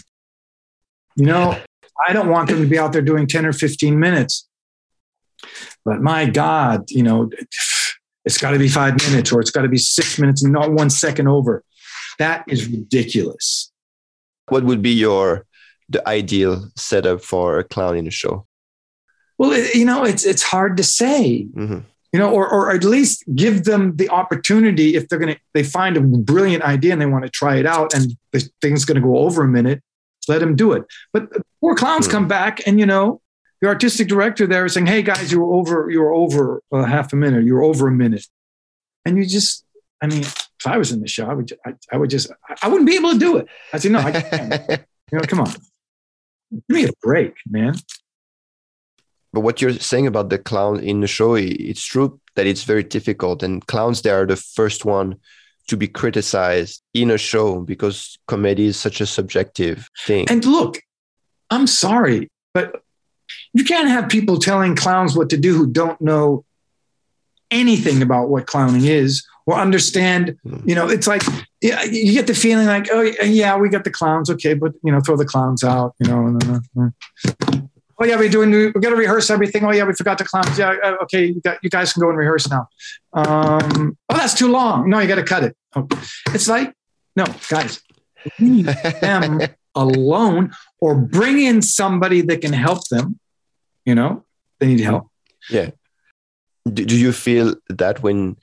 You 1.16 1.26
know, 1.26 1.58
I 2.06 2.12
don't 2.12 2.28
want 2.28 2.48
them 2.48 2.60
to 2.60 2.66
be 2.66 2.78
out 2.78 2.92
there 2.92 3.02
doing 3.02 3.26
10 3.26 3.46
or 3.46 3.52
15 3.52 3.98
minutes. 3.98 4.48
But 5.84 6.00
my 6.00 6.26
God, 6.26 6.90
you 6.90 7.02
know, 7.02 7.30
it's 8.24 8.38
got 8.38 8.52
to 8.52 8.58
be 8.58 8.68
five 8.68 8.96
minutes 9.08 9.32
or 9.32 9.40
it's 9.40 9.50
got 9.50 9.62
to 9.62 9.68
be 9.68 9.78
six 9.78 10.18
minutes 10.18 10.42
and 10.42 10.52
not 10.52 10.72
one 10.72 10.90
second 10.90 11.28
over. 11.28 11.62
That 12.18 12.44
is 12.48 12.68
ridiculous. 12.68 13.70
What 14.48 14.64
would 14.64 14.82
be 14.82 14.92
your 14.92 15.46
the 15.88 16.06
ideal 16.08 16.70
setup 16.76 17.22
for 17.22 17.58
a 17.58 17.64
clown 17.64 17.96
in 17.96 18.06
a 18.06 18.10
show? 18.10 18.46
Well, 19.38 19.52
it, 19.52 19.74
you 19.74 19.84
know, 19.84 20.04
it's 20.04 20.24
it's 20.24 20.42
hard 20.42 20.76
to 20.76 20.82
say. 20.84 21.46
Mhm. 21.54 21.84
you 22.12 22.20
know, 22.20 22.30
or, 22.30 22.48
or 22.48 22.70
at 22.70 22.84
least 22.84 23.24
give 23.34 23.64
them 23.64 23.96
the 23.96 24.08
opportunity 24.08 24.94
if 24.94 25.08
they're 25.08 25.18
going 25.18 25.34
to, 25.34 25.40
they 25.52 25.64
find 25.64 25.96
a 25.96 26.00
brilliant 26.00 26.62
idea 26.62 26.92
and 26.92 27.02
they 27.02 27.06
want 27.06 27.24
to 27.24 27.30
try 27.30 27.56
it 27.56 27.66
out 27.66 27.92
and 27.92 28.16
the 28.30 28.38
thing's 28.62 28.84
going 28.84 28.94
to 28.94 29.00
go 29.00 29.18
over 29.18 29.42
a 29.42 29.48
minute, 29.48 29.82
let 30.28 30.38
them 30.38 30.54
do 30.54 30.70
it. 30.74 30.84
But 31.12 31.22
poor 31.60 31.74
clowns 31.74 32.06
Hmm. 32.06 32.12
come 32.12 32.28
back 32.28 32.64
and, 32.68 32.78
you 32.78 32.86
know, 32.86 33.20
the 33.60 33.66
artistic 33.66 34.06
director 34.06 34.46
there 34.46 34.64
is 34.64 34.74
saying, 34.74 34.86
Hey 34.86 35.02
guys, 35.02 35.32
you 35.32 35.40
were 35.40 35.52
over, 35.54 35.90
you 35.90 36.00
were 36.02 36.12
over 36.14 36.62
uh, 36.70 36.84
half 36.84 37.12
a 37.12 37.16
minute, 37.16 37.44
you 37.44 37.54
were 37.54 37.64
over 37.64 37.88
a 37.88 37.92
minute. 37.92 38.24
And 39.04 39.18
you 39.18 39.26
just, 39.26 39.64
I 40.00 40.06
mean, 40.06 40.20
if 40.22 40.66
I 40.66 40.78
was 40.78 40.92
in 40.92 41.00
the 41.00 41.08
show, 41.08 41.26
I 41.28 41.34
would, 41.34 41.52
I, 41.66 41.74
I 41.90 41.96
would 41.96 42.10
just, 42.10 42.30
I- 42.48 42.54
I 42.62 42.68
wouldn't 42.68 42.86
be 42.88 42.94
able 42.94 43.10
to 43.10 43.18
do 43.18 43.38
it. 43.38 43.48
I 43.72 43.78
said, 43.78 43.90
no, 43.90 43.98
I 43.98 44.12
can't. 44.12 44.52
you 45.10 45.18
know, 45.18 45.24
come 45.26 45.40
on, 45.40 45.50
give 46.52 46.62
me 46.68 46.84
a 46.84 46.90
break, 47.02 47.34
man. 47.50 47.74
But 49.34 49.40
what 49.40 49.60
you're 49.60 49.72
saying 49.72 50.06
about 50.06 50.30
the 50.30 50.38
clown 50.38 50.80
in 50.80 51.00
the 51.00 51.06
show, 51.06 51.34
it's 51.34 51.84
true 51.84 52.20
that 52.36 52.46
it's 52.46 52.62
very 52.62 52.84
difficult, 52.84 53.42
and 53.42 53.66
clowns 53.66 54.02
they 54.02 54.10
are 54.10 54.26
the 54.26 54.36
first 54.36 54.84
one 54.84 55.16
to 55.66 55.76
be 55.76 55.88
criticized 55.88 56.82
in 56.92 57.10
a 57.10 57.18
show 57.18 57.60
because 57.60 58.18
comedy 58.28 58.66
is 58.66 58.78
such 58.78 59.00
a 59.00 59.06
subjective 59.06 59.88
thing. 60.06 60.28
And 60.28 60.44
look, 60.44 60.78
I'm 61.50 61.66
sorry, 61.66 62.30
but 62.52 62.82
you 63.52 63.64
can't 63.64 63.88
have 63.88 64.08
people 64.08 64.38
telling 64.38 64.76
clowns 64.76 65.16
what 65.16 65.30
to 65.30 65.36
do 65.36 65.56
who 65.56 65.66
don't 65.66 66.00
know 66.00 66.44
anything 67.50 68.02
about 68.02 68.28
what 68.28 68.46
clowning 68.46 68.84
is 68.84 69.26
or 69.46 69.56
understand. 69.56 70.36
Hmm. 70.42 70.68
You 70.68 70.74
know, 70.74 70.88
it's 70.88 71.06
like 71.06 71.22
you 71.60 72.12
get 72.12 72.26
the 72.26 72.34
feeling 72.34 72.66
like, 72.66 72.88
oh 72.92 73.02
yeah, 73.02 73.56
we 73.56 73.68
got 73.68 73.84
the 73.84 73.90
clowns, 73.90 74.30
okay, 74.30 74.54
but 74.54 74.74
you 74.82 74.92
know, 74.92 75.00
throw 75.00 75.16
the 75.16 75.24
clowns 75.24 75.64
out. 75.64 75.94
You 75.98 76.08
know, 76.08 76.26
and 76.26 76.40
then, 76.40 76.62
uh, 76.78 77.60
oh 77.98 78.04
yeah, 78.04 78.16
we're 78.16 78.28
doing. 78.28 78.50
We 78.50 78.72
got 78.72 78.90
to 78.90 78.96
rehearse 78.96 79.30
everything. 79.30 79.64
Oh 79.64 79.72
yeah, 79.72 79.84
we 79.84 79.92
forgot 79.94 80.18
the 80.18 80.24
clowns. 80.24 80.58
Yeah, 80.58 80.76
uh, 80.82 80.96
okay, 81.02 81.26
you 81.26 81.40
got 81.40 81.58
you 81.62 81.70
guys 81.70 81.92
can 81.92 82.02
go 82.02 82.08
and 82.08 82.18
rehearse 82.18 82.48
now. 82.48 82.68
Um, 83.12 83.96
oh, 84.08 84.16
that's 84.16 84.34
too 84.34 84.50
long. 84.50 84.88
No, 84.88 84.98
you 84.98 85.08
got 85.08 85.16
to 85.16 85.24
cut 85.24 85.44
it. 85.44 85.56
Oh, 85.76 85.86
it's 86.28 86.48
like 86.48 86.74
no, 87.16 87.24
guys, 87.48 87.80
leave 88.38 88.66
them 89.00 89.40
alone 89.74 90.52
or 90.80 90.94
bring 90.94 91.40
in 91.40 91.62
somebody 91.62 92.20
that 92.22 92.40
can 92.40 92.52
help 92.52 92.88
them. 92.88 93.18
You 93.84 93.94
know, 93.94 94.24
they 94.58 94.66
need 94.66 94.80
help. 94.80 95.08
Yeah. 95.50 95.70
Do, 96.66 96.84
do 96.84 96.96
you 96.96 97.12
feel 97.12 97.54
that 97.68 98.02
when 98.02 98.36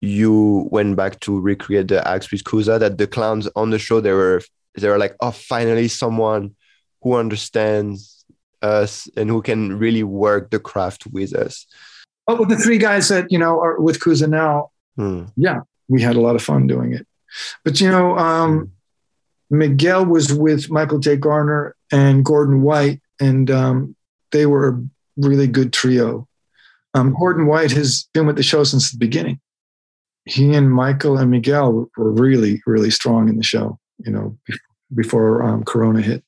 you 0.00 0.68
went 0.70 0.96
back 0.96 1.20
to 1.20 1.38
recreate 1.38 1.88
the 1.88 2.06
acts 2.06 2.30
with 2.30 2.44
Kooza, 2.44 2.78
that 2.80 2.98
the 2.98 3.06
clowns 3.06 3.48
on 3.54 3.70
the 3.70 3.78
show 3.78 4.00
they 4.00 4.12
were 4.12 4.42
they 4.76 4.88
were 4.88 4.98
like, 4.98 5.16
oh, 5.20 5.30
finally 5.30 5.88
someone 5.88 6.54
who 7.02 7.14
understands 7.14 8.17
us 8.62 9.08
and 9.16 9.30
who 9.30 9.42
can 9.42 9.78
really 9.78 10.02
work 10.02 10.50
the 10.50 10.58
craft 10.58 11.06
with 11.06 11.34
us. 11.34 11.66
But 12.26 12.38
with 12.40 12.48
the 12.48 12.56
three 12.56 12.78
guys 12.78 13.08
that 13.08 13.30
you 13.30 13.38
know 13.38 13.58
are 13.60 13.80
with 13.80 14.00
Kooza 14.00 14.28
now, 14.28 14.70
Hmm. 14.96 15.24
we 15.88 16.02
had 16.02 16.16
a 16.16 16.20
lot 16.20 16.34
of 16.36 16.42
fun 16.42 16.66
doing 16.66 16.92
it. 16.92 17.06
But 17.64 17.80
you 17.80 17.88
know, 17.88 18.18
um, 18.18 18.72
Miguel 19.50 20.04
was 20.04 20.32
with 20.32 20.70
Michael 20.70 20.98
J. 20.98 21.16
Garner 21.16 21.74
and 21.92 22.24
Gordon 22.24 22.62
White, 22.62 23.00
and 23.20 23.50
um, 23.50 23.96
they 24.32 24.44
were 24.46 24.68
a 24.68 24.82
really 25.16 25.46
good 25.46 25.72
trio. 25.72 26.26
Um, 26.94 27.14
Gordon 27.18 27.46
White 27.46 27.70
has 27.72 28.08
been 28.12 28.26
with 28.26 28.36
the 28.36 28.42
show 28.42 28.64
since 28.64 28.90
the 28.90 28.98
beginning. 28.98 29.40
He 30.24 30.54
and 30.54 30.70
Michael 30.70 31.16
and 31.16 31.30
Miguel 31.30 31.72
were, 31.72 31.86
were 31.96 32.12
really, 32.12 32.60
really 32.66 32.90
strong 32.90 33.28
in 33.28 33.36
the 33.36 33.42
show. 33.42 33.78
You 34.04 34.12
know, 34.12 34.38
before 34.94 35.42
um, 35.42 35.64
Corona 35.64 36.00
hit, 36.02 36.22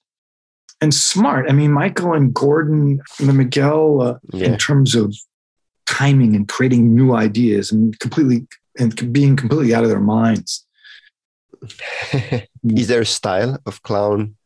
and 0.80 0.92
smart. 0.94 1.48
I 1.48 1.52
mean, 1.52 1.72
Michael 1.72 2.14
and 2.14 2.32
Gordon 2.34 3.00
and 3.18 3.36
Miguel, 3.36 4.00
uh, 4.02 4.18
Yeah. 4.32 4.46
in 4.52 4.58
terms 4.58 4.94
of 4.94 5.14
timing 5.86 6.34
and 6.36 6.48
creating 6.48 6.94
new 6.94 7.14
ideas 7.14 7.72
and 7.72 7.98
completely 8.00 8.46
and 8.78 9.12
being 9.12 9.36
completely 9.36 9.74
out 9.74 9.82
of 9.84 9.90
their 9.90 10.00
minds. 10.00 10.64
Is 12.64 12.88
there 12.88 13.02
a 13.02 13.06
style 13.06 13.58
of 13.66 13.82
clown 13.82 14.36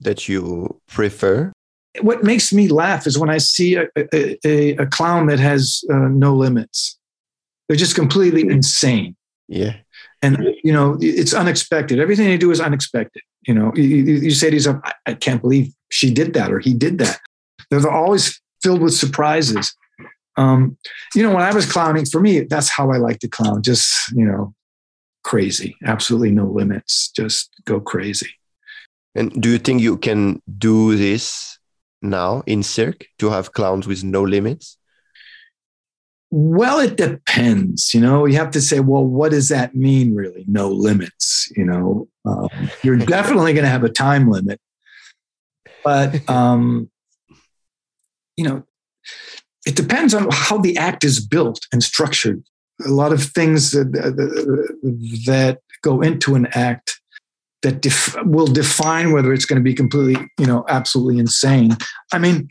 that 0.00 0.28
you 0.28 0.80
prefer? 0.88 1.52
What 2.00 2.22
makes 2.24 2.52
me 2.52 2.68
laugh 2.68 3.06
is 3.06 3.18
when 3.18 3.30
I 3.30 3.38
see 3.38 3.76
a, 3.76 3.86
a, 3.96 4.38
a, 4.44 4.76
a 4.76 4.86
clown 4.86 5.26
that 5.26 5.38
has 5.38 5.82
uh, 5.90 6.08
no 6.08 6.34
limits. 6.34 6.98
They're 7.68 7.76
just 7.76 7.94
completely 7.94 8.42
insane. 8.42 9.16
Yeah. 9.48 9.76
And, 10.24 10.54
you 10.64 10.72
know, 10.72 10.96
it's 11.00 11.34
unexpected. 11.34 12.00
Everything 12.00 12.26
they 12.28 12.38
do 12.38 12.50
is 12.50 12.60
unexpected. 12.60 13.22
You 13.46 13.54
know, 13.54 13.72
you, 13.74 13.84
you 14.26 14.30
say 14.30 14.48
to 14.48 14.56
yourself, 14.56 14.78
I, 14.82 14.92
I 15.10 15.14
can't 15.14 15.42
believe 15.42 15.72
she 15.90 16.10
did 16.10 16.32
that 16.32 16.50
or 16.50 16.60
he 16.60 16.72
did 16.72 16.96
that. 16.98 17.20
They're 17.70 17.90
always 17.90 18.40
filled 18.62 18.80
with 18.80 18.94
surprises. 18.94 19.76
Um, 20.36 20.78
you 21.14 21.22
know, 21.22 21.34
when 21.34 21.44
I 21.44 21.52
was 21.52 21.70
clowning, 21.70 22.06
for 22.06 22.20
me, 22.20 22.40
that's 22.40 22.70
how 22.70 22.90
I 22.90 22.96
like 22.96 23.18
to 23.20 23.28
clown. 23.28 23.62
Just, 23.62 23.92
you 24.12 24.24
know, 24.24 24.54
crazy, 25.24 25.76
absolutely 25.84 26.30
no 26.30 26.46
limits. 26.46 27.10
Just 27.10 27.50
go 27.66 27.80
crazy. 27.80 28.30
And 29.14 29.30
do 29.42 29.50
you 29.50 29.58
think 29.58 29.82
you 29.82 29.98
can 29.98 30.40
do 30.58 30.96
this 30.96 31.58
now 32.00 32.42
in 32.46 32.62
cirque 32.62 33.06
to 33.18 33.30
have 33.30 33.52
clowns 33.52 33.86
with 33.86 34.02
no 34.02 34.22
limits? 34.22 34.78
Well, 36.30 36.80
it 36.80 36.96
depends. 36.96 37.94
You 37.94 38.00
know, 38.00 38.26
you 38.26 38.36
have 38.36 38.50
to 38.52 38.60
say, 38.60 38.80
well, 38.80 39.04
what 39.04 39.30
does 39.30 39.48
that 39.50 39.74
mean, 39.74 40.14
really? 40.14 40.44
No 40.48 40.68
limits. 40.68 41.50
You 41.56 41.64
know, 41.64 42.08
um, 42.24 42.48
you're 42.82 42.96
definitely 43.16 43.52
going 43.52 43.64
to 43.64 43.70
have 43.70 43.84
a 43.84 43.88
time 43.88 44.28
limit, 44.28 44.60
but 45.84 46.28
um, 46.28 46.90
you 48.36 48.44
know, 48.44 48.64
it 49.66 49.76
depends 49.76 50.14
on 50.14 50.28
how 50.30 50.58
the 50.58 50.76
act 50.76 51.04
is 51.04 51.24
built 51.24 51.66
and 51.72 51.82
structured. 51.82 52.42
A 52.84 52.90
lot 52.90 53.12
of 53.12 53.22
things 53.22 53.70
that, 53.70 53.92
that 53.92 55.60
go 55.82 56.00
into 56.00 56.34
an 56.34 56.48
act 56.52 57.00
that 57.62 57.80
def- 57.80 58.16
will 58.24 58.46
define 58.46 59.12
whether 59.12 59.32
it's 59.32 59.44
going 59.44 59.58
to 59.58 59.64
be 59.64 59.74
completely, 59.74 60.28
you 60.38 60.46
know, 60.46 60.64
absolutely 60.68 61.18
insane. 61.18 61.76
I 62.12 62.18
mean, 62.18 62.48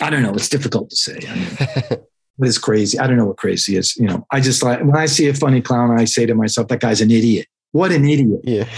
I 0.00 0.10
don't 0.10 0.22
know. 0.22 0.32
It's 0.32 0.48
difficult 0.48 0.90
to 0.90 0.96
say. 0.96 1.18
I 1.28 1.34
mean, 1.34 2.00
what 2.36 2.48
is 2.48 2.58
crazy? 2.58 2.98
I 2.98 3.06
don't 3.06 3.16
know 3.16 3.26
what 3.26 3.36
crazy 3.36 3.76
is. 3.76 3.96
You 3.96 4.06
know, 4.06 4.26
I 4.30 4.40
just 4.40 4.62
like 4.62 4.80
when 4.80 4.96
I 4.96 5.06
see 5.06 5.28
a 5.28 5.34
funny 5.34 5.60
clown, 5.60 5.98
I 5.98 6.04
say 6.04 6.26
to 6.26 6.34
myself, 6.34 6.68
"That 6.68 6.80
guy's 6.80 7.00
an 7.00 7.10
idiot." 7.10 7.46
What 7.72 7.92
an 7.92 8.08
idiot! 8.08 8.40
Yeah. 8.44 8.68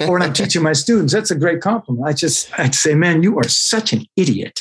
or 0.00 0.12
when 0.12 0.22
I'm 0.22 0.32
teaching 0.32 0.62
my 0.62 0.72
students, 0.72 1.12
that's 1.12 1.30
a 1.30 1.36
great 1.36 1.60
compliment. 1.60 2.08
I 2.08 2.12
just 2.12 2.58
I'd 2.58 2.74
say, 2.74 2.94
"Man, 2.94 3.22
you 3.22 3.38
are 3.38 3.48
such 3.48 3.92
an 3.92 4.04
idiot." 4.16 4.60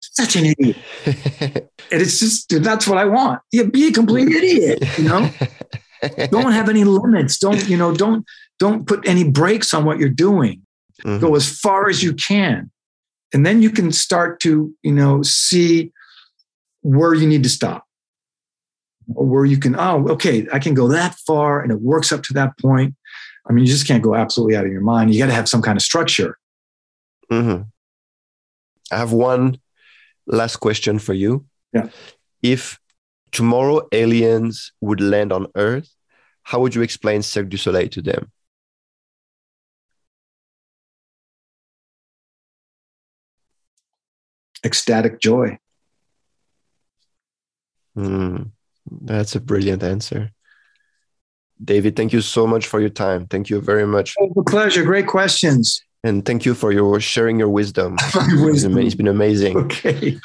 Such 0.00 0.36
an 0.36 0.46
idiot. 0.46 0.76
and 1.06 1.68
it's 1.90 2.18
just 2.18 2.48
that's 2.62 2.86
what 2.86 2.98
I 2.98 3.04
want. 3.04 3.40
Yeah, 3.52 3.64
be 3.64 3.88
a 3.88 3.92
complete 3.92 4.28
idiot. 4.28 4.82
You 4.98 5.04
know, 5.04 5.30
don't 6.30 6.52
have 6.52 6.68
any 6.68 6.84
limits. 6.84 7.38
Don't 7.38 7.68
you 7.68 7.76
know? 7.76 7.94
Don't 7.94 8.26
don't 8.58 8.86
put 8.86 9.06
any 9.06 9.24
brakes 9.24 9.72
on 9.72 9.84
what 9.84 9.98
you're 9.98 10.08
doing. 10.08 10.62
Mm-hmm. 11.04 11.24
Go 11.24 11.36
as 11.36 11.48
far 11.48 11.88
as 11.88 12.02
you 12.02 12.12
can 12.14 12.70
and 13.32 13.44
then 13.44 13.62
you 13.62 13.70
can 13.70 13.92
start 13.92 14.40
to 14.40 14.74
you 14.82 14.92
know 14.92 15.22
see 15.22 15.92
where 16.82 17.14
you 17.14 17.26
need 17.26 17.42
to 17.42 17.48
stop. 17.48 17.84
Or 19.14 19.24
where 19.24 19.44
you 19.46 19.58
can 19.58 19.74
oh 19.78 20.06
okay 20.08 20.46
i 20.52 20.58
can 20.58 20.74
go 20.74 20.88
that 20.88 21.14
far 21.26 21.62
and 21.62 21.72
it 21.72 21.80
works 21.80 22.12
up 22.12 22.22
to 22.24 22.34
that 22.34 22.58
point. 22.58 22.94
I 23.48 23.52
mean 23.52 23.64
you 23.64 23.70
just 23.70 23.86
can't 23.86 24.02
go 24.02 24.14
absolutely 24.14 24.56
out 24.56 24.66
of 24.66 24.72
your 24.72 24.82
mind. 24.82 25.12
You 25.12 25.18
got 25.18 25.28
to 25.28 25.32
have 25.40 25.48
some 25.48 25.62
kind 25.62 25.76
of 25.76 25.82
structure. 25.82 26.36
Mm-hmm. 27.30 27.62
i 28.90 28.96
have 28.96 29.12
one 29.12 29.58
last 30.26 30.56
question 30.56 30.98
for 30.98 31.14
you. 31.14 31.44
Yeah. 31.72 31.88
If 32.42 32.78
tomorrow 33.32 33.86
aliens 33.92 34.72
would 34.80 35.00
land 35.00 35.32
on 35.32 35.46
earth 35.54 35.90
how 36.42 36.60
would 36.60 36.74
you 36.74 36.82
explain 36.82 37.22
cirque 37.22 37.48
du 37.50 37.58
soleil 37.58 37.88
to 37.88 38.00
them 38.00 38.30
ecstatic 44.64 45.20
joy. 45.20 45.58
Mm, 47.96 48.50
that's 49.02 49.34
a 49.34 49.40
brilliant 49.40 49.82
answer. 49.82 50.30
David, 51.62 51.96
thank 51.96 52.12
you 52.12 52.20
so 52.20 52.46
much 52.46 52.66
for 52.66 52.80
your 52.80 52.90
time. 52.90 53.26
Thank 53.26 53.50
you 53.50 53.60
very 53.60 53.86
much. 53.86 54.14
A 54.36 54.42
pleasure. 54.44 54.84
Great 54.84 55.06
questions. 55.06 55.82
And 56.04 56.24
thank 56.24 56.46
you 56.46 56.54
for 56.54 56.70
your 56.70 57.00
sharing 57.00 57.38
your 57.38 57.48
wisdom. 57.48 57.96
wisdom. 58.36 58.78
It's 58.78 58.94
been 58.94 59.08
amazing. 59.08 59.56
Okay. 59.56 60.18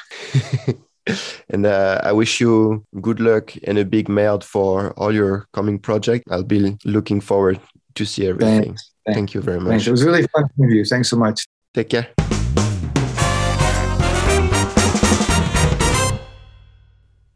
and 1.50 1.66
uh, 1.66 2.00
I 2.04 2.12
wish 2.12 2.40
you 2.40 2.86
good 3.02 3.20
luck 3.20 3.54
and 3.64 3.80
a 3.80 3.86
big 3.86 4.08
melt 4.08 4.44
for 4.44 4.92
all 4.92 5.12
your 5.12 5.48
coming 5.54 5.80
project. 5.80 6.28
I'll 6.30 6.44
be 6.44 6.78
looking 6.86 7.22
forward 7.22 7.60
to 7.96 8.06
see 8.06 8.28
everything. 8.28 8.64
Thanks. 8.64 8.92
Thank 9.08 9.34
you 9.34 9.42
very 9.42 9.60
much. 9.60 9.70
Thanks. 9.70 9.88
It 9.88 9.92
was 9.92 10.04
really 10.04 10.28
fun 10.28 10.46
with 10.58 10.70
you. 10.70 10.86
Thanks 10.86 11.10
so 11.10 11.18
much. 11.18 11.46
Take 11.74 11.90
care. 11.90 12.23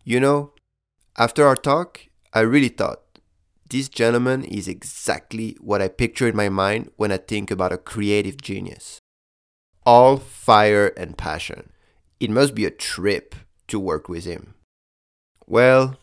You 0.08 0.22
know, 0.22 0.53
after 1.18 1.45
our 1.45 1.58
talk, 1.58 1.99
I 2.32 2.39
really 2.39 2.70
thought 2.70 3.20
this 3.70 3.89
gentleman 3.89 4.45
is 4.45 4.66
exactly 4.66 5.58
what 5.60 5.82
I 5.82 5.89
picture 5.89 6.30
in 6.30 6.36
my 6.38 6.47
mind 6.47 6.91
when 6.95 7.12
I 7.12 7.18
think 7.18 7.51
about 7.51 7.74
a 7.74 7.78
creative 7.78 8.41
genius. 8.41 9.01
All 9.86 10.16
fire 10.16 10.93
and 10.95 11.18
passion. 11.18 11.72
It 12.22 12.30
must 12.30 12.55
be 12.55 12.64
a 12.64 12.72
trip 12.72 13.36
to 13.68 13.82
work 13.82 14.08
with 14.08 14.24
him. 14.24 14.53
Well, 15.45 15.97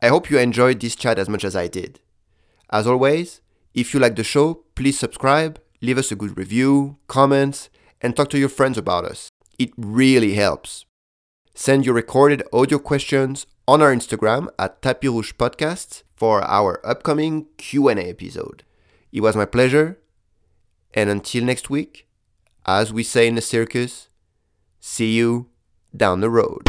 I 0.00 0.06
hope 0.06 0.30
you 0.30 0.38
enjoyed 0.38 0.78
this 0.78 0.94
chat 0.94 1.18
as 1.18 1.28
much 1.28 1.42
as 1.42 1.56
I 1.56 1.66
did. 1.66 1.98
As 2.70 2.86
always, 2.86 3.40
if 3.74 3.92
you 3.92 3.98
like 3.98 4.14
the 4.14 4.22
show, 4.22 4.62
please 4.76 4.96
subscribe, 4.96 5.60
leave 5.82 5.98
us 5.98 6.12
a 6.12 6.14
good 6.14 6.38
review, 6.38 6.98
comments, 7.08 7.68
and 8.00 8.14
talk 8.14 8.30
to 8.30 8.38
your 8.38 8.48
friends 8.48 8.78
about 8.78 9.04
us. 9.04 9.28
It 9.58 9.70
really 9.76 10.34
helps. 10.34 10.84
Send 11.60 11.84
your 11.84 11.96
recorded 11.96 12.44
audio 12.52 12.78
questions 12.78 13.44
on 13.66 13.82
our 13.82 13.92
Instagram 13.92 14.46
at 14.60 14.80
Tapis 14.80 15.10
Rouge 15.10 15.32
Podcast 15.32 16.04
for 16.14 16.40
our 16.42 16.80
upcoming 16.86 17.46
Q&A 17.56 17.96
episode. 17.96 18.62
It 19.10 19.22
was 19.22 19.34
my 19.34 19.44
pleasure. 19.44 19.98
And 20.94 21.10
until 21.10 21.42
next 21.42 21.68
week, 21.68 22.06
as 22.64 22.92
we 22.92 23.02
say 23.02 23.26
in 23.26 23.34
the 23.34 23.40
circus, 23.40 24.08
see 24.78 25.16
you 25.16 25.48
down 25.96 26.20
the 26.20 26.30
road. 26.30 26.62